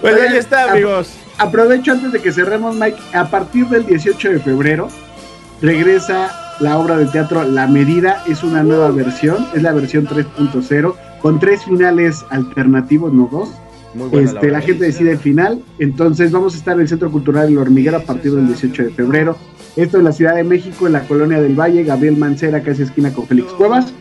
Pues 0.00 0.20
ahí 0.20 0.36
está, 0.36 0.72
amigos. 0.72 1.10
Aprovecho 1.38 1.92
antes 1.92 2.12
de 2.12 2.20
que 2.20 2.32
cerremos, 2.32 2.74
Mike. 2.74 2.98
A 3.12 3.26
partir 3.28 3.66
del 3.66 3.84
18 3.86 4.30
de 4.30 4.40
febrero 4.40 4.88
regresa 5.60 6.30
la 6.60 6.78
obra 6.78 6.96
de 6.96 7.06
teatro 7.06 7.44
La 7.44 7.66
Medida. 7.66 8.22
Es 8.28 8.42
una 8.42 8.62
nueva 8.62 8.90
versión, 8.90 9.46
es 9.54 9.62
la 9.62 9.72
versión 9.72 10.06
3.0, 10.06 10.94
con 11.20 11.40
tres 11.40 11.64
finales 11.64 12.24
alternativos, 12.30 13.12
no 13.12 13.28
dos. 13.30 13.50
Muy 13.94 14.08
buena 14.08 14.30
Este, 14.30 14.50
la 14.50 14.60
gente 14.60 14.84
decide 14.84 15.12
el 15.12 15.18
final. 15.18 15.62
Entonces 15.78 16.30
vamos 16.30 16.54
a 16.54 16.58
estar 16.58 16.74
en 16.74 16.82
el 16.82 16.88
Centro 16.88 17.10
Cultural 17.10 17.48
El 17.48 17.58
Hormiguero 17.58 17.96
a 17.96 18.02
partir 18.02 18.32
del 18.32 18.46
18 18.46 18.84
de 18.84 18.90
febrero. 18.90 19.36
Esto 19.76 19.98
en 19.98 20.04
la 20.04 20.12
Ciudad 20.12 20.34
de 20.34 20.44
México, 20.44 20.86
en 20.86 20.94
la 20.94 21.06
Colonia 21.06 21.40
del 21.40 21.58
Valle, 21.58 21.84
Gabriel 21.84 22.16
Mancera, 22.16 22.62
casi 22.62 22.82
esquina 22.82 23.12
con 23.12 23.26
Félix 23.26 23.52
Cuevas. 23.52 23.92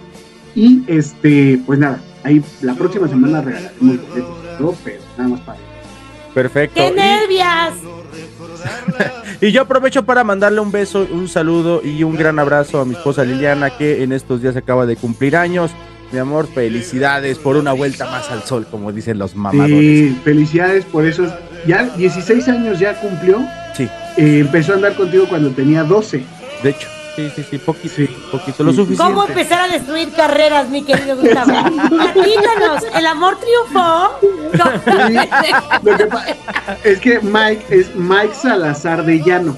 Y 0.55 0.83
este, 0.87 1.59
pues 1.65 1.79
nada, 1.79 1.99
ahí 2.23 2.41
la 2.61 2.75
próxima 2.75 3.07
semana 3.09 3.41
regalaremos 3.41 3.97
boletos 4.09 4.75
pero 4.83 5.01
nada 5.17 5.29
más 5.29 5.41
para 5.41 5.64
Perfecto. 6.35 6.75
¡Qué 6.75 6.89
Y- 6.89 6.91
nervias! 6.91 7.73
Y 9.41 9.51
yo 9.51 9.63
aprovecho 9.63 10.05
para 10.05 10.23
mandarle 10.23 10.61
un 10.61 10.71
beso, 10.71 11.05
un 11.11 11.27
saludo 11.27 11.81
y 11.83 12.03
un 12.03 12.15
gran 12.15 12.39
abrazo 12.39 12.79
a 12.79 12.85
mi 12.85 12.93
esposa 12.95 13.23
Liliana, 13.25 13.77
que 13.77 14.01
en 14.01 14.13
estos 14.13 14.41
días 14.41 14.55
acaba 14.55 14.85
de 14.85 14.95
cumplir 14.95 15.35
años. 15.35 15.71
Mi 16.13 16.19
amor, 16.19 16.47
felicidades 16.47 17.37
por 17.37 17.57
una 17.57 17.73
vuelta 17.73 18.05
más 18.05 18.31
al 18.31 18.43
sol, 18.43 18.65
como 18.71 18.91
dicen 18.93 19.19
los 19.19 19.35
mamadores. 19.35 19.77
Sí, 19.77 20.17
felicidades 20.23 20.85
por 20.85 21.05
eso. 21.05 21.27
Ya 21.67 21.83
16 21.97 22.47
años 22.47 22.79
ya 22.79 22.93
cumplió. 22.99 23.39
Sí, 23.75 23.89
Eh, 24.17 24.39
empezó 24.39 24.71
a 24.71 24.75
andar 24.75 24.95
contigo 24.95 25.25
cuando 25.27 25.49
tenía 25.51 25.83
12. 25.83 26.23
de 26.63 26.69
hecho, 26.69 26.87
sí, 27.15 27.31
sí, 27.35 27.45
sí, 27.49 27.57
poquito, 27.57 27.95
Sí. 27.95 28.07
poquito, 28.31 28.63
lo 28.63 28.71
suficiente. 28.73 29.03
¿Cómo 29.03 29.25
empezar 29.27 29.61
a 29.61 29.67
destruir 29.67 30.11
carreras, 30.13 30.69
mi 30.69 30.83
querido 30.83 31.15
Gustavo? 31.17 31.51
Platícanos, 31.89 32.83
¿el 32.93 33.07
amor 33.07 33.37
triunfó? 33.39 34.19
No. 34.53 34.65
Lo 35.83 35.97
que 35.97 36.09
es 36.83 36.99
que 36.99 37.19
Mike 37.21 37.65
es 37.69 37.95
Mike 37.95 38.33
Salazar 38.33 39.05
de 39.05 39.19
Llano. 39.23 39.55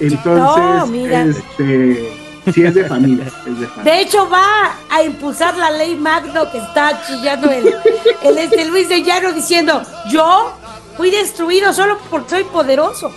Entonces, 0.00 0.64
No, 0.64 0.86
mira. 0.86 1.22
este, 1.22 2.12
sí 2.52 2.64
es 2.64 2.74
de 2.74 2.84
familia, 2.84 3.26
es 3.46 3.60
de 3.60 3.66
familia. 3.66 3.82
De 3.84 4.00
hecho, 4.00 4.28
va 4.28 4.74
a 4.90 5.02
impulsar 5.02 5.56
la 5.56 5.70
ley 5.70 5.94
Magno 5.96 6.50
que 6.50 6.58
está 6.58 7.02
chillando 7.06 7.50
el, 7.50 7.74
el 8.22 8.38
este 8.38 8.64
Luis 8.64 8.88
de 8.88 9.02
Llano 9.02 9.32
diciendo, 9.32 9.82
yo 10.10 10.52
fui 10.96 11.10
destruido 11.10 11.72
solo 11.72 11.98
porque 12.10 12.30
soy 12.30 12.44
poderoso. 12.44 13.12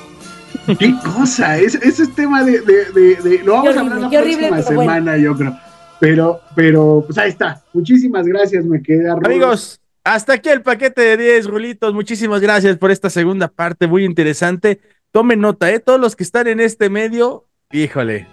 Qué 0.79 0.93
cosa, 1.03 1.57
es- 1.57 1.75
ese 1.75 2.03
es 2.03 2.15
tema 2.15 2.43
de, 2.43 2.61
de- 2.61 2.85
de- 2.93 3.15
de- 3.17 3.43
lo 3.43 3.53
vamos 3.53 3.69
Qué 3.73 3.77
a 3.77 3.81
hablar 3.81 3.99
la 3.99 4.07
horrible, 4.07 4.17
horrible, 4.19 4.47
próxima 4.49 4.75
bueno. 4.75 4.91
semana, 4.93 5.17
yo 5.17 5.35
creo. 5.35 5.57
Pero, 5.99 6.41
pero, 6.55 7.03
pues 7.05 7.17
ahí 7.17 7.29
está. 7.29 7.61
Muchísimas 7.73 8.25
gracias, 8.27 8.65
me 8.65 8.81
quedé 8.81 9.09
rudo. 9.09 9.21
Amigos, 9.25 9.79
hasta 10.03 10.33
aquí 10.33 10.49
el 10.49 10.61
paquete 10.61 11.01
de 11.01 11.17
10, 11.17 11.47
Rulitos. 11.47 11.93
Muchísimas 11.93 12.41
gracias 12.41 12.77
por 12.77 12.91
esta 12.91 13.09
segunda 13.09 13.47
parte, 13.47 13.87
muy 13.87 14.03
interesante. 14.03 14.81
Tomen 15.11 15.39
nota, 15.39 15.71
¿eh? 15.71 15.79
Todos 15.79 15.99
los 15.99 16.15
que 16.15 16.23
están 16.23 16.47
en 16.47 16.59
este 16.59 16.89
medio, 16.89 17.45
híjole, 17.71 18.27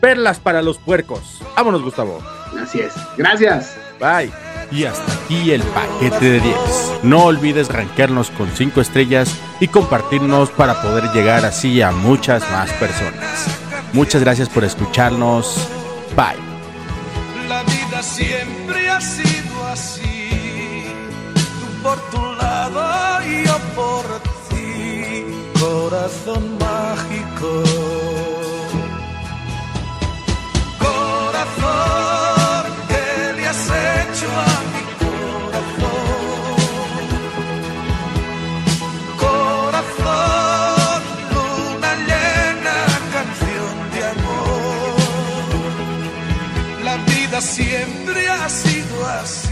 perlas 0.00 0.38
para 0.38 0.62
los 0.62 0.78
puercos. 0.78 1.42
Vámonos, 1.56 1.82
Gustavo. 1.82 2.20
Así 2.60 2.80
es. 2.80 2.92
Gracias. 3.16 3.76
Bye. 4.00 4.30
Y 4.70 4.84
hasta 4.84 5.12
aquí 5.12 5.50
el 5.50 5.62
paquete 5.62 6.30
de 6.30 6.40
10. 6.40 6.56
No 7.02 7.24
olvides 7.24 7.68
rankearnos 7.68 8.30
con 8.30 8.50
5 8.50 8.80
estrellas 8.80 9.34
y 9.60 9.68
compartirnos 9.68 10.50
para 10.50 10.82
poder 10.82 11.04
llegar 11.12 11.44
así 11.44 11.80
a 11.80 11.90
muchas 11.90 12.42
más 12.50 12.70
personas. 12.72 13.46
Muchas 13.92 14.22
gracias 14.22 14.48
por 14.48 14.64
escucharnos. 14.64 15.68
Bye. 16.14 16.36
La 17.48 17.62
vida 17.62 18.02
siempre 18.02 18.90
ha 18.90 19.00
sido 19.00 19.66
así. 19.72 20.84
Tú 21.34 21.82
por 21.82 21.98
tu 22.10 22.34
lado 22.34 23.22
y 23.26 23.46
yo 23.46 23.58
por 23.74 24.04
ti. 24.50 25.24
Corazón 25.58 26.58
mágico. 26.58 27.97
Siempre 47.40 48.28
ha 48.28 48.48
sido 48.48 49.06
así. 49.06 49.47